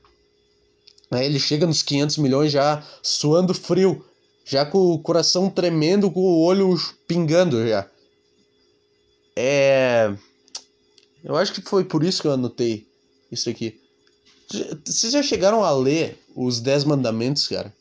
Aí 1.10 1.26
ele 1.26 1.38
chega 1.38 1.66
nos 1.66 1.82
500 1.82 2.18
milhões 2.18 2.52
já 2.52 2.82
suando 3.02 3.54
frio, 3.54 4.04
já 4.44 4.66
com 4.66 4.78
o 4.78 4.98
coração 4.98 5.48
tremendo, 5.48 6.10
com 6.10 6.20
o 6.20 6.42
olho 6.42 6.74
pingando 7.06 7.66
já. 7.66 7.88
É. 9.36 10.12
Eu 11.22 11.36
acho 11.36 11.52
que 11.52 11.60
foi 11.60 11.84
por 11.84 12.02
isso 12.02 12.22
que 12.22 12.28
eu 12.28 12.32
anotei 12.32 12.86
isso 13.30 13.48
aqui. 13.50 13.80
Vocês 14.84 15.12
já 15.12 15.22
chegaram 15.22 15.64
a 15.64 15.70
ler 15.72 16.18
os 16.34 16.60
10 16.60 16.84
mandamentos, 16.84 17.48
cara? 17.48 17.72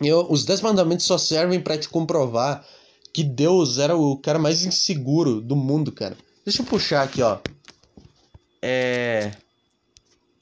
Eu, 0.00 0.26
os 0.30 0.44
10 0.44 0.60
mandamentos 0.60 1.06
só 1.06 1.16
servem 1.16 1.60
para 1.60 1.78
te 1.78 1.88
comprovar 1.88 2.66
que 3.12 3.22
Deus 3.22 3.78
era 3.78 3.96
o 3.96 4.18
cara 4.18 4.38
mais 4.38 4.64
inseguro 4.64 5.40
do 5.40 5.56
mundo, 5.56 5.92
cara. 5.92 6.16
Deixa 6.44 6.60
eu 6.60 6.66
puxar 6.66 7.02
aqui, 7.02 7.22
ó. 7.22 7.38
É. 8.60 9.32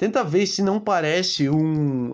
Tenta 0.03 0.25
ver 0.25 0.49
se 0.49 0.63
não 0.63 0.81
parece 0.81 1.49
um 1.49 2.13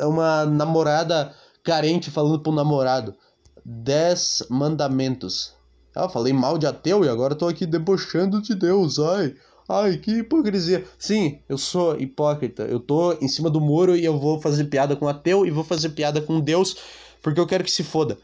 é 0.00 0.06
uma 0.06 0.46
namorada 0.46 1.34
carente 1.62 2.10
falando 2.10 2.40
pro 2.40 2.50
namorado. 2.50 3.14
Dez 3.62 4.42
mandamentos. 4.48 5.52
Ah, 5.94 6.08
falei 6.08 6.32
mal 6.32 6.56
de 6.56 6.66
ateu 6.66 7.04
e 7.04 7.10
agora 7.10 7.34
tô 7.34 7.46
aqui 7.46 7.66
debochando 7.66 8.40
de 8.40 8.54
Deus. 8.54 8.98
Ai, 8.98 9.34
ai, 9.68 9.98
que 9.98 10.20
hipocrisia. 10.20 10.86
Sim, 10.98 11.38
eu 11.50 11.58
sou 11.58 12.00
hipócrita. 12.00 12.62
Eu 12.62 12.80
tô 12.80 13.12
em 13.20 13.28
cima 13.28 13.50
do 13.50 13.60
muro 13.60 13.94
e 13.94 14.02
eu 14.02 14.18
vou 14.18 14.40
fazer 14.40 14.64
piada 14.64 14.96
com 14.96 15.06
ateu 15.06 15.44
e 15.44 15.50
vou 15.50 15.64
fazer 15.64 15.90
piada 15.90 16.18
com 16.22 16.40
Deus 16.40 16.78
porque 17.20 17.38
eu 17.38 17.46
quero 17.46 17.62
que 17.62 17.70
se 17.70 17.84
foda. 17.84 18.16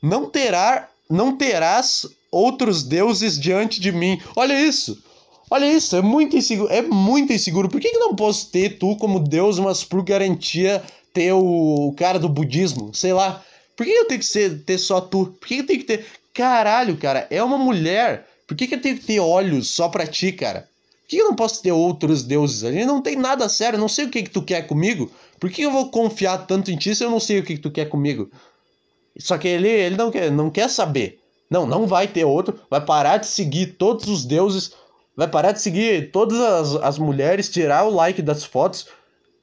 Não 0.00 0.30
terá, 0.30 0.88
não 1.10 1.36
terás 1.36 2.06
outros 2.30 2.84
deuses 2.84 3.36
diante 3.36 3.80
de 3.80 3.90
mim. 3.90 4.22
Olha 4.36 4.56
isso. 4.56 5.02
Olha 5.50 5.70
isso, 5.70 5.94
é 5.96 6.02
muito 6.02 6.36
inseguro. 6.36 6.72
É 6.72 6.82
muito 6.82 7.32
inseguro. 7.32 7.68
Por 7.68 7.80
que, 7.80 7.90
que 7.90 7.98
não 7.98 8.14
posso 8.14 8.50
ter 8.50 8.78
tu 8.78 8.96
como 8.96 9.20
Deus, 9.20 9.58
mas 9.58 9.84
por 9.84 10.02
garantia 10.02 10.82
ter 11.12 11.32
o, 11.32 11.94
cara 11.96 12.18
do 12.18 12.28
budismo? 12.28 12.92
Sei 12.94 13.12
lá. 13.12 13.42
Por 13.76 13.84
que 13.84 13.92
eu 13.92 14.06
tenho 14.06 14.20
que 14.20 14.26
ser, 14.26 14.62
ter 14.64 14.78
só 14.78 15.00
tu? 15.00 15.26
Por 15.38 15.46
que 15.46 15.58
eu 15.58 15.66
tenho 15.66 15.80
que 15.80 15.86
ter. 15.86 16.06
Caralho, 16.32 16.96
cara, 16.96 17.26
é 17.30 17.42
uma 17.42 17.58
mulher. 17.58 18.26
Por 18.46 18.56
que, 18.56 18.66
que 18.66 18.74
eu 18.74 18.80
tenho 18.80 18.98
que 18.98 19.04
ter 19.04 19.20
olhos 19.20 19.70
só 19.70 19.88
pra 19.88 20.06
ti, 20.06 20.32
cara? 20.32 20.68
Por 21.02 21.08
que 21.08 21.18
eu 21.18 21.26
não 21.26 21.36
posso 21.36 21.62
ter 21.62 21.72
outros 21.72 22.22
deuses? 22.22 22.64
A 22.64 22.72
gente 22.72 22.86
não 22.86 23.00
tem 23.00 23.16
nada 23.16 23.48
sério, 23.48 23.78
não 23.78 23.88
sei 23.88 24.06
o 24.06 24.10
que, 24.10 24.24
que 24.24 24.30
tu 24.30 24.42
quer 24.42 24.66
comigo. 24.66 25.10
Por 25.38 25.50
que 25.50 25.62
eu 25.62 25.70
vou 25.70 25.90
confiar 25.90 26.46
tanto 26.46 26.70
em 26.70 26.76
ti 26.76 26.94
se 26.94 27.04
eu 27.04 27.10
não 27.10 27.20
sei 27.20 27.38
o 27.38 27.44
que, 27.44 27.54
que 27.54 27.62
tu 27.62 27.70
quer 27.70 27.88
comigo? 27.88 28.30
Só 29.18 29.38
que 29.38 29.48
ele, 29.48 29.68
ele 29.68 29.96
não, 29.96 30.10
quer, 30.10 30.30
não 30.30 30.50
quer 30.50 30.68
saber. 30.68 31.20
Não, 31.48 31.66
não 31.66 31.86
vai 31.86 32.08
ter 32.08 32.24
outro. 32.24 32.58
Vai 32.68 32.84
parar 32.84 33.18
de 33.18 33.26
seguir 33.26 33.76
todos 33.78 34.08
os 34.08 34.24
deuses. 34.24 34.72
Vai 35.16 35.28
parar 35.28 35.52
de 35.52 35.62
seguir 35.62 36.10
todas 36.10 36.38
as, 36.38 36.74
as 36.76 36.98
mulheres, 36.98 37.48
tirar 37.48 37.84
o 37.84 37.90
like 37.90 38.20
das 38.20 38.44
fotos. 38.44 38.86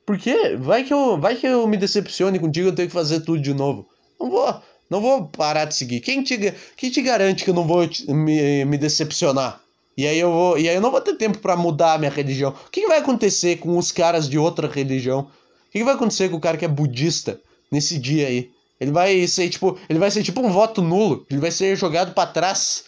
Porque 0.05 0.55
vai 0.57 0.83
que, 0.83 0.93
eu, 0.93 1.17
vai 1.19 1.35
que 1.35 1.47
eu 1.47 1.65
me 1.65 1.77
decepcione 1.77 2.37
contigo 2.37 2.67
eu 2.67 2.75
tenho 2.75 2.89
que 2.89 2.93
fazer 2.93 3.21
tudo 3.21 3.41
de 3.41 3.53
novo. 3.53 3.87
Não 4.19 4.29
vou, 4.29 4.61
não 4.89 5.01
vou 5.01 5.27
parar 5.27 5.65
de 5.65 5.75
seguir. 5.75 6.01
Quem 6.01 6.21
te, 6.23 6.53
quem 6.77 6.91
te 6.91 7.01
garante 7.01 7.43
que 7.43 7.49
eu 7.49 7.53
não 7.53 7.65
vou 7.65 7.89
me, 8.09 8.65
me 8.65 8.77
decepcionar? 8.77 9.61
E 9.95 10.07
aí 10.07 10.19
eu 10.19 10.31
vou, 10.31 10.57
e 10.57 10.67
aí 10.67 10.75
eu 10.75 10.81
não 10.81 10.91
vou 10.91 11.01
ter 11.01 11.15
tempo 11.15 11.37
para 11.37 11.55
mudar 11.55 11.93
a 11.93 11.97
minha 11.97 12.11
religião. 12.11 12.51
O 12.51 12.69
que, 12.69 12.81
que, 12.81 12.87
vai 12.87 12.97
acontecer 12.97 13.57
com 13.57 13.77
os 13.77 13.91
caras 13.91 14.27
de 14.27 14.37
outra 14.37 14.67
religião? 14.67 15.21
O 15.21 15.71
que, 15.71 15.79
que 15.79 15.83
vai 15.83 15.93
acontecer 15.93 16.29
com 16.29 16.37
o 16.37 16.41
cara 16.41 16.57
que 16.57 16.65
é 16.65 16.67
budista 16.67 17.39
nesse 17.71 17.97
dia 17.97 18.27
aí? 18.27 18.51
Ele 18.79 18.91
vai 18.91 19.25
ser 19.27 19.49
tipo, 19.49 19.77
ele 19.87 19.99
vai 19.99 20.11
ser 20.11 20.23
tipo 20.23 20.41
um 20.41 20.49
voto 20.49 20.81
nulo. 20.81 21.25
Ele 21.29 21.39
vai 21.39 21.51
ser 21.51 21.75
jogado 21.77 22.13
para 22.13 22.29
trás. 22.29 22.83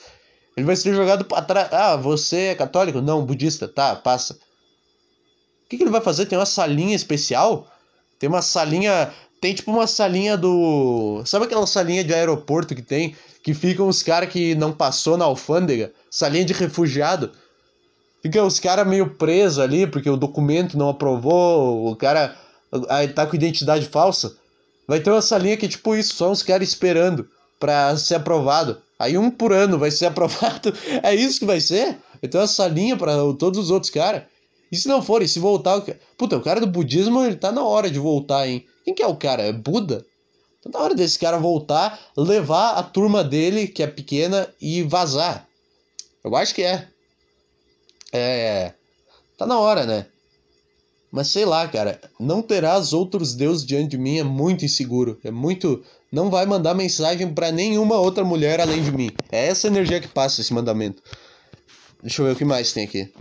Ele 0.56 0.66
vai 0.66 0.76
ser 0.76 0.94
jogado 0.94 1.26
para 1.26 1.42
trás. 1.42 1.74
Ah, 1.74 1.96
você 1.96 2.38
é 2.48 2.56
católico? 2.56 3.02
Não, 3.02 3.26
budista. 3.26 3.68
Tá, 3.68 3.96
passa. 3.96 4.34
O 4.34 5.70
que, 5.70 5.78
que 5.78 5.84
ele 5.84 5.92
vai 5.92 6.02
fazer? 6.02 6.26
Tem 6.26 6.38
uma 6.38 6.46
salinha 6.46 6.96
especial? 6.96 7.68
Tem 8.18 8.30
uma 8.30 8.42
salinha. 8.42 9.12
Tem 9.42 9.54
tipo 9.54 9.72
uma 9.72 9.88
salinha 9.88 10.38
do. 10.38 11.22
Sabe 11.26 11.46
aquela 11.46 11.68
salinha 11.68 12.04
de 12.04 12.14
aeroporto 12.14 12.74
que 12.74 12.82
tem? 12.82 13.16
Que 13.44 13.54
ficam 13.54 13.88
os 13.88 14.02
caras 14.02 14.30
que 14.30 14.56
não 14.56 14.72
passou 14.72 15.18
na 15.18 15.26
alfândega? 15.26 15.92
Salinha 16.10 16.46
de 16.46 16.54
refugiado. 16.54 17.32
Fica 18.22 18.42
os 18.42 18.60
caras 18.60 18.88
meio 18.88 19.10
presos 19.16 19.60
ali, 19.60 19.86
porque 19.86 20.10
o 20.10 20.18
documento 20.18 20.78
não 20.78 20.90
aprovou, 20.90 21.92
o 21.92 21.96
cara 21.96 22.36
aí 22.90 23.08
tá 23.08 23.28
com 23.28 23.36
identidade 23.36 23.86
falsa. 23.88 24.36
Vai 24.88 25.00
ter 25.00 25.12
uma 25.12 25.22
salinha 25.22 25.58
que 25.58 25.66
é 25.66 25.70
tipo 25.70 25.96
isso, 25.96 26.16
só 26.16 26.32
uns 26.32 26.42
caras 26.42 26.68
esperando 26.68 27.30
pra 27.60 27.96
ser 27.98 28.16
aprovado. 28.16 28.82
Aí 28.98 29.18
um 29.18 29.30
por 29.30 29.52
ano 29.52 29.78
vai 29.78 29.92
ser 29.92 30.06
aprovado. 30.08 30.74
É 31.04 31.14
isso 31.14 31.40
que 31.40 31.46
vai 31.46 31.60
ser? 31.60 31.98
Vai 32.22 32.30
ter 32.30 32.38
uma 32.38 32.48
salinha 32.48 32.96
pra 32.98 33.16
todos 33.38 33.60
os 33.60 33.72
outros 33.72 33.90
caras. 33.90 34.24
E 34.72 34.78
se 34.78 34.88
não 34.88 35.02
for, 35.02 35.22
e 35.22 35.28
se 35.28 35.40
voltar. 35.40 35.82
Puta, 36.18 36.38
o 36.38 36.42
cara 36.42 36.60
do 36.60 36.68
budismo 36.68 37.24
ele 37.24 37.36
tá 37.36 37.52
na 37.52 37.64
hora 37.64 37.90
de 37.90 38.00
voltar, 38.00 38.48
hein? 38.48 38.66
Quem 38.84 38.94
que 38.94 39.04
é 39.04 39.08
o 39.08 39.16
cara? 39.16 39.44
É 39.44 39.52
Buda? 39.52 40.06
Tá 40.62 40.70
na 40.74 40.80
hora 40.80 40.96
desse 40.96 41.20
cara 41.20 41.38
voltar, 41.38 42.00
levar 42.18 42.72
a 42.72 42.84
turma 42.84 43.24
dele, 43.24 43.68
que 43.68 43.84
é 43.84 43.88
pequena, 43.88 44.48
e 44.60 44.82
vazar. 44.82 45.48
Eu 46.24 46.36
acho 46.36 46.56
que 46.56 46.64
é. 46.64 46.88
É. 48.12 48.74
Tá 49.38 49.46
na 49.46 49.60
hora, 49.60 49.86
né? 49.86 50.08
Mas 51.12 51.28
sei 51.28 51.46
lá, 51.46 51.68
cara, 51.68 52.02
não 52.20 52.42
terás 52.42 52.92
outros 52.92 53.36
deuses 53.36 53.66
diante 53.66 53.92
de 53.92 53.98
mim 53.98 54.18
é 54.18 54.24
muito 54.24 54.66
inseguro. 54.66 55.20
É 55.24 55.32
muito. 55.32 55.84
Não 56.16 56.30
vai 56.30 56.46
mandar 56.46 56.74
mensagem 56.74 57.34
para 57.34 57.52
nenhuma 57.52 57.98
outra 57.98 58.24
mulher 58.24 58.62
além 58.62 58.82
de 58.82 58.90
mim. 58.90 59.12
É 59.30 59.48
essa 59.48 59.68
energia 59.68 60.00
que 60.00 60.08
passa 60.08 60.40
esse 60.40 60.54
mandamento. 60.54 61.04
Deixa 62.02 62.22
eu 62.22 62.28
ver 62.28 62.32
o 62.32 62.36
que 62.38 62.46
mais 62.46 62.72
tem 62.72 62.86
aqui. 62.86 63.14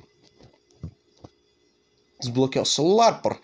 Desbloquear 2.21 2.63
o 2.63 2.67
celular, 2.67 3.21
por. 3.21 3.37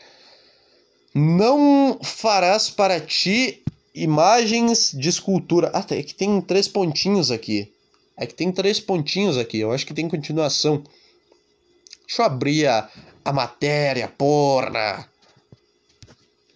Não 1.13 1.99
farás 2.01 2.71
para 2.71 3.01
ti 3.01 3.65
imagens 3.93 4.93
de 4.93 5.09
escultura. 5.09 5.73
Ah, 5.75 5.85
é 5.97 6.03
que 6.05 6.15
tem 6.15 6.41
três 6.41 6.69
pontinhos 6.69 7.33
aqui. 7.33 7.75
É 8.17 8.27
que 8.27 8.35
tem 8.35 8.53
três 8.53 8.79
pontinhos 8.79 9.37
aqui. 9.37 9.59
Eu 9.59 9.73
acho 9.73 9.85
que 9.85 9.93
tem 9.93 10.09
continuação. 10.09 10.85
Deixa 12.07 12.23
eu 12.23 12.27
abrir 12.27 12.69
a, 12.69 12.89
a 13.25 13.33
matéria, 13.33 14.07
porra! 14.07 15.11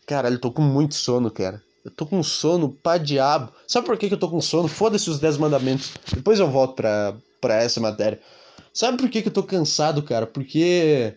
Caralho, 0.07 0.39
tô 0.39 0.53
com 0.53 0.63
muito 0.63 0.95
sono, 0.95 1.29
cara. 1.29 1.61
Eu 1.85 1.91
tô 1.91 2.07
com 2.07 2.23
sono 2.23 2.71
pra 2.83 2.97
diabo. 2.97 3.53
Sabe 3.69 3.87
por 3.87 3.99
que, 3.99 4.09
que 4.09 4.15
eu 4.15 4.19
tô 4.19 4.29
com 4.29 4.41
sono? 4.41 4.69
Foda-se 4.69 5.11
os 5.11 5.19
10 5.19 5.37
mandamentos. 5.37 5.93
Depois 6.15 6.41
eu 6.41 6.51
volto 6.51 6.75
pra, 6.77 7.15
pra 7.41 7.63
essa 7.63 7.79
matéria. 7.79 8.19
Sabe 8.73 8.97
por 8.97 9.09
que, 9.11 9.21
que 9.21 9.29
eu 9.29 9.33
tô 9.33 9.43
cansado, 9.43 10.03
cara? 10.03 10.27
Porque 10.27 11.15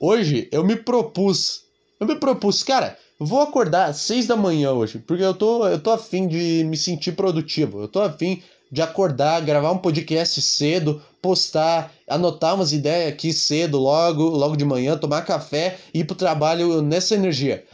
hoje 0.00 0.48
eu 0.50 0.64
me 0.64 0.74
propus. 0.74 1.62
Eu 2.00 2.06
me 2.06 2.16
propus, 2.16 2.64
cara, 2.64 2.98
vou 3.18 3.40
acordar 3.40 3.86
às 3.88 3.98
6 3.98 4.26
da 4.26 4.36
manhã 4.36 4.72
hoje. 4.72 4.98
Porque 4.98 5.22
eu 5.22 5.32
tô, 5.32 5.68
eu 5.68 5.78
tô 5.78 5.92
afim 5.92 6.26
de 6.26 6.64
me 6.64 6.76
sentir 6.76 7.12
produtivo. 7.12 7.80
Eu 7.80 7.88
tô 7.88 8.00
afim 8.00 8.42
de 8.70 8.82
acordar, 8.82 9.40
gravar 9.42 9.70
um 9.70 9.78
podcast 9.78 10.40
cedo, 10.42 11.02
postar, 11.20 11.92
anotar 12.08 12.54
umas 12.54 12.72
ideias 12.72 13.12
aqui 13.12 13.32
cedo, 13.32 13.78
logo, 13.78 14.24
logo 14.28 14.56
de 14.56 14.64
manhã, 14.64 14.96
tomar 14.96 15.22
café 15.22 15.78
e 15.92 16.00
ir 16.00 16.04
pro 16.04 16.16
trabalho 16.16 16.80
nessa 16.82 17.14
energia. 17.14 17.64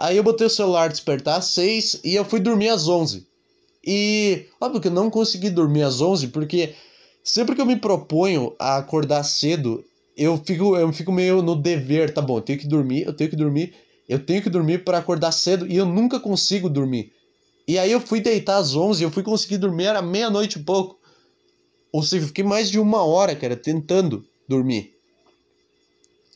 Aí 0.00 0.16
eu 0.16 0.22
botei 0.22 0.46
o 0.46 0.50
celular 0.50 0.88
despertar 0.88 1.36
às 1.36 1.44
6 1.48 2.00
e 2.02 2.14
eu 2.14 2.24
fui 2.24 2.40
dormir 2.40 2.70
às 2.70 2.88
11. 2.88 3.26
E 3.86 4.46
óbvio 4.58 4.80
que 4.80 4.88
eu 4.88 4.92
não 4.92 5.10
consegui 5.10 5.50
dormir 5.50 5.82
às 5.82 6.00
11 6.00 6.28
porque 6.28 6.74
sempre 7.22 7.54
que 7.54 7.60
eu 7.60 7.66
me 7.66 7.76
proponho 7.76 8.54
a 8.58 8.78
acordar 8.78 9.22
cedo, 9.24 9.84
eu 10.16 10.40
fico, 10.42 10.74
eu 10.74 10.90
fico 10.90 11.12
meio 11.12 11.42
no 11.42 11.54
dever, 11.54 12.14
tá 12.14 12.22
bom, 12.22 12.38
eu 12.38 12.42
tenho 12.42 12.58
que 12.58 12.66
dormir, 12.66 13.02
eu 13.06 13.12
tenho 13.12 13.28
que 13.28 13.36
dormir, 13.36 13.74
eu 14.08 14.18
tenho 14.18 14.42
que 14.42 14.48
dormir 14.48 14.84
para 14.84 14.96
acordar 14.96 15.32
cedo 15.32 15.66
e 15.66 15.76
eu 15.76 15.84
nunca 15.84 16.18
consigo 16.18 16.70
dormir. 16.70 17.12
E 17.68 17.78
aí 17.78 17.92
eu 17.92 18.00
fui 18.00 18.22
deitar 18.22 18.56
às 18.56 18.74
11, 18.74 19.04
eu 19.04 19.10
fui 19.10 19.22
conseguir 19.22 19.58
dormir, 19.58 19.84
era 19.84 20.00
meia-noite 20.00 20.58
e 20.58 20.62
pouco. 20.62 20.98
Ou 21.92 22.02
seja, 22.02 22.26
fiquei 22.26 22.42
mais 22.42 22.70
de 22.70 22.80
uma 22.80 23.04
hora, 23.04 23.36
cara, 23.36 23.54
tentando 23.54 24.24
dormir. 24.48 24.94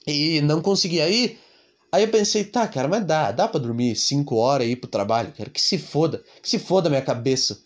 E 0.07 0.43
não 0.43 0.61
consegui. 0.61 1.01
Aí, 1.01 1.39
aí 1.95 2.05
eu 2.05 2.09
pensei, 2.09 2.45
tá, 2.45 2.67
cara, 2.67 2.89
mas 2.89 3.05
dá, 3.07 3.31
dá 3.31 3.47
pra 3.47 3.61
dormir 3.61 3.95
5 3.95 4.37
horas 4.37 4.67
e 4.67 4.71
ir 4.73 4.77
pro 4.77 4.91
trabalho, 4.91 5.33
cara, 5.37 5.51
que 5.51 5.61
se 5.61 5.79
foda, 5.79 6.23
que 6.43 6.49
se 6.49 6.59
foda 6.59 6.91
minha 6.91 7.03
cabeça. 7.03 7.59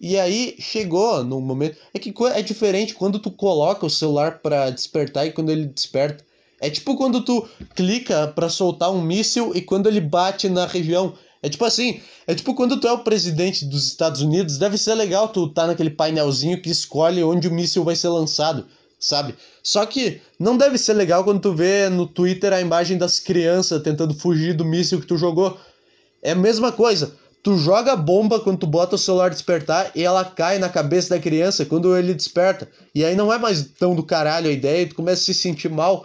E 0.00 0.18
aí 0.18 0.56
chegou 0.58 1.24
no 1.24 1.40
momento. 1.40 1.76
É 1.94 1.98
que 1.98 2.12
é 2.34 2.42
diferente 2.42 2.94
quando 2.94 3.18
tu 3.18 3.30
coloca 3.30 3.86
o 3.86 3.90
celular 3.90 4.40
para 4.40 4.70
despertar 4.70 5.26
e 5.26 5.32
quando 5.32 5.50
ele 5.50 5.66
desperta. 5.66 6.24
É 6.60 6.70
tipo 6.70 6.96
quando 6.96 7.22
tu 7.22 7.46
clica 7.74 8.28
para 8.28 8.48
soltar 8.48 8.90
um 8.90 9.00
míssil 9.00 9.52
e 9.54 9.60
quando 9.60 9.88
ele 9.88 10.00
bate 10.00 10.48
na 10.48 10.66
região. 10.66 11.14
É 11.42 11.48
tipo 11.48 11.64
assim, 11.64 12.00
é 12.26 12.34
tipo 12.34 12.54
quando 12.54 12.80
tu 12.80 12.88
é 12.88 12.92
o 12.92 13.04
presidente 13.04 13.64
dos 13.64 13.86
Estados 13.86 14.20
Unidos, 14.20 14.58
deve 14.58 14.76
ser 14.78 14.94
legal 14.94 15.28
tu 15.28 15.48
tá 15.48 15.66
naquele 15.66 15.90
painelzinho 15.90 16.60
que 16.60 16.70
escolhe 16.70 17.22
onde 17.22 17.46
o 17.46 17.52
míssil 17.52 17.84
vai 17.84 17.94
ser 17.94 18.08
lançado, 18.08 18.66
sabe? 19.06 19.34
Só 19.62 19.86
que 19.86 20.20
não 20.38 20.56
deve 20.56 20.76
ser 20.76 20.94
legal 20.94 21.22
quando 21.22 21.40
tu 21.40 21.54
vê 21.54 21.88
no 21.88 22.06
Twitter 22.06 22.52
a 22.52 22.60
imagem 22.60 22.98
das 22.98 23.20
crianças 23.20 23.82
tentando 23.82 24.14
fugir 24.14 24.54
do 24.54 24.64
míssil 24.64 25.00
que 25.00 25.06
tu 25.06 25.16
jogou. 25.16 25.56
É 26.22 26.32
a 26.32 26.34
mesma 26.34 26.72
coisa. 26.72 27.12
Tu 27.42 27.56
joga 27.56 27.94
bomba 27.94 28.40
quando 28.40 28.58
tu 28.58 28.66
bota 28.66 28.96
o 28.96 28.98
celular 28.98 29.30
despertar 29.30 29.92
e 29.94 30.02
ela 30.02 30.24
cai 30.24 30.58
na 30.58 30.68
cabeça 30.68 31.10
da 31.10 31.20
criança 31.20 31.64
quando 31.64 31.96
ele 31.96 32.12
desperta. 32.12 32.68
E 32.92 33.04
aí 33.04 33.14
não 33.14 33.32
é 33.32 33.38
mais 33.38 33.62
tão 33.78 33.94
do 33.94 34.02
caralho 34.02 34.48
a 34.48 34.52
ideia 34.52 34.82
e 34.82 34.86
tu 34.86 34.96
começa 34.96 35.22
a 35.22 35.24
se 35.26 35.34
sentir 35.34 35.68
mal. 35.68 36.04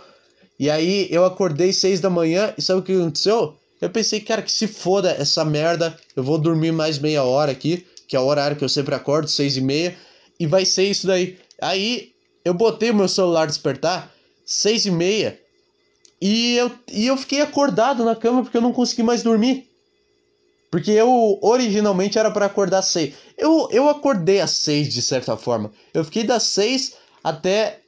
E 0.59 0.69
aí 0.69 1.07
eu 1.09 1.25
acordei 1.25 1.73
seis 1.73 1.99
da 1.99 2.09
manhã 2.09 2.53
e 2.55 2.61
sabe 2.61 2.81
o 2.81 2.83
que 2.83 2.93
aconteceu? 2.93 3.57
Eu 3.81 3.89
pensei, 3.89 4.19
cara, 4.19 4.43
que 4.43 4.51
se 4.51 4.67
foda 4.67 5.09
essa 5.09 5.43
merda, 5.43 5.97
eu 6.15 6.21
vou 6.21 6.37
dormir 6.37 6.71
mais 6.71 6.99
meia 6.99 7.23
hora 7.23 7.51
aqui, 7.51 7.83
que 8.07 8.15
é 8.15 8.19
o 8.19 8.25
horário 8.25 8.55
que 8.55 8.63
eu 8.63 8.69
sempre 8.69 8.93
acordo, 8.93 9.27
seis 9.27 9.57
e 9.57 9.61
meia, 9.61 9.95
e 10.39 10.45
vai 10.45 10.65
ser 10.65 10.83
isso 10.83 11.07
daí. 11.07 11.39
Aí 11.59 12.10
eu 12.43 12.53
botei 12.53 12.91
o 12.91 12.95
meu 12.95 13.07
celular 13.07 13.47
despertar, 13.47 14.11
seis 14.45 14.85
e 14.85 14.91
meia, 14.91 15.39
e 16.21 16.55
eu, 16.55 16.71
e 16.91 17.07
eu 17.07 17.17
fiquei 17.17 17.41
acordado 17.41 18.05
na 18.05 18.15
cama 18.15 18.43
porque 18.43 18.57
eu 18.57 18.61
não 18.61 18.73
consegui 18.73 19.03
mais 19.03 19.23
dormir. 19.23 19.67
Porque 20.69 20.91
eu 20.91 21.37
originalmente 21.41 22.17
era 22.17 22.31
para 22.31 22.45
acordar 22.45 22.79
às 22.79 22.85
seis. 22.85 23.13
Eu, 23.37 23.67
eu 23.71 23.89
acordei 23.89 24.39
às 24.39 24.51
seis 24.51 24.93
de 24.93 25.01
certa 25.01 25.35
forma. 25.35 25.71
Eu 25.93 26.05
fiquei 26.05 26.23
das 26.23 26.43
seis 26.43 26.93
até 27.23 27.79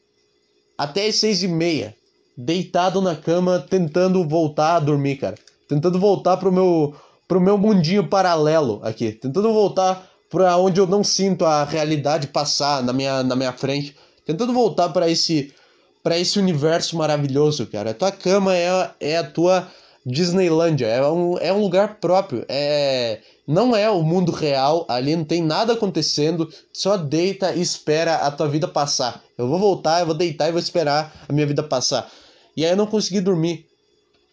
até 0.77 1.07
as 1.07 1.15
seis 1.15 1.43
e 1.43 1.47
meia, 1.47 1.95
deitado 2.35 3.01
na 3.01 3.15
cama, 3.15 3.59
tentando 3.59 4.27
voltar 4.27 4.75
a 4.75 4.79
dormir, 4.79 5.17
cara 5.17 5.35
tentando 5.73 5.99
voltar 5.99 6.37
pro 6.37 6.51
meu 6.51 6.95
pro 7.27 7.41
meu 7.41 7.57
mundinho 7.57 8.07
paralelo 8.07 8.79
aqui, 8.83 9.11
tentando 9.11 9.51
voltar 9.51 10.07
para 10.29 10.57
onde 10.57 10.79
eu 10.79 10.85
não 10.85 11.03
sinto 11.03 11.45
a 11.45 11.63
realidade 11.63 12.27
passar 12.27 12.83
na 12.83 12.91
minha, 12.91 13.23
na 13.23 13.35
minha 13.35 13.53
frente, 13.53 13.95
tentando 14.25 14.53
voltar 14.53 14.89
para 14.89 15.09
esse 15.09 15.53
para 16.01 16.19
esse 16.19 16.37
universo 16.37 16.97
maravilhoso, 16.97 17.65
cara. 17.67 17.91
A 17.91 17.93
tua 17.93 18.11
cama 18.11 18.53
é, 18.53 18.91
é 18.99 19.17
a 19.17 19.23
tua 19.23 19.69
Disneylândia, 20.05 20.87
é 20.87 21.07
um, 21.07 21.37
é 21.37 21.53
um 21.53 21.61
lugar 21.61 21.95
próprio, 22.01 22.45
é 22.49 23.19
não 23.47 23.73
é 23.75 23.89
o 23.89 24.03
mundo 24.03 24.31
real, 24.31 24.85
ali 24.89 25.15
não 25.15 25.23
tem 25.23 25.41
nada 25.41 25.73
acontecendo, 25.73 26.49
só 26.73 26.97
deita 26.97 27.53
e 27.53 27.61
espera 27.61 28.15
a 28.15 28.31
tua 28.31 28.49
vida 28.49 28.67
passar. 28.67 29.23
Eu 29.37 29.47
vou 29.47 29.59
voltar, 29.59 30.01
eu 30.01 30.05
vou 30.05 30.15
deitar 30.15 30.49
e 30.49 30.51
vou 30.51 30.59
esperar 30.59 31.25
a 31.27 31.31
minha 31.31 31.45
vida 31.45 31.63
passar. 31.63 32.09
E 32.55 32.65
aí 32.65 32.71
eu 32.71 32.77
não 32.77 32.85
consegui 32.85 33.21
dormir. 33.21 33.65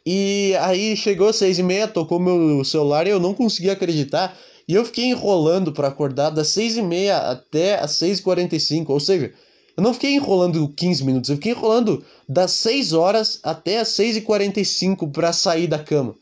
E 0.05 0.57
aí 0.61 0.97
chegou 0.97 1.33
seis 1.33 1.59
e 1.59 1.63
meia, 1.63 1.87
tocou 1.87 2.19
meu 2.19 2.65
celular 2.65 3.07
e 3.07 3.11
eu 3.11 3.21
não 3.21 3.35
consegui 3.35 3.71
acreditar. 3.71 4.37
E 4.67 4.75
eu 4.75 4.85
fiquei 4.85 5.07
enrolando 5.07 5.73
para 5.73 5.89
acordar 5.89 6.31
das 6.31 6.49
seis 6.49 6.77
e 6.77 6.83
meia 6.83 7.19
até 7.19 7.81
as 7.81 7.93
seis 7.93 8.19
e 8.19 8.23
quarenta 8.23 8.57
e 8.57 8.61
cinco. 8.61 8.93
Ou 8.93 9.01
seja, 9.01 9.33
eu 9.77 9.83
não 9.83 9.95
fiquei 9.95 10.15
enrolando 10.15 10.69
15 10.69 11.05
minutos, 11.05 11.31
eu 11.31 11.37
fiquei 11.37 11.53
enrolando 11.53 12.05
das 12.29 12.53
6 12.53 12.93
horas 12.93 13.41
até 13.43 13.79
as 13.79 13.89
6 13.89 14.19
e 14.19 14.21
45 14.21 15.09
para 15.09 15.33
sair 15.33 15.67
da 15.67 15.79
cama. 15.79 16.15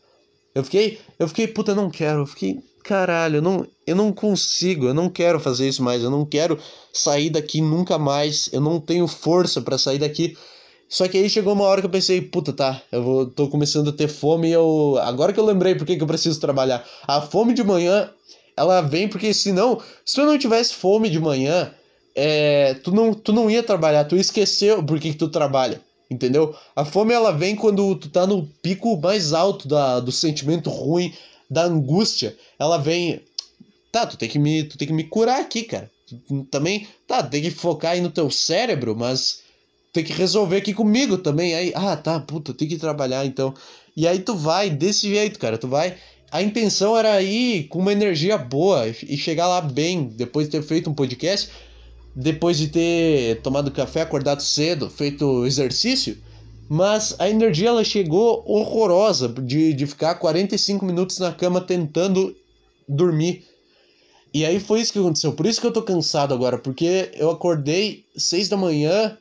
Eu 0.53 0.63
fiquei, 0.63 0.99
eu 1.17 1.27
fiquei, 1.27 1.47
puta, 1.47 1.75
não 1.75 1.89
quero. 1.89 2.21
Eu 2.21 2.25
fiquei, 2.25 2.59
caralho, 2.83 3.37
eu 3.37 3.41
não, 3.41 3.67
eu 3.85 3.95
não 3.95 4.11
consigo, 4.11 4.87
eu 4.87 4.93
não 4.93 5.09
quero 5.09 5.39
fazer 5.39 5.67
isso 5.67 5.83
mais, 5.83 6.03
eu 6.03 6.09
não 6.09 6.25
quero 6.25 6.59
sair 6.91 7.29
daqui 7.29 7.61
nunca 7.61 7.97
mais, 7.97 8.49
eu 8.51 8.59
não 8.59 8.79
tenho 8.79 9.07
força 9.07 9.61
para 9.61 9.77
sair 9.77 9.99
daqui. 9.99 10.35
Só 10.87 11.07
que 11.07 11.17
aí 11.17 11.29
chegou 11.29 11.53
uma 11.53 11.65
hora 11.65 11.81
que 11.81 11.85
eu 11.85 11.91
pensei, 11.91 12.19
puta, 12.19 12.51
tá, 12.51 12.81
eu 12.91 13.03
vou, 13.03 13.25
tô 13.27 13.47
começando 13.47 13.89
a 13.89 13.93
ter 13.93 14.07
fome 14.07 14.49
e 14.49 14.53
eu. 14.53 14.97
Agora 15.01 15.31
que 15.31 15.39
eu 15.39 15.45
lembrei 15.45 15.75
por 15.75 15.85
que, 15.85 16.01
eu 16.01 16.07
preciso 16.07 16.39
trabalhar. 16.39 16.83
A 17.07 17.21
fome 17.21 17.53
de 17.53 17.63
manhã, 17.63 18.09
ela 18.57 18.81
vem 18.81 19.07
porque 19.07 19.31
senão, 19.33 19.79
se 20.03 20.15
tu 20.15 20.25
não 20.25 20.37
tivesse 20.37 20.73
fome 20.73 21.09
de 21.09 21.19
manhã, 21.19 21.71
é, 22.15 22.73
tu, 22.75 22.91
não, 22.91 23.13
tu 23.13 23.31
não 23.31 23.49
ia 23.49 23.63
trabalhar, 23.63 24.05
tu 24.05 24.15
esqueceu 24.15 24.83
por 24.83 24.99
que, 24.99 25.11
que 25.11 25.17
tu 25.17 25.29
trabalha. 25.29 25.81
Entendeu? 26.09 26.55
A 26.75 26.83
fome 26.83 27.13
ela 27.13 27.31
vem 27.31 27.55
quando 27.55 27.95
tu 27.95 28.09
tá 28.09 28.25
no 28.25 28.47
pico 28.63 28.99
mais 28.99 29.31
alto 29.31 29.67
da, 29.67 29.99
do 29.99 30.11
sentimento 30.11 30.69
ruim, 30.69 31.13
da 31.49 31.65
angústia. 31.65 32.35
Ela 32.57 32.77
vem. 32.77 33.21
Tá, 33.91 34.07
tu 34.07 34.17
tem 34.17 34.27
que 34.27 34.39
me, 34.39 34.63
tu 34.63 34.77
tem 34.77 34.87
que 34.87 34.93
me 34.93 35.03
curar 35.03 35.39
aqui, 35.39 35.63
cara. 35.63 35.89
Também, 36.49 36.87
tá, 37.07 37.21
tem 37.21 37.43
que 37.43 37.51
focar 37.51 37.91
aí 37.91 38.01
no 38.01 38.09
teu 38.09 38.31
cérebro, 38.31 38.95
mas 38.95 39.41
tem 39.93 40.03
que 40.03 40.13
resolver 40.13 40.57
aqui 40.57 40.73
comigo 40.73 41.17
também. 41.17 41.53
Aí, 41.53 41.71
ah, 41.75 41.95
tá, 41.95 42.19
puta, 42.19 42.55
tem 42.55 42.67
que 42.67 42.77
trabalhar 42.77 43.25
então. 43.25 43.53
E 43.95 44.07
aí 44.07 44.19
tu 44.19 44.35
vai 44.35 44.69
desse 44.69 45.07
jeito, 45.09 45.37
cara. 45.37 45.59
Tu 45.59 45.67
vai. 45.67 45.95
A 46.31 46.41
intenção 46.41 46.97
era 46.97 47.21
ir 47.21 47.67
com 47.67 47.79
uma 47.79 47.91
energia 47.91 48.37
boa 48.37 48.87
e 48.87 49.17
chegar 49.17 49.47
lá 49.47 49.61
bem, 49.61 50.05
depois 50.05 50.47
de 50.47 50.51
ter 50.51 50.63
feito 50.63 50.89
um 50.89 50.93
podcast, 50.93 51.49
depois 52.15 52.57
de 52.57 52.67
ter 52.67 53.41
tomado 53.41 53.71
café, 53.71 54.01
acordado 54.01 54.41
cedo, 54.41 54.89
feito 54.89 55.45
exercício. 55.45 56.17
Mas 56.67 57.15
a 57.17 57.29
energia 57.29 57.69
ela 57.69 57.83
chegou 57.83 58.43
horrorosa 58.45 59.27
de, 59.27 59.73
de 59.73 59.87
ficar 59.87 60.15
45 60.15 60.85
minutos 60.85 61.17
na 61.17 61.33
cama 61.33 61.59
tentando 61.59 62.35
dormir. 62.87 63.43
E 64.33 64.45
aí 64.45 64.59
foi 64.59 64.81
isso 64.81 64.93
que 64.93 64.99
aconteceu. 64.99 65.33
Por 65.33 65.47
isso 65.47 65.59
que 65.59 65.65
eu 65.65 65.73
tô 65.73 65.81
cansado 65.81 66.33
agora, 66.33 66.59
porque 66.59 67.11
eu 67.15 67.31
acordei 67.31 68.05
6 68.15 68.49
da 68.49 68.57
manhã 68.57 69.17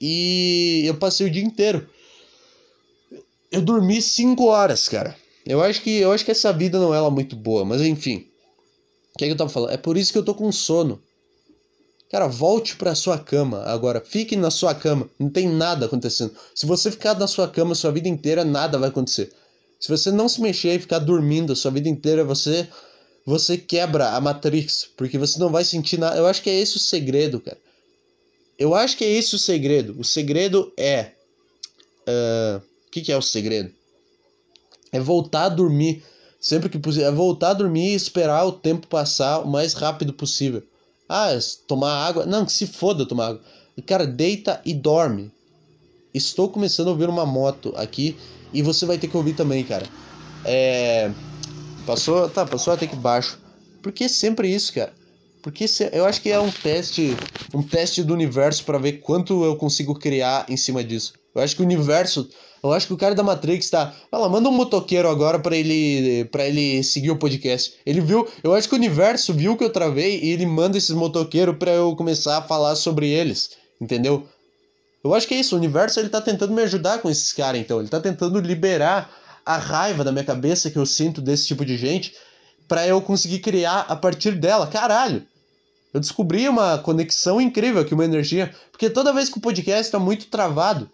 e 0.00 0.82
eu 0.84 0.96
passei 0.96 1.28
o 1.28 1.30
dia 1.30 1.44
inteiro. 1.44 1.88
Eu 3.52 3.62
dormi 3.62 4.02
5 4.02 4.44
horas, 4.44 4.88
cara. 4.88 5.16
Eu 5.46 5.62
acho 5.62 5.82
que 5.82 5.98
eu 5.98 6.10
acho 6.10 6.24
que 6.24 6.30
essa 6.30 6.52
vida 6.52 6.78
não 6.80 6.94
é 6.94 7.10
muito 7.10 7.36
boa, 7.36 7.64
mas 7.64 7.80
enfim. 7.82 8.26
O 9.14 9.18
que, 9.18 9.24
é 9.24 9.28
que 9.28 9.32
eu 9.32 9.36
tava 9.36 9.50
falando? 9.50 9.72
É 9.72 9.76
por 9.76 9.96
isso 9.96 10.12
que 10.12 10.18
eu 10.18 10.24
tô 10.24 10.34
com 10.34 10.50
sono. 10.50 11.00
Cara, 12.12 12.28
volte 12.28 12.76
para 12.76 12.94
sua 12.94 13.18
cama 13.18 13.62
agora. 13.64 14.02
Fique 14.04 14.36
na 14.36 14.50
sua 14.50 14.74
cama. 14.74 15.08
Não 15.18 15.30
tem 15.30 15.48
nada 15.48 15.86
acontecendo. 15.86 16.34
Se 16.54 16.66
você 16.66 16.90
ficar 16.90 17.18
na 17.18 17.26
sua 17.26 17.48
cama 17.48 17.74
sua 17.74 17.90
vida 17.90 18.06
inteira, 18.06 18.44
nada 18.44 18.78
vai 18.78 18.90
acontecer. 18.90 19.32
Se 19.80 19.88
você 19.88 20.10
não 20.10 20.28
se 20.28 20.42
mexer 20.42 20.74
e 20.74 20.78
ficar 20.78 20.98
dormindo 20.98 21.54
a 21.54 21.56
sua 21.56 21.70
vida 21.70 21.88
inteira, 21.88 22.22
você 22.22 22.68
você 23.24 23.56
quebra 23.56 24.10
a 24.10 24.20
Matrix, 24.20 24.86
porque 24.94 25.16
você 25.16 25.38
não 25.38 25.48
vai 25.48 25.64
sentir 25.64 25.98
nada. 25.98 26.18
Eu 26.18 26.26
acho 26.26 26.42
que 26.42 26.50
é 26.50 26.60
esse 26.60 26.76
o 26.76 26.80
segredo, 26.80 27.40
cara. 27.40 27.56
Eu 28.58 28.74
acho 28.74 28.94
que 28.98 29.04
é 29.04 29.10
esse 29.10 29.34
o 29.34 29.38
segredo. 29.38 29.98
O 29.98 30.04
segredo 30.04 30.70
é. 30.76 31.12
Uh, 32.06 32.58
o 32.88 32.90
que, 32.90 33.00
que 33.00 33.10
é 33.10 33.16
o 33.16 33.22
segredo? 33.22 33.72
É 34.92 35.00
voltar 35.00 35.44
a 35.44 35.48
dormir 35.48 36.04
sempre 36.38 36.68
que 36.68 36.78
possível. 36.78 37.08
É 37.08 37.10
voltar 37.10 37.50
a 37.50 37.54
dormir 37.54 37.92
e 37.92 37.94
esperar 37.94 38.44
o 38.44 38.52
tempo 38.52 38.86
passar 38.86 39.38
o 39.38 39.50
mais 39.50 39.72
rápido 39.72 40.12
possível. 40.12 40.62
Ah, 41.12 41.38
tomar 41.66 42.06
água. 42.06 42.26
Não, 42.26 42.44
que 42.44 42.52
se 42.52 42.66
foda 42.66 43.06
tomar 43.06 43.28
água. 43.28 43.42
Cara, 43.86 44.06
deita 44.06 44.60
e 44.64 44.72
dorme. 44.72 45.30
Estou 46.14 46.48
começando 46.48 46.88
a 46.88 46.90
ouvir 46.90 47.08
uma 47.08 47.26
moto 47.26 47.72
aqui 47.76 48.16
e 48.52 48.62
você 48.62 48.84
vai 48.86 48.98
ter 48.98 49.08
que 49.08 49.16
ouvir 49.16 49.34
também, 49.34 49.64
cara. 49.64 49.86
É. 50.44 51.10
Passou. 51.86 52.28
Tá, 52.28 52.46
passou 52.46 52.72
até 52.72 52.86
que 52.86 52.96
baixo. 52.96 53.38
Por 53.82 53.92
que 53.92 54.08
sempre 54.08 54.48
isso, 54.48 54.72
cara? 54.72 54.92
Porque 55.42 55.66
eu 55.90 56.04
acho 56.04 56.22
que 56.22 56.30
é 56.30 56.38
um 56.38 56.50
teste, 56.50 57.16
um 57.52 57.62
teste 57.62 58.04
do 58.04 58.14
universo 58.14 58.64
para 58.64 58.78
ver 58.78 59.00
quanto 59.00 59.44
eu 59.44 59.56
consigo 59.56 59.94
criar 59.94 60.46
em 60.48 60.56
cima 60.56 60.84
disso. 60.84 61.14
Eu 61.34 61.42
acho 61.42 61.56
que 61.56 61.62
o 61.62 61.64
universo, 61.64 62.28
eu 62.62 62.72
acho 62.72 62.86
que 62.86 62.92
o 62.92 62.96
cara 62.96 63.14
da 63.14 63.22
Matrix 63.22 63.70
tá, 63.70 63.92
fala, 64.10 64.28
manda 64.28 64.48
um 64.48 64.52
motoqueiro 64.52 65.08
agora 65.08 65.38
para 65.38 65.56
ele 65.56 66.24
para 66.26 66.46
ele 66.46 66.82
seguir 66.82 67.10
o 67.10 67.18
podcast. 67.18 67.74
Ele 67.84 68.00
viu, 68.00 68.28
eu 68.42 68.54
acho 68.54 68.68
que 68.68 68.74
o 68.74 68.78
universo 68.78 69.34
viu 69.34 69.56
que 69.56 69.64
eu 69.64 69.70
travei 69.70 70.20
e 70.20 70.30
ele 70.30 70.46
manda 70.46 70.78
esses 70.78 70.94
motoqueiros 70.94 71.56
para 71.56 71.72
eu 71.72 71.96
começar 71.96 72.38
a 72.38 72.42
falar 72.42 72.76
sobre 72.76 73.08
eles, 73.08 73.50
entendeu? 73.80 74.26
Eu 75.02 75.12
acho 75.14 75.26
que 75.26 75.34
é 75.34 75.40
isso, 75.40 75.56
o 75.56 75.58
universo 75.58 75.98
ele 75.98 76.08
tá 76.08 76.20
tentando 76.20 76.54
me 76.54 76.62
ajudar 76.62 76.98
com 77.00 77.10
esses 77.10 77.32
caras, 77.32 77.60
então, 77.60 77.80
ele 77.80 77.88
tá 77.88 78.00
tentando 78.00 78.38
liberar 78.38 79.10
a 79.44 79.56
raiva 79.56 80.04
da 80.04 80.12
minha 80.12 80.24
cabeça 80.24 80.70
que 80.70 80.78
eu 80.78 80.86
sinto 80.86 81.20
desse 81.20 81.48
tipo 81.48 81.64
de 81.64 81.76
gente 81.76 82.14
para 82.68 82.86
eu 82.86 83.02
conseguir 83.02 83.40
criar 83.40 83.80
a 83.88 83.96
partir 83.96 84.32
dela. 84.32 84.66
Caralho. 84.66 85.26
Eu 85.92 86.00
descobri 86.00 86.48
uma 86.48 86.78
conexão 86.78 87.40
incrível 87.40 87.82
aqui, 87.82 87.92
uma 87.92 88.04
energia. 88.04 88.54
Porque 88.70 88.88
toda 88.88 89.12
vez 89.12 89.28
que 89.28 89.36
o 89.36 89.42
podcast 89.42 89.82
está 89.84 89.98
muito 89.98 90.26
travado, 90.28 90.88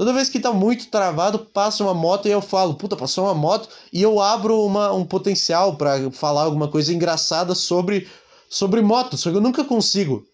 toda 0.00 0.14
vez 0.14 0.30
que 0.30 0.38
está 0.38 0.50
muito 0.50 0.86
travado, 0.86 1.40
passa 1.40 1.84
uma 1.84 1.92
moto 1.92 2.26
e 2.26 2.30
eu 2.30 2.40
falo, 2.40 2.72
puta, 2.72 2.96
passou 2.96 3.24
uma 3.24 3.34
moto, 3.34 3.68
e 3.92 4.00
eu 4.00 4.18
abro 4.18 4.64
uma, 4.64 4.90
um 4.94 5.04
potencial 5.04 5.76
para 5.76 6.10
falar 6.10 6.44
alguma 6.44 6.68
coisa 6.68 6.90
engraçada 6.90 7.54
sobre, 7.54 8.08
sobre 8.48 8.80
moto. 8.80 9.18
Só 9.18 9.30
que 9.30 9.36
eu 9.36 9.42
nunca 9.42 9.62
consigo. 9.62 10.26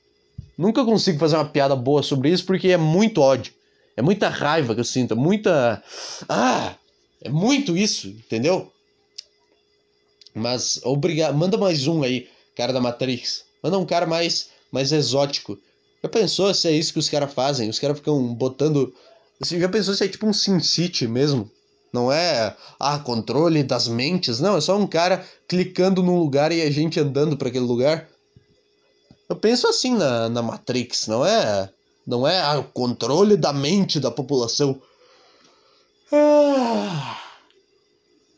Nunca 0.57 0.85
consigo 0.85 1.19
fazer 1.19 1.35
uma 1.35 1.47
piada 1.49 1.75
boa 1.75 2.01
sobre 2.01 2.31
isso 2.31 2.47
porque 2.47 2.69
é 2.69 2.77
muito 2.77 3.21
ódio. 3.21 3.53
É 3.97 4.03
muita 4.03 4.29
raiva 4.29 4.73
que 4.73 4.81
eu 4.83 4.85
sinto, 4.85 5.15
é 5.15 5.17
muita. 5.17 5.83
Ah! 6.29 6.77
É 7.21 7.29
muito 7.29 7.77
isso, 7.77 8.07
entendeu? 8.07 8.71
Mas 10.33 10.79
obrigado. 10.85 11.37
Manda 11.37 11.59
mais 11.59 11.89
um 11.89 12.05
aí, 12.05 12.29
cara 12.55 12.73
da 12.73 12.81
Matrix. 12.81 13.43
Manda 13.61 13.79
um 13.79 13.85
cara 13.85 14.07
mais, 14.07 14.49
mais 14.71 14.93
exótico. 14.93 15.59
Já 16.05 16.09
pensou 16.09 16.55
se 16.55 16.69
é 16.69 16.71
isso 16.71 16.93
que 16.93 17.01
os 17.01 17.09
caras 17.09 17.35
fazem? 17.35 17.69
Os 17.69 17.81
caras 17.81 17.99
ficam 17.99 18.33
botando. 18.33 18.95
Você 19.39 19.61
já 19.61 19.69
pensou 19.69 19.95
se 19.95 20.05
é 20.05 20.09
tipo 20.09 20.27
um 20.27 20.33
Sin 20.33 20.61
City 20.61 21.07
mesmo? 21.07 21.51
Não 21.93 22.11
é, 22.11 22.55
ah, 22.79 22.99
controle 22.99 23.63
das 23.63 23.89
mentes. 23.89 24.41
Não, 24.41 24.57
é 24.57 24.61
só 24.61 24.77
um 24.77 24.87
cara 24.87 25.25
clicando 25.49 26.03
num 26.03 26.19
lugar 26.19 26.53
e 26.53 26.63
a 26.63 26.71
gente 26.71 27.01
andando 27.01 27.37
para 27.37 27.49
aquele 27.49 27.65
lugar. 27.65 28.09
Eu 29.29 29.37
penso 29.37 29.67
assim 29.67 29.95
na, 29.95 30.29
na 30.29 30.43
Matrix, 30.43 31.07
não 31.07 31.25
é? 31.25 31.71
Não 32.07 32.27
é 32.27 32.41
ah, 32.41 32.59
o 32.59 32.65
controle 32.65 33.37
da 33.37 33.53
mente 33.53 33.99
da 33.99 34.11
população. 34.11 34.81
Ah, 36.13 37.19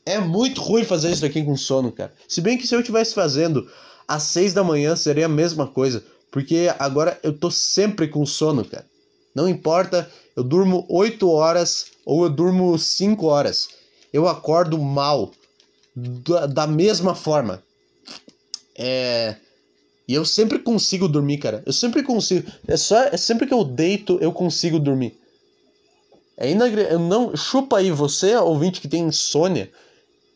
é 0.06 0.18
muito 0.18 0.60
ruim 0.60 0.84
fazer 0.84 1.10
isso 1.10 1.26
aqui 1.26 1.42
com 1.42 1.56
sono, 1.56 1.92
cara. 1.92 2.12
Se 2.26 2.40
bem 2.40 2.56
que 2.56 2.66
se 2.66 2.74
eu 2.74 2.80
estivesse 2.80 3.14
fazendo 3.14 3.68
às 4.06 4.22
seis 4.22 4.54
da 4.54 4.64
manhã 4.64 4.96
seria 4.96 5.26
a 5.26 5.28
mesma 5.28 5.66
coisa. 5.66 6.02
Porque 6.30 6.72
agora 6.78 7.18
eu 7.22 7.36
tô 7.36 7.50
sempre 7.50 8.08
com 8.08 8.24
sono, 8.24 8.64
cara. 8.64 8.86
Não 9.38 9.48
importa, 9.48 10.10
eu 10.34 10.42
durmo 10.42 10.84
8 10.88 11.30
horas 11.30 11.92
ou 12.04 12.24
eu 12.24 12.28
durmo 12.28 12.76
5 12.76 13.24
horas. 13.24 13.68
Eu 14.12 14.26
acordo 14.26 14.76
mal. 14.76 15.30
Da, 15.94 16.46
da 16.46 16.66
mesma 16.66 17.14
forma. 17.14 17.62
É. 18.76 19.36
E 20.08 20.14
eu 20.14 20.24
sempre 20.24 20.58
consigo 20.58 21.06
dormir, 21.06 21.38
cara. 21.38 21.62
Eu 21.64 21.72
sempre 21.72 22.02
consigo. 22.02 22.50
É 22.66 22.76
só. 22.76 23.00
É 23.04 23.16
sempre 23.16 23.46
que 23.46 23.54
eu 23.54 23.62
deito, 23.62 24.18
eu 24.20 24.32
consigo 24.32 24.80
dormir. 24.80 25.16
É 26.36 26.50
inagre... 26.50 26.98
Não. 26.98 27.36
Chupa 27.36 27.78
aí, 27.78 27.92
você, 27.92 28.34
ouvinte 28.34 28.80
que 28.80 28.88
tem 28.88 29.04
insônia. 29.04 29.70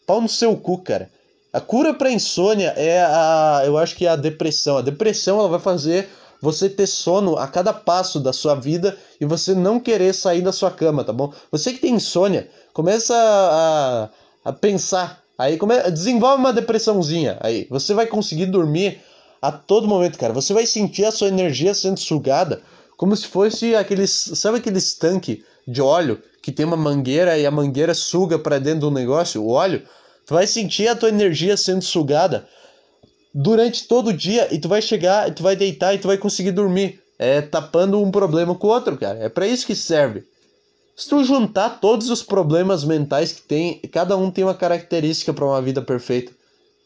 Pau 0.07 0.21
no 0.21 0.29
seu 0.29 0.57
cu, 0.57 0.79
cara. 0.79 1.11
A 1.53 1.61
cura 1.61 1.93
para 1.93 2.13
insônia 2.13 2.69
é 2.77 3.03
a, 3.03 3.63
eu 3.65 3.77
acho 3.77 3.97
que 3.97 4.07
é 4.07 4.11
a 4.11 4.17
depressão. 4.17 4.77
A 4.77 4.83
depressão 4.83 5.41
ela 5.41 5.49
vai 5.49 5.61
fazer 5.61 6.09
você 6.43 6.69
ter 6.69 6.89
sono 6.89 7.37
a 7.37 7.47
cada 7.47 7.73
passo 7.73 8.19
da 8.19 8.33
sua 8.33 8.57
vida 8.57 8.99
e 9.21 9.25
você 9.25 9.55
não 9.55 9.79
querer 9.79 10.13
sair 10.13 10.43
da 10.43 10.51
sua 10.51 10.73
cama, 10.73 11.05
tá 11.05 11.13
bom? 11.13 11.33
Você 11.53 11.73
que 11.73 11.79
tem 11.79 11.95
insônia, 11.95 12.51
começa 12.73 13.15
a, 13.15 14.09
a 14.45 14.53
pensar, 14.53 15.23
aí 15.39 15.57
come, 15.57 15.81
desenvolve 15.93 16.39
uma 16.39 16.53
depressãozinha, 16.53 17.39
aí 17.41 17.69
você 17.71 17.95
vai 17.95 18.07
conseguir 18.09 18.47
dormir 18.47 19.01
a 19.41 19.53
todo 19.53 19.87
momento, 19.87 20.19
cara. 20.19 20.33
Você 20.33 20.53
vai 20.53 20.67
sentir 20.67 21.05
a 21.05 21.13
sua 21.13 21.29
energia 21.29 21.73
sendo 21.75 22.01
sugada 22.01 22.61
como 22.97 23.17
se 23.17 23.29
fosse 23.29 23.77
aqueles, 23.77 24.11
sabe 24.35 24.59
aqueles 24.59 24.95
tanque 24.95 25.45
de 25.67 25.81
óleo 25.81 26.21
que 26.43 26.51
tem 26.51 26.67
uma 26.67 26.77
mangueira 26.77 27.39
e 27.39 27.47
a 27.47 27.51
mangueira 27.53 27.95
suga 27.95 28.37
para 28.37 28.59
dentro 28.59 28.81
do 28.81 28.91
negócio, 28.91 29.43
o 29.43 29.51
óleo? 29.51 29.83
Tu 30.27 30.35
vai 30.35 30.47
sentir 30.47 30.89
a 30.89 30.97
tua 30.97 31.09
energia 31.09 31.57
sendo 31.57 31.83
sugada 31.83 32.49
durante 33.35 33.87
todo 33.87 34.09
o 34.09 34.13
dia 34.13 34.53
e 34.55 34.59
tu 34.59 34.69
vai 34.69 34.83
chegar, 34.83 35.29
e 35.29 35.33
tu 35.33 35.43
vai 35.43 35.57
deitar 35.57 35.95
e 35.95 35.99
tu 35.99 36.09
vai 36.09 36.19
conseguir 36.19 36.53
dormir. 36.53 37.01
É 37.19 37.41
tapando 37.41 38.03
um 38.03 38.11
problema 38.11 38.55
com 38.55 38.67
o 38.67 38.71
outro, 38.71 38.97
cara. 38.97 39.19
É 39.19 39.29
para 39.29 39.47
isso 39.47 39.67
que 39.67 39.75
serve. 39.75 40.25
Se 40.97 41.09
tu 41.09 41.23
juntar 41.25 41.81
todos 41.81 42.11
os 42.11 42.23
problemas 42.23 42.85
mentais 42.85 43.33
que 43.33 43.43
tem, 43.43 43.79
cada 43.91 44.17
um 44.17 44.31
tem 44.31 44.45
uma 44.45 44.55
característica 44.55 45.33
para 45.33 45.45
uma 45.45 45.63
vida 45.63 45.81
perfeita. 45.81 46.33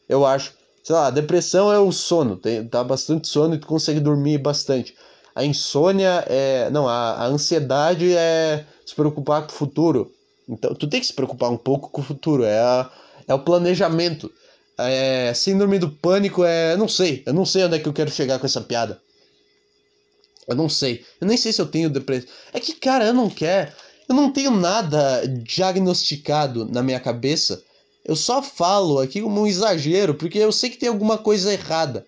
Eu 0.07 0.25
acho. 0.25 0.53
Sei 0.83 0.95
lá, 0.95 1.07
a 1.07 1.11
depressão 1.11 1.71
é 1.71 1.77
o 1.77 1.91
sono, 1.91 2.37
tem, 2.37 2.65
tá 2.65 2.81
bastante 2.81 3.27
sono 3.27 3.55
e 3.55 3.57
tu 3.57 3.67
consegue 3.67 3.99
dormir 3.99 4.37
bastante. 4.37 4.95
A 5.35 5.43
insônia 5.43 6.23
é. 6.27 6.69
Não, 6.69 6.87
a, 6.87 7.23
a 7.23 7.25
ansiedade 7.25 8.15
é 8.15 8.65
se 8.85 8.95
preocupar 8.95 9.41
com 9.41 9.51
o 9.51 9.55
futuro. 9.55 10.11
Então, 10.47 10.73
tu 10.73 10.87
tem 10.87 11.01
que 11.01 11.07
se 11.07 11.13
preocupar 11.13 11.51
um 11.51 11.57
pouco 11.57 11.89
com 11.89 12.01
o 12.01 12.05
futuro. 12.05 12.43
É 12.43 12.57
a, 12.57 12.89
é 13.27 13.33
o 13.33 13.39
planejamento. 13.39 14.31
É, 14.77 15.33
síndrome 15.33 15.79
do 15.79 15.89
pânico 15.89 16.43
é. 16.43 16.73
Eu 16.73 16.77
não 16.77 16.87
sei. 16.87 17.23
Eu 17.25 17.33
não 17.33 17.45
sei 17.45 17.63
onde 17.63 17.75
é 17.75 17.79
que 17.79 17.87
eu 17.87 17.93
quero 17.93 18.11
chegar 18.11 18.39
com 18.39 18.45
essa 18.45 18.61
piada. 18.61 19.01
Eu 20.47 20.55
não 20.55 20.69
sei. 20.69 21.03
Eu 21.19 21.27
nem 21.27 21.35
sei 21.35 21.51
se 21.51 21.61
eu 21.61 21.67
tenho 21.67 21.89
depressão. 21.89 22.29
É 22.53 22.59
que, 22.59 22.73
cara, 22.73 23.05
eu 23.05 23.13
não 23.13 23.29
quero. 23.29 23.71
Eu 24.07 24.15
não 24.15 24.31
tenho 24.31 24.51
nada 24.51 25.25
diagnosticado 25.43 26.65
na 26.65 26.81
minha 26.81 26.99
cabeça. 26.99 27.61
Eu 28.05 28.15
só 28.15 28.41
falo 28.41 28.99
aqui 28.99 29.21
como 29.21 29.41
um 29.41 29.47
exagero, 29.47 30.15
porque 30.15 30.37
eu 30.37 30.51
sei 30.51 30.69
que 30.69 30.77
tem 30.77 30.87
alguma 30.87 31.17
coisa 31.17 31.51
errada 31.51 32.05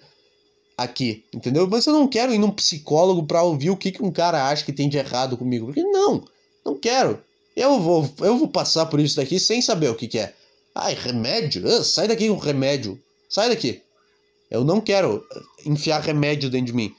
aqui, 0.78 1.26
entendeu? 1.34 1.68
Mas 1.68 1.86
eu 1.86 1.92
não 1.92 2.08
quero 2.08 2.34
ir 2.34 2.38
num 2.38 2.52
psicólogo 2.52 3.24
pra 3.28 3.44
ouvir 3.44 3.70
o 3.70 3.76
que, 3.76 3.92
que 3.92 4.02
um 4.02 4.12
cara 4.12 4.48
acha 4.48 4.64
que 4.64 4.72
tem 4.72 4.88
de 4.88 4.98
errado 4.98 5.36
comigo. 5.36 5.66
Porque 5.66 5.84
não, 5.84 6.24
não 6.66 6.80
quero. 6.80 7.22
Eu 7.54 7.82
vou, 7.82 8.10
eu 8.22 8.38
vou 8.38 8.48
passar 8.48 8.86
por 8.86 9.02
isso 9.02 9.18
daqui 9.18 9.38
sem 9.38 9.62
saber 9.62 9.90
o 9.90 9.96
que, 9.96 10.08
que 10.08 10.20
é. 10.20 10.34
Ai, 10.74 10.94
remédio? 10.94 11.66
Uh, 11.66 11.84
sai 11.84 12.08
daqui 12.08 12.28
com 12.30 12.38
remédio. 12.38 13.00
Sai 13.30 13.50
daqui. 13.50 13.82
Eu 14.50 14.64
não 14.64 14.82
quero 14.82 15.24
enfiar 15.66 16.02
remédio 16.02 16.50
dentro 16.50 16.68
de 16.68 16.74
mim. 16.74 16.94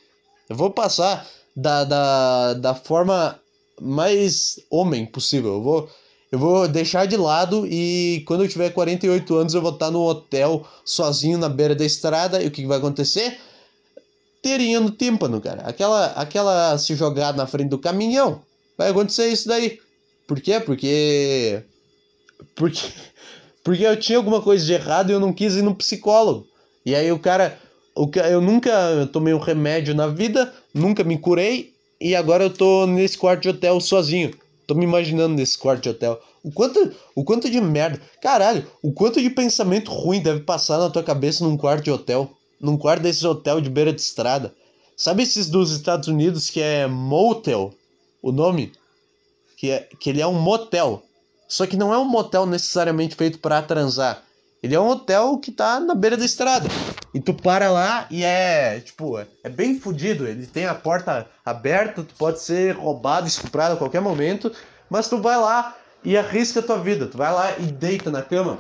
Eu 0.49 0.57
vou 0.57 0.71
passar 0.71 1.29
da, 1.55 1.85
da, 1.85 2.55
da 2.55 2.75
forma 2.75 3.41
mais 3.81 4.61
homem 4.71 5.07
possível. 5.07 5.55
Eu 5.55 5.63
vou, 5.63 5.91
eu 6.31 6.39
vou 6.39 6.69
deixar 6.69 7.07
de 7.07 7.17
lado 7.17 7.67
e 7.67 8.23
quando 8.27 8.45
eu 8.45 8.49
tiver 8.49 8.71
48 8.71 9.35
anos 9.35 9.55
eu 9.55 9.63
vou 9.63 9.73
estar 9.73 9.91
no 9.91 10.03
hotel 10.03 10.67
sozinho 10.85 11.39
na 11.39 11.49
beira 11.49 11.75
da 11.75 11.85
estrada. 11.85 12.43
E 12.43 12.47
o 12.47 12.51
que, 12.51 12.63
que 12.63 12.69
vai 12.69 12.79
acontecer? 12.79 13.39
Terinha 14.43 14.81
no 14.81 14.91
tímpano, 14.91 15.41
cara. 15.41 15.63
Aquela, 15.63 16.07
aquela 16.13 16.79
se 16.79 16.95
jogar 16.95 17.35
na 17.35 17.47
frente 17.47 17.69
do 17.69 17.79
caminhão. 17.79 18.43
Vai 18.79 18.91
acontecer 18.91 19.29
isso 19.29 19.49
daí. 19.49 19.79
Por 20.27 20.41
quê? 20.41 20.61
Porque. 20.61 21.63
Porque. 22.55 22.87
Porque 23.63 23.85
eu 23.85 23.99
tinha 23.99 24.19
alguma 24.19 24.41
coisa 24.41 24.65
de 24.65 24.73
errado 24.73 25.11
e 25.11 25.13
eu 25.13 25.21
não 25.21 25.33
quis 25.33 25.55
ir 25.55 25.63
no 25.63 25.75
psicólogo. 25.75 26.47
E 26.85 26.95
aí 26.95 27.11
o 27.13 27.19
cara. 27.19 27.59
O, 27.95 28.09
eu 28.31 28.41
nunca 28.41 29.09
tomei 29.13 29.35
um 29.35 29.39
remédio 29.39 29.95
na 29.95 30.07
vida, 30.07 30.55
nunca 30.73 31.03
me 31.03 31.19
curei, 31.19 31.73
e 32.01 32.15
agora 32.15 32.45
eu 32.45 32.51
tô 32.51 32.87
nesse 32.87 33.19
quarto 33.19 33.43
de 33.43 33.49
hotel 33.51 33.81
sozinho. 33.81 34.33
Tô 34.67 34.75
me 34.75 34.85
imaginando 34.85 35.35
nesse 35.35 35.59
quarto 35.59 35.83
de 35.83 35.89
hotel. 35.91 36.19
O 36.43 36.51
quanto, 36.51 36.95
o 37.15 37.23
quanto 37.25 37.51
de 37.51 37.61
merda. 37.61 38.01
Caralho, 38.23 38.67
o 38.83 38.93
quanto 38.93 39.21
de 39.21 39.29
pensamento 39.29 39.91
ruim 39.91 40.23
deve 40.23 40.41
passar 40.41 40.79
na 40.79 40.89
tua 40.89 41.03
cabeça 41.03 41.45
num 41.45 41.57
quarto 41.57 41.85
de 41.85 41.91
hotel. 41.91 42.31
Num 42.61 42.79
quarto 42.79 43.03
desses 43.03 43.25
hotel 43.25 43.61
de 43.61 43.69
beira 43.69 43.93
de 43.93 44.01
estrada. 44.01 44.55
Sabe 44.97 45.23
esses 45.23 45.51
dos 45.51 45.71
Estados 45.73 46.09
Unidos 46.09 46.49
que 46.49 46.61
é 46.61 46.87
motel? 46.87 47.75
O 48.23 48.33
nome? 48.33 48.73
Que, 49.57 49.71
é, 49.71 49.89
que 49.99 50.09
ele 50.09 50.21
é 50.21 50.27
um 50.27 50.41
motel. 50.41 51.03
Só 51.51 51.67
que 51.67 51.77
não 51.77 51.93
é 51.93 51.99
um 51.99 52.05
motel 52.05 52.47
necessariamente 52.47 53.17
feito 53.17 53.41
para 53.41 53.61
transar. 53.61 54.23
Ele 54.63 54.73
é 54.73 54.81
um 54.81 54.87
hotel 54.87 55.37
que 55.39 55.51
tá 55.51 55.81
na 55.81 55.97
beira 55.97 56.17
da 56.17 56.25
estrada. 56.25 56.69
E 57.13 57.21
tu 57.21 57.35
para 57.35 57.73
lá 57.73 58.07
e 58.09 58.23
é, 58.23 58.79
tipo, 58.79 59.19
é 59.19 59.49
bem 59.49 59.81
fodido. 59.81 60.29
Ele 60.29 60.47
tem 60.47 60.67
a 60.67 60.77
porta 60.77 61.27
aberta, 61.45 62.05
tu 62.05 62.15
pode 62.15 62.41
ser 62.41 62.77
roubado, 62.77 63.27
estuprado 63.27 63.75
a 63.75 63.77
qualquer 63.77 64.01
momento, 64.01 64.53
mas 64.89 65.09
tu 65.09 65.21
vai 65.21 65.37
lá 65.37 65.77
e 66.05 66.17
arrisca 66.17 66.61
a 66.61 66.63
tua 66.63 66.79
vida. 66.79 67.09
Tu 67.09 67.19
vai 67.19 67.33
lá 67.33 67.59
e 67.59 67.65
deita 67.65 68.13
na 68.13 68.23
cama 68.23 68.57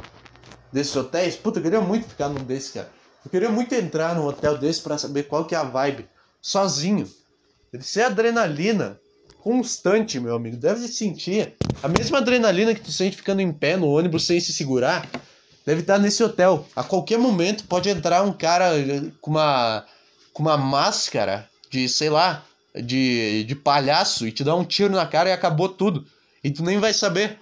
desses 0.72 0.96
hotéis. 0.96 1.36
Puta, 1.36 1.60
eu 1.60 1.62
queria 1.62 1.80
muito 1.80 2.08
ficar 2.08 2.28
num 2.28 2.42
desse, 2.42 2.72
cara. 2.72 2.90
Eu 3.24 3.30
queria 3.30 3.50
muito 3.50 3.72
entrar 3.72 4.16
num 4.16 4.26
hotel 4.26 4.58
desse 4.58 4.80
para 4.80 4.98
saber 4.98 5.24
qual 5.24 5.44
que 5.44 5.54
é 5.54 5.58
a 5.58 5.62
vibe. 5.62 6.08
Sozinho. 6.42 7.08
Deve 7.70 7.84
ser 7.84 8.02
adrenalina 8.02 8.98
constante, 9.42 10.20
meu 10.20 10.36
amigo. 10.36 10.56
Deve 10.56 10.86
sentir 10.88 11.54
a 11.82 11.88
mesma 11.88 12.18
adrenalina 12.18 12.74
que 12.74 12.80
tu 12.80 12.92
sente 12.92 13.16
ficando 13.16 13.40
em 13.40 13.52
pé 13.52 13.76
no 13.76 13.88
ônibus 13.88 14.24
sem 14.24 14.40
se 14.40 14.52
segurar. 14.52 15.08
Deve 15.66 15.80
estar 15.80 15.98
nesse 15.98 16.22
hotel. 16.22 16.66
A 16.74 16.82
qualquer 16.82 17.18
momento 17.18 17.64
pode 17.64 17.88
entrar 17.88 18.22
um 18.22 18.32
cara 18.32 18.72
com 19.20 19.30
uma 19.30 19.84
com 20.32 20.42
uma 20.42 20.56
máscara 20.56 21.48
de, 21.70 21.88
sei 21.88 22.08
lá, 22.08 22.44
de, 22.74 23.44
de 23.44 23.54
palhaço 23.54 24.26
e 24.26 24.32
te 24.32 24.44
dar 24.44 24.54
um 24.54 24.64
tiro 24.64 24.94
na 24.94 25.06
cara 25.06 25.28
e 25.28 25.32
acabou 25.32 25.68
tudo. 25.68 26.06
E 26.42 26.50
tu 26.50 26.62
nem 26.62 26.78
vai 26.78 26.92
saber. 26.92 27.38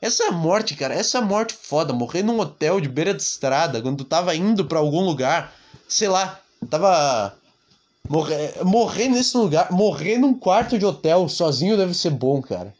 Essa 0.00 0.24
é 0.24 0.30
morte, 0.30 0.74
cara. 0.74 0.94
Essa 0.94 1.18
é 1.18 1.20
morte 1.20 1.54
foda. 1.54 1.92
Morrer 1.92 2.22
num 2.22 2.38
hotel 2.38 2.80
de 2.80 2.88
beira 2.88 3.14
de 3.14 3.22
estrada 3.22 3.80
quando 3.80 3.98
tu 3.98 4.04
tava 4.04 4.34
indo 4.34 4.66
para 4.66 4.78
algum 4.78 5.00
lugar. 5.00 5.52
Sei 5.88 6.08
lá, 6.08 6.38
tava 6.68 7.34
Morrer, 8.08 8.64
morrer 8.64 9.08
nesse 9.08 9.36
lugar, 9.36 9.72
morrer 9.72 10.18
num 10.18 10.34
quarto 10.34 10.78
de 10.78 10.86
hotel 10.86 11.28
sozinho 11.28 11.76
deve 11.76 11.92
ser 11.92 12.10
bom, 12.10 12.40
cara. 12.40 12.72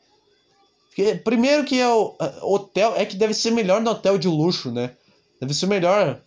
Porque, 0.89 1.15
primeiro 1.17 1.65
que 1.65 1.79
é 1.79 1.89
o 1.89 2.17
hotel, 2.43 2.95
é 2.97 3.05
que 3.05 3.17
deve 3.17 3.35
ser 3.35 3.51
melhor 3.51 3.81
no 3.83 3.91
hotel 3.91 4.17
de 4.17 4.29
luxo, 4.29 4.71
né? 4.71 4.93
Deve 5.41 5.53
ser 5.53 5.67
melhor. 5.67 6.21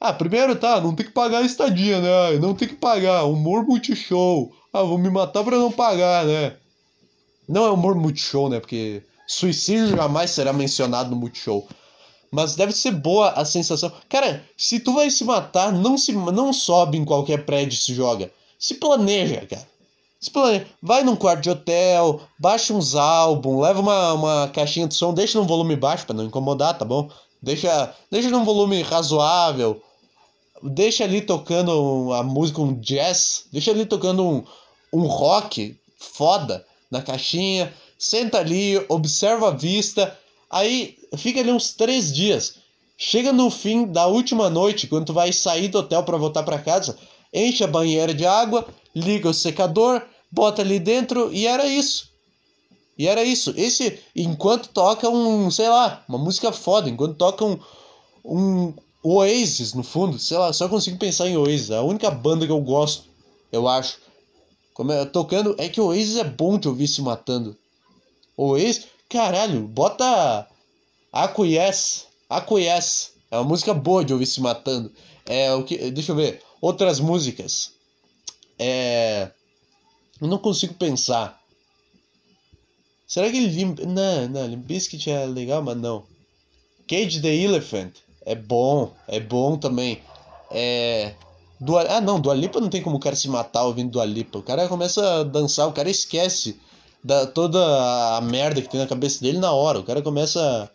Ah, 0.00 0.12
primeiro 0.12 0.54
tá, 0.54 0.80
não 0.80 0.94
tem 0.94 1.06
que 1.06 1.12
pagar 1.12 1.38
a 1.38 1.46
estadia, 1.46 2.00
né? 2.00 2.38
Não 2.38 2.54
tem 2.54 2.68
que 2.68 2.76
pagar. 2.76 3.24
Humor 3.24 3.64
multishow. 3.64 4.52
Ah, 4.72 4.82
vou 4.82 4.98
me 4.98 5.10
matar 5.10 5.42
pra 5.42 5.56
não 5.56 5.72
pagar, 5.72 6.24
né? 6.26 6.56
Não 7.48 7.66
é 7.66 7.70
humor 7.70 7.94
multishow, 7.94 8.48
né? 8.48 8.60
Porque 8.60 9.02
suicídio 9.26 9.96
jamais 9.96 10.30
será 10.30 10.52
mencionado 10.52 11.10
no 11.10 11.16
multishow. 11.16 11.66
Mas 12.34 12.56
deve 12.56 12.72
ser 12.72 12.90
boa 12.90 13.30
a 13.30 13.44
sensação. 13.44 13.92
Cara, 14.08 14.44
se 14.56 14.80
tu 14.80 14.92
vai 14.92 15.08
se 15.08 15.22
matar, 15.22 15.72
não 15.72 15.96
se 15.96 16.10
não 16.10 16.52
sobe 16.52 16.98
em 16.98 17.04
qualquer 17.04 17.44
prédio 17.44 17.76
e 17.76 17.80
se 17.80 17.94
joga. 17.94 18.28
Se 18.58 18.74
planeja, 18.74 19.46
cara. 19.46 19.64
Se 20.18 20.32
planeja. 20.32 20.66
Vai 20.82 21.04
num 21.04 21.14
quarto 21.14 21.42
de 21.42 21.50
hotel, 21.50 22.20
baixa 22.36 22.74
uns 22.74 22.96
álbuns, 22.96 23.62
leva 23.62 23.80
uma, 23.80 24.12
uma 24.14 24.48
caixinha 24.48 24.88
de 24.88 24.96
som, 24.96 25.14
deixa 25.14 25.38
num 25.38 25.46
volume 25.46 25.76
baixo 25.76 26.06
para 26.06 26.16
não 26.16 26.24
incomodar, 26.24 26.76
tá 26.76 26.84
bom? 26.84 27.08
Deixa, 27.40 27.94
deixa 28.10 28.28
num 28.30 28.44
volume 28.44 28.82
razoável. 28.82 29.80
Deixa 30.60 31.04
ali 31.04 31.20
tocando 31.20 32.12
a 32.14 32.24
música, 32.24 32.60
um 32.60 32.74
jazz. 32.80 33.44
Deixa 33.52 33.70
ali 33.70 33.86
tocando 33.86 34.24
um, 34.24 34.44
um 34.92 35.06
rock 35.06 35.78
foda 35.96 36.66
na 36.90 37.00
caixinha. 37.00 37.72
Senta 37.96 38.38
ali, 38.38 38.84
observa 38.88 39.48
a 39.48 39.52
vista 39.52 40.18
Aí 40.54 40.96
fica 41.16 41.40
ali 41.40 41.50
uns 41.50 41.72
três 41.72 42.12
dias. 42.12 42.58
Chega 42.96 43.32
no 43.32 43.50
fim 43.50 43.86
da 43.86 44.06
última 44.06 44.48
noite, 44.48 44.86
quando 44.86 45.06
tu 45.06 45.12
vai 45.12 45.32
sair 45.32 45.66
do 45.66 45.78
hotel 45.78 46.04
para 46.04 46.16
voltar 46.16 46.44
para 46.44 46.60
casa, 46.60 46.96
enche 47.32 47.64
a 47.64 47.66
banheira 47.66 48.14
de 48.14 48.24
água, 48.24 48.64
liga 48.94 49.28
o 49.28 49.34
secador, 49.34 50.00
bota 50.30 50.62
ali 50.62 50.78
dentro 50.78 51.32
e 51.32 51.44
era 51.44 51.66
isso. 51.66 52.08
E 52.96 53.08
era 53.08 53.24
isso. 53.24 53.52
Esse, 53.56 53.98
enquanto 54.14 54.68
toca 54.68 55.10
um, 55.10 55.50
sei 55.50 55.68
lá, 55.68 56.04
uma 56.08 56.18
música 56.18 56.52
foda, 56.52 56.88
enquanto 56.88 57.16
toca 57.16 57.44
um, 57.44 57.58
um 58.24 58.72
Oasis 59.02 59.74
no 59.74 59.82
fundo, 59.82 60.20
sei 60.20 60.38
lá, 60.38 60.52
só 60.52 60.68
consigo 60.68 60.96
pensar 60.98 61.28
em 61.28 61.36
Oasis, 61.36 61.72
a 61.72 61.82
única 61.82 62.12
banda 62.12 62.46
que 62.46 62.52
eu 62.52 62.60
gosto, 62.60 63.08
eu 63.50 63.66
acho. 63.66 63.98
Como 64.72 64.92
é, 64.92 65.04
tocando, 65.04 65.56
é 65.58 65.68
que 65.68 65.80
Oasis 65.80 66.16
é 66.16 66.24
bom 66.24 66.56
de 66.56 66.68
ouvir 66.68 66.86
se 66.86 67.02
matando. 67.02 67.56
Oasis, 68.36 68.93
Caralho, 69.08 69.62
bota 69.62 70.48
Acquiesce. 71.12 72.04
Acquiesce. 72.28 73.10
É 73.30 73.36
uma 73.36 73.44
música 73.44 73.72
boa 73.72 74.04
de 74.04 74.12
ouvir 74.12 74.26
se 74.26 74.40
matando. 74.40 74.92
É 75.26 75.52
o 75.54 75.62
que. 75.62 75.90
Deixa 75.90 76.12
eu 76.12 76.16
ver. 76.16 76.42
Outras 76.60 76.98
músicas. 76.98 77.72
É. 78.58 79.30
Eu 80.20 80.28
não 80.28 80.38
consigo 80.38 80.74
pensar. 80.74 81.40
Será 83.06 83.30
que 83.30 83.38
Limp... 83.38 83.80
Não, 83.80 84.28
não, 84.28 84.46
Limp 84.46 84.64
Bizkit 84.64 85.10
é 85.10 85.26
legal, 85.26 85.62
mas 85.62 85.76
não. 85.76 86.04
Cage 86.88 87.20
the 87.20 87.34
Elephant. 87.34 87.92
É 88.24 88.34
bom, 88.34 88.92
é 89.06 89.20
bom 89.20 89.56
também. 89.56 90.00
É. 90.50 91.14
Dua... 91.60 91.82
Ah, 91.82 92.00
não, 92.00 92.20
Dua 92.20 92.34
Lipa 92.34 92.60
não 92.60 92.68
tem 92.68 92.82
como 92.82 92.96
o 92.96 93.00
cara 93.00 93.14
se 93.14 93.28
matar 93.28 93.64
ouvindo 93.64 93.92
Dua 93.92 94.04
Lipa. 94.04 94.38
O 94.38 94.42
cara 94.42 94.68
começa 94.68 95.20
a 95.20 95.22
dançar, 95.22 95.68
o 95.68 95.72
cara 95.72 95.90
esquece 95.90 96.58
da, 97.04 97.26
toda 97.26 98.16
a 98.16 98.20
merda 98.22 98.62
que 98.62 98.70
tem 98.70 98.80
na 98.80 98.86
cabeça 98.86 99.20
dele 99.20 99.38
na 99.38 99.52
hora. 99.52 99.78
O 99.78 99.84
cara 99.84 100.00
começa. 100.00 100.70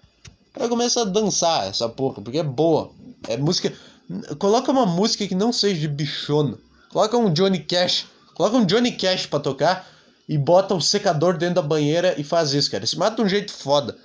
O 0.52 0.54
cara 0.54 0.70
começa 0.70 1.02
a 1.02 1.06
dançar 1.06 1.68
essa 1.68 1.90
porra, 1.90 2.22
porque 2.22 2.38
é 2.38 2.44
boa. 2.44 2.92
É 3.28 3.36
música. 3.36 3.74
Coloca 4.38 4.72
uma 4.72 4.86
música 4.86 5.28
que 5.28 5.36
não 5.36 5.52
seja 5.52 5.82
de 5.82 5.88
bichona. 5.88 6.58
Coloca 6.90 7.18
um 7.18 7.34
Johnny 7.34 7.60
Cash. 7.60 8.06
Coloca 8.36 8.58
um 8.58 8.66
Johnny 8.66 8.92
Cash 8.92 9.26
pra 9.26 9.40
tocar 9.40 9.88
e 10.28 10.38
bota 10.38 10.76
o 10.76 10.82
secador 10.82 11.38
dentro 11.38 11.56
da 11.56 11.62
banheira 11.62 12.16
e 12.18 12.24
faz 12.24 12.54
isso, 12.54 12.70
cara. 12.70 12.86
Se 12.86 12.98
mata 12.98 13.16
de 13.16 13.22
um 13.24 13.30
jeito 13.30 13.52
foda. 13.52 13.98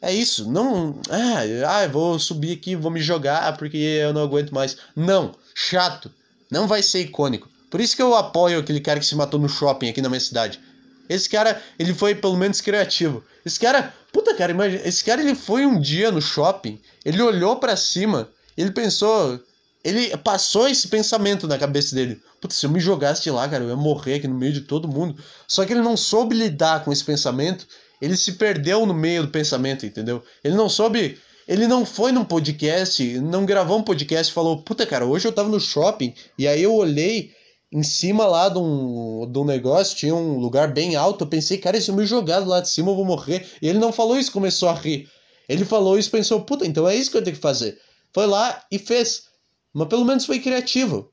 É 0.00 0.12
isso, 0.12 0.50
não. 0.50 1.00
Ah, 1.10 1.82
ah, 1.82 1.88
vou 1.88 2.18
subir 2.18 2.52
aqui, 2.52 2.76
vou 2.76 2.90
me 2.90 3.00
jogar 3.00 3.56
porque 3.56 3.76
eu 3.76 4.12
não 4.12 4.22
aguento 4.22 4.52
mais. 4.52 4.76
Não, 4.94 5.34
chato. 5.54 6.10
Não 6.50 6.68
vai 6.68 6.82
ser 6.82 7.00
icônico. 7.00 7.48
Por 7.70 7.80
isso 7.80 7.96
que 7.96 8.02
eu 8.02 8.14
apoio 8.14 8.60
aquele 8.60 8.80
cara 8.80 9.00
que 9.00 9.06
se 9.06 9.16
matou 9.16 9.40
no 9.40 9.48
shopping 9.48 9.88
aqui 9.88 10.00
na 10.00 10.08
minha 10.08 10.20
cidade. 10.20 10.60
Esse 11.08 11.28
cara, 11.28 11.62
ele 11.78 11.94
foi 11.94 12.14
pelo 12.14 12.36
menos 12.36 12.60
criativo. 12.60 13.22
Esse 13.44 13.60
cara, 13.60 13.94
puta 14.12 14.34
cara, 14.34 14.52
imagina, 14.52 14.82
esse 14.84 15.04
cara 15.04 15.20
ele 15.20 15.34
foi 15.34 15.64
um 15.64 15.80
dia 15.80 16.10
no 16.10 16.20
shopping, 16.20 16.80
ele 17.04 17.22
olhou 17.22 17.56
para 17.56 17.76
cima, 17.76 18.28
ele 18.56 18.70
pensou, 18.72 19.40
ele 19.84 20.16
passou 20.16 20.68
esse 20.68 20.88
pensamento 20.88 21.46
na 21.46 21.56
cabeça 21.56 21.94
dele. 21.94 22.20
Puta, 22.40 22.54
se 22.54 22.66
eu 22.66 22.70
me 22.70 22.80
jogasse 22.80 23.30
lá, 23.30 23.48
cara, 23.48 23.62
eu 23.62 23.68
ia 23.68 23.76
morrer 23.76 24.14
aqui 24.14 24.26
no 24.26 24.34
meio 24.36 24.52
de 24.52 24.62
todo 24.62 24.88
mundo. 24.88 25.22
Só 25.46 25.64
que 25.64 25.72
ele 25.72 25.82
não 25.82 25.96
soube 25.96 26.34
lidar 26.34 26.84
com 26.84 26.92
esse 26.92 27.04
pensamento, 27.04 27.66
ele 28.00 28.16
se 28.16 28.32
perdeu 28.32 28.84
no 28.84 28.92
meio 28.92 29.22
do 29.22 29.28
pensamento, 29.28 29.86
entendeu? 29.86 30.22
Ele 30.42 30.54
não 30.54 30.68
soube 30.68 31.18
Ele 31.46 31.68
não 31.68 31.86
foi 31.86 32.10
num 32.10 32.24
podcast, 32.24 33.20
não 33.20 33.46
gravou 33.46 33.78
um 33.78 33.82
podcast 33.82 34.30
e 34.30 34.34
falou: 34.34 34.62
Puta, 34.62 34.84
cara, 34.84 35.06
hoje 35.06 35.28
eu 35.28 35.32
tava 35.32 35.48
no 35.48 35.60
shopping 35.60 36.12
e 36.36 36.48
aí 36.48 36.62
eu 36.62 36.74
olhei 36.74 37.32
em 37.72 37.82
cima 37.82 38.26
lá 38.26 38.48
de 38.48 38.58
um, 38.58 39.30
de 39.30 39.38
um 39.38 39.44
negócio, 39.44 39.96
tinha 39.96 40.14
um 40.14 40.38
lugar 40.38 40.72
bem 40.72 40.96
alto. 40.96 41.24
Eu 41.24 41.28
pensei, 41.28 41.58
cara, 41.58 41.80
se 41.80 41.90
eu 41.90 41.94
me 41.94 42.06
jogar 42.06 42.46
lá 42.46 42.60
de 42.60 42.68
cima 42.68 42.90
eu 42.90 42.96
vou 42.96 43.04
morrer. 43.04 43.46
E 43.60 43.68
ele 43.68 43.78
não 43.78 43.92
falou 43.92 44.18
isso, 44.18 44.32
começou 44.32 44.68
a 44.68 44.74
rir. 44.74 45.10
Ele 45.48 45.64
falou 45.64 45.98
isso 45.98 46.10
pensou: 46.10 46.40
Puta, 46.40 46.66
então 46.66 46.88
é 46.88 46.96
isso 46.96 47.10
que 47.10 47.16
eu 47.16 47.22
tenho 47.22 47.36
que 47.36 47.42
fazer. 47.42 47.80
Foi 48.12 48.26
lá 48.26 48.64
e 48.70 48.78
fez. 48.78 49.24
Mas 49.72 49.88
pelo 49.88 50.04
menos 50.04 50.24
foi 50.24 50.40
criativo. 50.40 51.12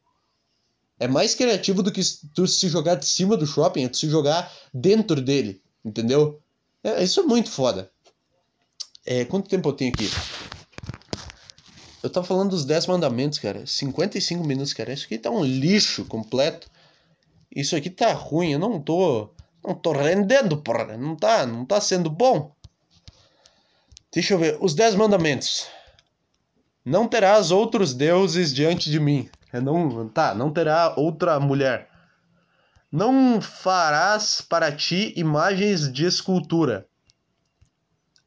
É 1.00 1.08
mais 1.08 1.36
criativo 1.36 1.84
do 1.84 1.92
que 1.92 2.02
tu 2.34 2.48
se 2.48 2.70
jogar 2.70 2.96
de 2.96 3.06
cima 3.06 3.36
do 3.36 3.46
shopping, 3.46 3.84
é 3.84 3.90
tu 3.90 3.98
se 3.98 4.08
jogar 4.08 4.52
dentro 4.74 5.22
dele, 5.22 5.62
entendeu? 5.84 6.40
É, 6.84 7.04
isso 7.04 7.20
é 7.20 7.24
muito 7.24 7.50
foda. 7.50 7.92
É, 9.06 9.26
quanto 9.26 9.50
tempo 9.50 9.68
eu 9.70 9.74
tenho 9.74 9.92
aqui? 9.92 10.10
Eu 12.04 12.10
tava 12.10 12.28
falando 12.28 12.50
dos 12.50 12.66
10 12.66 12.88
mandamentos, 12.88 13.40
cara. 13.40 13.66
55 13.66 14.44
minutos, 14.44 14.74
cara. 14.74 14.92
Isso 14.92 15.06
aqui 15.06 15.18
tá 15.18 15.32
um 15.32 15.44
lixo 15.44 16.04
completo. 16.04 16.70
Isso 17.56 17.78
aqui 17.78 17.90
tá 17.90 18.12
ruim. 18.12 18.52
Eu 18.52 18.60
não 18.60 18.82
tô. 18.82 19.30
Não 19.66 19.74
tô 19.74 19.94
rendendo, 19.94 20.58
porra. 20.58 20.98
Não 20.98 21.16
tá, 21.16 21.46
não 21.46 21.66
tá 21.66 21.80
sendo 21.80 22.10
bom. 22.10 22.52
Deixa 24.14 24.34
eu 24.34 24.38
ver. 24.38 24.58
Os 24.60 24.76
10 24.76 24.96
mandamentos. 24.96 25.66
Não 26.84 27.08
terás 27.08 27.52
outros 27.52 27.94
deuses 27.94 28.54
diante 28.54 28.92
de 28.92 29.00
mim. 29.00 29.30
É 29.54 29.62
não, 29.62 30.10
tá, 30.10 30.36
não 30.36 30.52
terá 30.52 30.94
outra 30.98 31.40
mulher. 31.40 31.90
Não 32.92 33.40
farás 33.42 34.42
para 34.42 34.76
ti 34.76 35.14
imagens 35.16 35.92
de 35.92 36.06
escultura. 36.06 36.86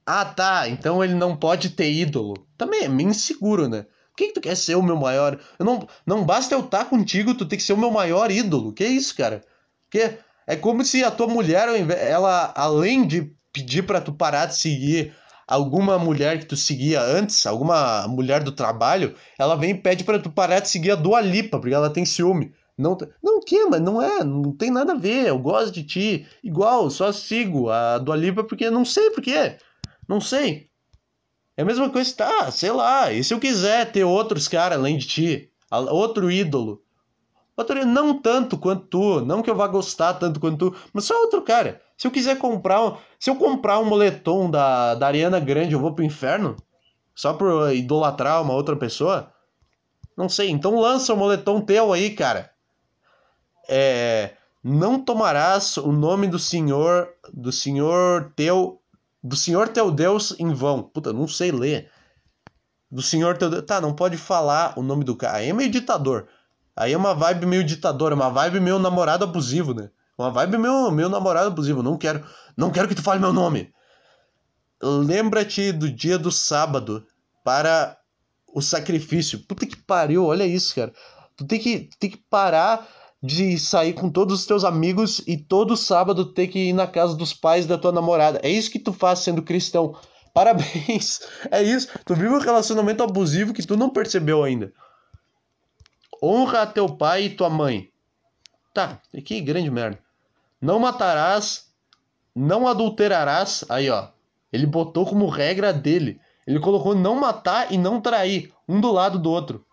Ah, 0.06 0.24
tá. 0.24 0.68
Então 0.68 1.02
ele 1.02 1.14
não 1.14 1.36
pode 1.36 1.70
ter 1.70 1.90
ídolo. 1.92 2.34
Também 2.56 2.84
é 2.84 2.88
meio 2.88 3.10
inseguro, 3.10 3.68
né? 3.68 3.86
Por 4.12 4.16
que, 4.18 4.32
tu 4.32 4.40
quer 4.40 4.56
ser 4.56 4.76
o 4.76 4.82
meu 4.82 4.96
maior? 4.96 5.38
Eu 5.58 5.66
não, 5.66 5.86
não 6.06 6.24
basta 6.24 6.54
eu 6.54 6.60
estar 6.60 6.86
contigo, 6.86 7.34
tu 7.34 7.44
tem 7.44 7.58
que 7.58 7.64
ser 7.64 7.74
o 7.74 7.78
meu 7.78 7.90
maior 7.90 8.30
ídolo. 8.30 8.72
Que 8.72 8.86
isso, 8.86 9.14
cara? 9.14 9.42
Que 9.90 10.18
é 10.46 10.56
como 10.56 10.84
se 10.84 11.04
a 11.04 11.10
tua 11.10 11.26
mulher, 11.26 11.68
ela, 11.90 12.52
além 12.56 13.06
de 13.06 13.30
pedir 13.52 13.82
para 13.82 14.00
tu 14.00 14.12
parar 14.12 14.46
de 14.46 14.56
seguir 14.56 15.12
alguma 15.46 15.98
mulher 15.98 16.38
que 16.38 16.46
tu 16.46 16.56
seguia 16.56 17.02
antes, 17.02 17.46
alguma 17.46 18.06
mulher 18.08 18.42
do 18.42 18.52
trabalho, 18.52 19.14
ela 19.38 19.56
vem 19.56 19.70
e 19.70 19.74
pede 19.74 20.04
para 20.04 20.18
tu 20.18 20.30
parar 20.30 20.60
de 20.60 20.68
seguir 20.68 20.92
a 20.92 20.96
Dua 20.96 21.20
Lipa, 21.20 21.58
porque 21.58 21.74
ela 21.74 21.90
tem 21.90 22.04
ciúme. 22.04 22.52
Não, 22.78 22.96
não 23.22 23.40
que, 23.40 23.64
mas 23.64 23.80
não 23.80 24.02
é, 24.02 24.22
não 24.22 24.52
tem 24.52 24.70
nada 24.70 24.92
a 24.92 24.96
ver. 24.96 25.26
Eu 25.26 25.38
gosto 25.38 25.72
de 25.72 25.82
ti, 25.82 26.26
igual, 26.44 26.90
só 26.90 27.10
sigo 27.12 27.70
a 27.70 27.98
Dua 27.98 28.16
Lipa 28.16 28.44
porque 28.44 28.70
não 28.70 28.84
sei 28.84 29.10
por 29.10 29.22
quê. 29.22 29.56
Não 30.08 30.20
sei. 30.20 30.68
É 31.56 31.62
a 31.62 31.64
mesma 31.64 31.88
coisa, 31.90 32.14
tá, 32.14 32.50
sei 32.50 32.70
lá. 32.70 33.12
E 33.12 33.24
se 33.24 33.32
eu 33.32 33.40
quiser 33.40 33.90
ter 33.90 34.04
outros 34.04 34.46
caras 34.46 34.78
além 34.78 34.98
de 34.98 35.06
ti? 35.06 35.50
Outro 35.70 36.30
ídolo? 36.30 36.82
Outro 37.56 37.86
não 37.86 38.20
tanto 38.20 38.58
quanto 38.58 38.86
tu, 38.86 39.20
não 39.22 39.42
que 39.42 39.48
eu 39.48 39.56
vá 39.56 39.66
gostar 39.66 40.14
tanto 40.14 40.38
quanto 40.38 40.70
tu, 40.70 40.78
mas 40.92 41.04
só 41.04 41.14
outro 41.22 41.40
cara. 41.40 41.80
Se 41.96 42.06
eu 42.06 42.10
quiser 42.10 42.36
comprar, 42.36 42.98
se 43.18 43.30
eu 43.30 43.36
comprar 43.36 43.78
um 43.78 43.86
moletom 43.86 44.50
da, 44.50 44.94
da 44.94 45.06
Ariana 45.06 45.40
Grande, 45.40 45.72
eu 45.72 45.80
vou 45.80 45.94
pro 45.94 46.04
inferno? 46.04 46.54
Só 47.14 47.32
por 47.32 47.74
idolatrar 47.74 48.42
uma 48.42 48.52
outra 48.52 48.76
pessoa? 48.76 49.32
Não 50.14 50.28
sei, 50.28 50.50
então 50.50 50.78
lança 50.78 51.14
o 51.14 51.16
um 51.16 51.18
moletom 51.20 51.62
teu 51.62 51.94
aí, 51.94 52.10
cara. 52.10 52.50
É, 53.66 54.34
não 54.62 55.00
tomarás 55.00 55.78
o 55.78 55.90
nome 55.90 56.28
do 56.28 56.38
Senhor, 56.38 57.08
do 57.32 57.50
Senhor 57.50 58.32
teu 58.36 58.82
do 59.26 59.34
Senhor 59.34 59.68
teu 59.68 59.90
Deus 59.90 60.34
em 60.38 60.52
vão. 60.52 60.82
Puta, 60.82 61.12
não 61.12 61.26
sei 61.26 61.50
ler. 61.50 61.90
Do 62.88 63.02
Senhor 63.02 63.36
teu 63.36 63.50
Deus. 63.50 63.64
Tá, 63.64 63.80
não 63.80 63.92
pode 63.92 64.16
falar 64.16 64.78
o 64.78 64.82
nome 64.82 65.04
do 65.04 65.16
cara. 65.16 65.38
Aí 65.38 65.48
é 65.48 65.52
meio 65.52 65.70
ditador. 65.70 66.28
Aí 66.76 66.92
é 66.92 66.96
uma 66.96 67.14
vibe 67.14 67.46
meio 67.46 67.64
ditadora, 67.64 68.14
uma 68.14 68.30
vibe 68.30 68.60
meio 68.60 68.78
namorado 68.78 69.24
abusivo, 69.24 69.74
né? 69.74 69.90
Uma 70.16 70.30
vibe 70.30 70.58
meio, 70.58 70.90
meio 70.92 71.08
namorado 71.08 71.48
abusivo. 71.48 71.82
Não 71.82 71.98
quero, 71.98 72.24
não 72.56 72.70
quero 72.70 72.86
que 72.86 72.94
tu 72.94 73.02
fale 73.02 73.20
meu 73.20 73.32
nome. 73.32 73.72
Lembra-te 74.80 75.72
do 75.72 75.90
dia 75.90 76.18
do 76.18 76.30
sábado 76.30 77.04
para 77.42 77.98
o 78.46 78.62
sacrifício. 78.62 79.40
Puta 79.40 79.66
que 79.66 79.76
pariu, 79.76 80.24
olha 80.24 80.46
isso, 80.46 80.74
cara. 80.74 80.92
Tu 81.36 81.44
tem 81.46 81.58
que, 81.58 81.90
tem 81.98 82.10
que 82.10 82.18
parar 82.30 82.86
de 83.22 83.58
sair 83.58 83.92
com 83.92 84.10
todos 84.10 84.40
os 84.40 84.46
teus 84.46 84.64
amigos 84.64 85.22
e 85.26 85.36
todo 85.36 85.76
sábado 85.76 86.32
ter 86.32 86.48
que 86.48 86.68
ir 86.68 86.72
na 86.72 86.86
casa 86.86 87.16
dos 87.16 87.32
pais 87.32 87.66
da 87.66 87.78
tua 87.78 87.92
namorada. 87.92 88.40
É 88.42 88.50
isso 88.50 88.70
que 88.70 88.78
tu 88.78 88.92
faz 88.92 89.20
sendo 89.20 89.42
cristão. 89.42 89.96
Parabéns! 90.32 91.20
É 91.50 91.62
isso. 91.62 91.88
Tu 92.04 92.14
vive 92.14 92.28
um 92.28 92.38
relacionamento 92.38 93.02
abusivo 93.02 93.54
que 93.54 93.66
tu 93.66 93.76
não 93.76 93.88
percebeu 93.88 94.44
ainda. 94.44 94.72
Honra 96.22 96.62
a 96.62 96.66
teu 96.66 96.88
pai 96.88 97.24
e 97.24 97.30
tua 97.30 97.48
mãe. 97.48 97.90
Tá, 98.72 99.00
que 99.24 99.40
grande 99.40 99.70
merda. 99.70 99.98
Não 100.60 100.78
matarás, 100.78 101.70
não 102.34 102.68
adulterarás. 102.68 103.64
Aí, 103.68 103.88
ó. 103.88 104.08
Ele 104.52 104.66
botou 104.66 105.06
como 105.06 105.28
regra 105.28 105.72
dele. 105.72 106.20
Ele 106.46 106.60
colocou 106.60 106.94
não 106.94 107.16
matar 107.16 107.72
e 107.72 107.78
não 107.78 108.00
trair, 108.00 108.52
um 108.68 108.80
do 108.80 108.92
lado 108.92 109.18
do 109.18 109.30
outro. 109.30 109.64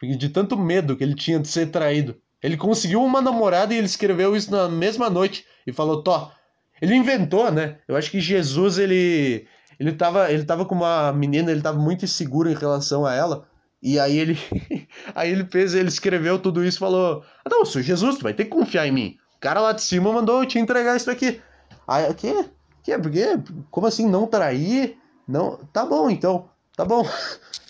De 0.00 0.28
tanto 0.28 0.56
medo 0.56 0.96
que 0.96 1.04
ele 1.04 1.14
tinha 1.14 1.38
de 1.38 1.46
ser 1.46 1.70
traído. 1.70 2.20
Ele 2.42 2.56
conseguiu 2.56 3.02
uma 3.02 3.22
namorada 3.22 3.72
e 3.72 3.78
ele 3.78 3.86
escreveu 3.86 4.34
isso 4.34 4.50
na 4.50 4.68
mesma 4.68 5.08
noite 5.08 5.46
e 5.66 5.72
falou: 5.72 6.02
Tó. 6.02 6.32
Ele 6.80 6.96
inventou, 6.96 7.50
né? 7.52 7.78
Eu 7.86 7.96
acho 7.96 8.10
que 8.10 8.20
Jesus, 8.20 8.76
ele. 8.76 9.46
Ele 9.78 9.92
tava, 9.92 10.30
ele 10.32 10.44
tava 10.44 10.64
com 10.64 10.74
uma 10.74 11.12
menina, 11.12 11.50
ele 11.50 11.62
tava 11.62 11.78
muito 11.78 12.04
inseguro 12.04 12.50
em 12.50 12.54
relação 12.54 13.06
a 13.06 13.14
ela. 13.14 13.46
E 13.80 14.00
aí 14.00 14.18
ele. 14.18 14.36
aí 15.14 15.30
ele 15.30 15.44
fez, 15.44 15.74
ele 15.74 15.88
escreveu 15.88 16.40
tudo 16.40 16.64
isso 16.64 16.78
e 16.78 16.80
falou: 16.80 17.22
ah, 17.44 17.48
Não, 17.48 17.64
sou 17.64 17.80
Jesus, 17.80 18.16
tu 18.16 18.24
vai 18.24 18.34
ter 18.34 18.44
que 18.44 18.50
confiar 18.50 18.86
em 18.88 18.92
mim. 18.92 19.16
O 19.36 19.40
cara 19.40 19.60
lá 19.60 19.72
de 19.72 19.82
cima 19.82 20.12
mandou 20.12 20.40
eu 20.40 20.46
te 20.46 20.58
entregar 20.58 20.96
isso 20.96 21.10
aqui. 21.10 21.40
Aí, 21.86 22.10
o 22.10 22.14
quê? 22.14 22.46
Que? 22.82 22.98
Por 22.98 23.10
quê? 23.10 23.38
Como 23.70 23.86
assim 23.86 24.08
não 24.08 24.26
trair? 24.26 24.98
Não. 25.26 25.58
Tá 25.72 25.86
bom, 25.86 26.10
então. 26.10 26.48
Tá 26.76 26.84
bom. 26.84 27.06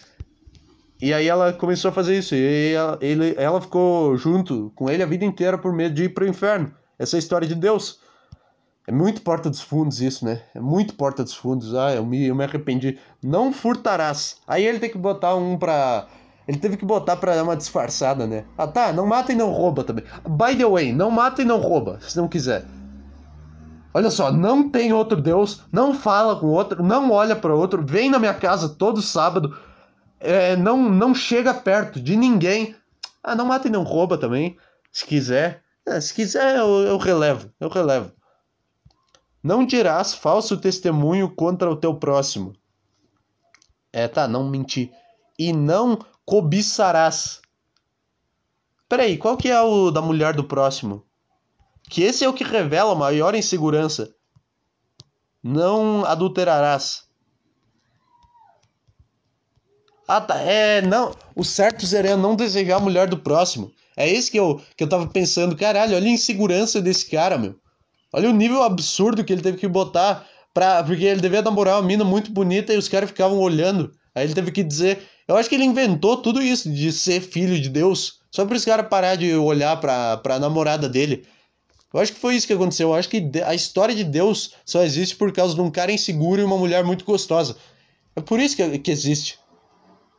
E 1.03 1.13
aí 1.13 1.27
ela 1.27 1.53
começou 1.53 1.89
a 1.89 1.93
fazer 1.93 2.17
isso. 2.17 2.33
E 2.33 2.75
ela, 2.75 2.97
ele, 3.01 3.35
ela 3.37 3.61
ficou 3.61 4.17
junto 4.17 4.71
com 4.77 4.89
ele 4.89 5.03
a 5.03 5.07
vida 5.07 5.25
inteira 5.25 5.59
por 5.59 5.73
medo 5.73 5.97
de 5.97 6.05
ir 6.05 6.11
para 6.11 6.23
o 6.23 6.29
inferno. 6.29 6.73
Essa 6.97 7.17
é 7.17 7.19
a 7.19 7.19
história 7.19 7.49
de 7.49 7.57
Deus. 7.57 7.99
É 8.87 8.93
muito 8.93 9.21
porta 9.23 9.51
dos 9.51 9.61
fundos 9.61 10.01
isso, 10.01 10.25
né? 10.25 10.43
É 10.55 10.61
muito 10.61 10.95
porta 10.95 11.25
dos 11.25 11.35
fundos. 11.35 11.75
Ah, 11.75 11.93
eu 11.93 12.07
me, 12.07 12.29
eu 12.29 12.37
me 12.37 12.45
arrependi. 12.45 13.01
Não 13.21 13.53
furtarás. 13.53 14.37
Aí 14.47 14.65
ele 14.65 14.79
tem 14.79 14.91
que 14.91 14.97
botar 14.97 15.35
um 15.35 15.59
pra. 15.59 16.07
Ele 16.47 16.59
teve 16.59 16.77
que 16.77 16.85
botar 16.85 17.17
pra 17.17 17.35
dar 17.35 17.43
uma 17.43 17.57
disfarçada, 17.57 18.25
né? 18.25 18.45
Ah 18.57 18.69
tá, 18.69 18.93
não 18.93 19.05
mata 19.05 19.33
e 19.33 19.35
não 19.35 19.51
rouba 19.51 19.83
também. 19.83 20.05
By 20.29 20.57
the 20.57 20.69
way, 20.69 20.93
não 20.93 21.11
mata 21.11 21.43
e 21.43 21.45
não 21.45 21.59
rouba, 21.59 21.99
se 22.01 22.17
não 22.17 22.29
quiser. 22.29 22.65
Olha 23.93 24.11
só, 24.11 24.31
não 24.31 24.69
tem 24.69 24.93
outro 24.93 25.21
Deus, 25.21 25.63
não 25.73 25.95
fala 25.95 26.37
com 26.37 26.47
outro, 26.47 26.83
não 26.83 27.11
olha 27.11 27.37
para 27.37 27.55
outro, 27.55 27.85
vem 27.85 28.09
na 28.09 28.19
minha 28.19 28.33
casa 28.33 28.69
todo 28.69 29.03
sábado 29.03 29.55
é, 30.23 30.57
não, 30.57 30.89
não 30.89 31.15
chega 31.15 31.53
perto 31.53 32.01
de 32.01 32.17
ninguém. 32.17 32.75
Ah, 33.23 33.35
não 33.35 33.47
mata 33.47 33.69
e 33.69 33.71
não 33.71 33.83
rouba 33.83 34.17
também, 34.17 34.57
se 34.91 35.05
quiser. 35.05 35.63
É, 35.87 36.01
se 36.01 36.15
quiser, 36.15 36.57
eu, 36.57 36.69
eu 36.83 36.97
relevo, 36.97 37.51
eu 37.59 37.69
relevo. 37.69 38.13
Não 39.43 39.67
dirás 39.67 40.15
falso 40.15 40.57
testemunho 40.57 41.29
contra 41.35 41.69
o 41.71 41.77
teu 41.77 41.95
próximo. 41.95 42.55
É, 43.93 44.07
tá, 44.07 44.29
não 44.29 44.49
mentir. 44.49 44.93
E 45.39 45.53
não 45.53 45.99
cobiçarás. 46.25 47.41
Peraí, 48.89 49.19
qual 49.19 49.37
que 49.37 49.49
é 49.49 49.61
o 49.61 49.91
da 49.91 50.01
mulher 50.01 50.35
do 50.35 50.45
próximo? 50.45 51.05
Que 51.91 52.03
esse 52.03 52.25
é 52.25 52.29
o 52.29 52.33
que 52.33 52.45
revela 52.45 52.95
maior 52.95 53.35
insegurança. 53.35 54.15
Não 55.43 56.05
adulterarás. 56.05 57.09
Ah, 60.07 60.21
tá. 60.21 60.41
É, 60.41 60.83
não. 60.83 61.15
O 61.35 61.45
certo 61.45 61.87
seria 61.87 62.17
não 62.17 62.37
desejar 62.37 62.77
a 62.77 62.81
mulher 62.81 63.09
do 63.09 63.19
próximo. 63.19 63.73
É 63.97 64.11
isso 64.11 64.31
que 64.31 64.39
eu, 64.39 64.61
que 64.77 64.85
eu 64.85 64.89
tava 64.89 65.07
pensando. 65.07 65.57
Caralho, 65.57 65.97
olha 65.97 66.07
a 66.07 66.11
insegurança 66.11 66.81
desse 66.81 67.09
cara, 67.09 67.39
meu. 67.39 67.55
Olha 68.13 68.29
o 68.29 68.33
nível 68.33 68.63
absurdo 68.63 69.25
que 69.25 69.33
ele 69.33 69.43
teve 69.43 69.59
que 69.59 69.69
botar 69.69 70.27
pra. 70.53 70.83
Porque 70.83 71.05
ele 71.05 71.21
devia 71.21 71.43
namorar 71.43 71.77
uma 71.77 71.87
mina 71.87 72.05
muito 72.05 72.31
bonita 72.31 72.73
e 72.75 72.77
os 72.77 72.89
caras 72.89 73.11
ficavam 73.11 73.39
olhando. 73.39 73.93
Aí 74.15 74.25
ele 74.25 74.35
teve 74.35 74.51
que 74.51 74.63
dizer. 74.63 75.03
Eu 75.27 75.37
acho 75.37 75.49
que 75.49 75.55
ele 75.55 75.65
inventou 75.65 76.17
tudo 76.17 76.43
isso 76.43 76.71
de 76.71 76.93
ser 76.93 77.21
filho 77.21 77.59
de 77.61 77.69
Deus. 77.69 78.21
Só 78.31 78.45
para 78.45 78.57
os 78.57 78.65
caras 78.65 78.89
parar 78.89 79.17
de 79.17 79.35
olhar 79.35 79.79
pra, 79.79 80.17
pra 80.19 80.39
namorada 80.39 80.89
dele. 80.89 81.25
Eu 81.93 82.01
acho 82.01 82.13
que 82.13 82.21
foi 82.21 82.35
isso 82.35 82.47
que 82.47 82.53
aconteceu. 82.53 82.89
Eu 82.89 82.95
acho 82.95 83.09
que 83.09 83.31
a 83.45 83.55
história 83.55 83.95
de 83.95 84.05
Deus 84.05 84.55
só 84.65 84.83
existe 84.83 85.15
por 85.17 85.33
causa 85.33 85.55
de 85.55 85.61
um 85.61 85.71
cara 85.71 85.93
inseguro 85.93 86.41
e 86.41 86.45
uma 86.45 86.57
mulher 86.57 86.83
muito 86.83 87.05
gostosa. 87.05 87.57
É 88.17 88.21
por 88.21 88.41
isso 88.41 88.57
que, 88.57 88.79
que 88.79 88.91
existe. 88.91 89.39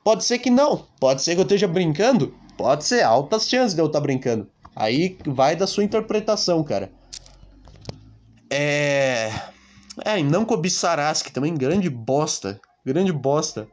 Pode 0.04 0.24
ser 0.26 0.39
que 0.39 0.49
não. 0.49 0.86
Pode 0.99 1.22
ser 1.22 1.36
que 1.36 1.41
eu 1.41 1.43
esteja 1.43 1.68
brincando. 1.68 2.34
Pode 2.58 2.84
ser, 2.84 3.04
altas 3.04 3.47
chances 3.47 3.74
de 3.74 3.82
eu 3.82 3.88
estar 3.88 4.01
brincando. 4.01 4.47
Aí 4.76 5.18
vai 5.26 5.56
da 5.56 5.66
sua 5.66 5.84
interpretação, 5.84 6.64
cara. 6.64 6.91
É. 8.49 9.32
É, 10.04 10.20
e 10.20 10.24
não 10.24 10.45
cobiçarás, 10.45 11.22
que 11.22 11.32
também 11.32 11.56
grande 11.56 11.89
bosta. 11.89 12.60
Grande 12.86 13.12
bosta. 13.12 13.68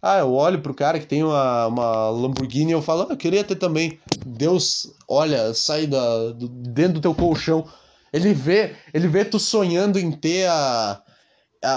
Ah, 0.00 0.18
eu 0.18 0.34
olho 0.34 0.60
pro 0.60 0.74
cara 0.74 0.98
que 0.98 1.06
tem 1.06 1.22
uma, 1.22 1.66
uma 1.66 2.10
Lamborghini 2.10 2.72
e 2.72 2.74
eu 2.74 2.82
falo, 2.82 3.02
ah, 3.02 3.06
eu 3.10 3.16
queria 3.16 3.42
ter 3.42 3.56
também. 3.56 3.98
Deus, 4.26 4.92
olha, 5.08 5.54
sai 5.54 5.86
da, 5.86 6.30
do, 6.32 6.46
dentro 6.46 6.94
do 6.94 7.00
teu 7.00 7.14
colchão. 7.14 7.66
Ele 8.12 8.34
vê, 8.34 8.76
ele 8.92 9.08
vê 9.08 9.24
tu 9.24 9.38
sonhando 9.38 9.98
em 9.98 10.12
ter 10.12 10.46
a, 10.46 11.02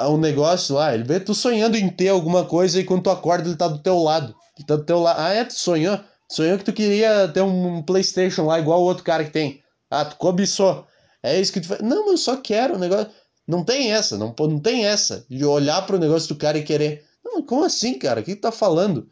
um 0.10 0.18
negócio 0.18 0.76
lá, 0.76 0.94
ele 0.94 1.04
vê 1.04 1.20
tu 1.20 1.34
sonhando 1.34 1.78
em 1.78 1.90
ter 1.90 2.10
alguma 2.10 2.46
coisa 2.46 2.80
e 2.80 2.84
quando 2.84 3.04
tu 3.04 3.10
acorda 3.10 3.48
ele 3.48 3.58
tá 3.58 3.68
do 3.68 3.80
teu 3.80 3.98
lado. 3.98 4.36
Ele 4.58 4.68
tá 4.68 4.76
do 4.76 4.84
teu 4.84 5.00
lado. 5.00 5.20
Ah, 5.20 5.30
é, 5.30 5.44
tu 5.46 5.54
sonhou? 5.54 6.00
Sonhou 6.30 6.58
que 6.58 6.66
tu 6.66 6.74
queria 6.74 7.28
ter 7.30 7.42
um 7.42 7.82
Playstation 7.84 8.46
lá 8.46 8.60
igual 8.60 8.82
o 8.82 8.86
outro 8.86 9.04
cara 9.04 9.24
que 9.24 9.32
tem. 9.32 9.64
Ah, 9.90 10.04
tu 10.04 10.18
cobiçou. 10.18 10.86
É 11.24 11.40
isso 11.40 11.54
que 11.54 11.62
tu 11.62 11.68
faz. 11.68 11.82
Não, 11.82 12.06
mas 12.06 12.12
eu 12.12 12.18
só 12.18 12.38
quero 12.38 12.76
o 12.76 12.80
negócio. 12.80 13.10
Não 13.48 13.64
tem 13.64 13.94
essa, 13.94 14.18
não, 14.18 14.36
não 14.38 14.60
tem 14.60 14.86
essa 14.86 15.26
de 15.30 15.46
olhar 15.46 15.86
pro 15.86 15.98
negócio 15.98 16.28
do 16.28 16.36
cara 16.38 16.58
e 16.58 16.64
querer. 16.64 17.06
Não, 17.24 17.42
como 17.42 17.64
assim, 17.64 17.98
cara? 17.98 18.20
O 18.20 18.24
que 18.24 18.36
tu 18.36 18.42
tá 18.42 18.52
falando? 18.52 19.08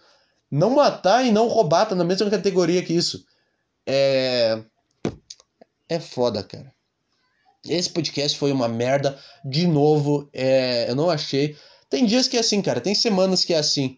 Não 0.52 0.72
matar 0.72 1.26
e 1.26 1.32
não 1.32 1.48
roubar 1.48 1.88
tá 1.88 1.96
na 1.96 2.04
mesma 2.04 2.30
categoria 2.30 2.84
que 2.84 2.94
isso. 2.94 3.24
É. 3.86 4.62
É 5.88 6.00
foda, 6.00 6.44
cara. 6.44 6.75
Esse 7.68 7.90
podcast 7.90 8.38
foi 8.38 8.52
uma 8.52 8.68
merda. 8.68 9.18
De 9.44 9.68
novo, 9.68 10.30
é... 10.34 10.90
eu 10.90 10.96
não 10.96 11.10
achei. 11.10 11.56
Tem 11.90 12.06
dias 12.06 12.28
que 12.28 12.38
é 12.38 12.40
assim, 12.40 12.62
cara. 12.62 12.82
Tem 12.82 12.96
semanas 12.96 13.46
que 13.46 13.54
é 13.54 13.58
assim. 13.58 13.98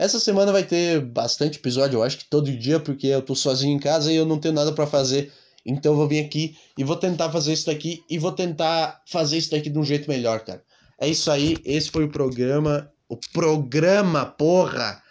Essa 0.00 0.18
semana 0.18 0.50
vai 0.50 0.62
ter 0.62 0.98
bastante 0.98 1.58
episódio, 1.58 1.98
eu 1.98 2.02
acho 2.02 2.16
que 2.16 2.24
todo 2.24 2.50
dia, 2.50 2.80
porque 2.80 3.06
eu 3.06 3.20
tô 3.20 3.34
sozinho 3.34 3.76
em 3.76 3.78
casa 3.78 4.10
e 4.10 4.16
eu 4.16 4.24
não 4.24 4.38
tenho 4.38 4.54
nada 4.54 4.72
para 4.72 4.86
fazer. 4.86 5.30
Então 5.64 5.92
eu 5.92 5.96
vou 5.96 6.08
vir 6.08 6.24
aqui 6.24 6.56
e 6.78 6.82
vou 6.82 6.96
tentar 6.96 7.30
fazer 7.30 7.52
isso 7.52 7.66
daqui 7.66 8.02
e 8.08 8.18
vou 8.18 8.32
tentar 8.32 9.02
fazer 9.06 9.36
isso 9.36 9.50
daqui 9.50 9.68
de 9.68 9.78
um 9.78 9.84
jeito 9.84 10.08
melhor, 10.08 10.40
cara. 10.40 10.64
É 10.98 11.06
isso 11.06 11.30
aí, 11.30 11.58
esse 11.66 11.90
foi 11.90 12.04
o 12.04 12.10
programa. 12.10 12.90
O 13.10 13.16
programa, 13.32 14.24
porra! 14.24 15.02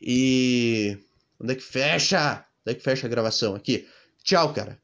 E. 0.00 0.98
Onde 1.40 1.52
é 1.52 1.56
que 1.56 1.62
fecha? 1.62 2.44
Onde 2.62 2.72
é 2.72 2.74
que 2.74 2.82
fecha 2.82 3.06
a 3.06 3.10
gravação? 3.10 3.54
Aqui. 3.54 3.86
Tchau, 4.22 4.52
cara. 4.52 4.78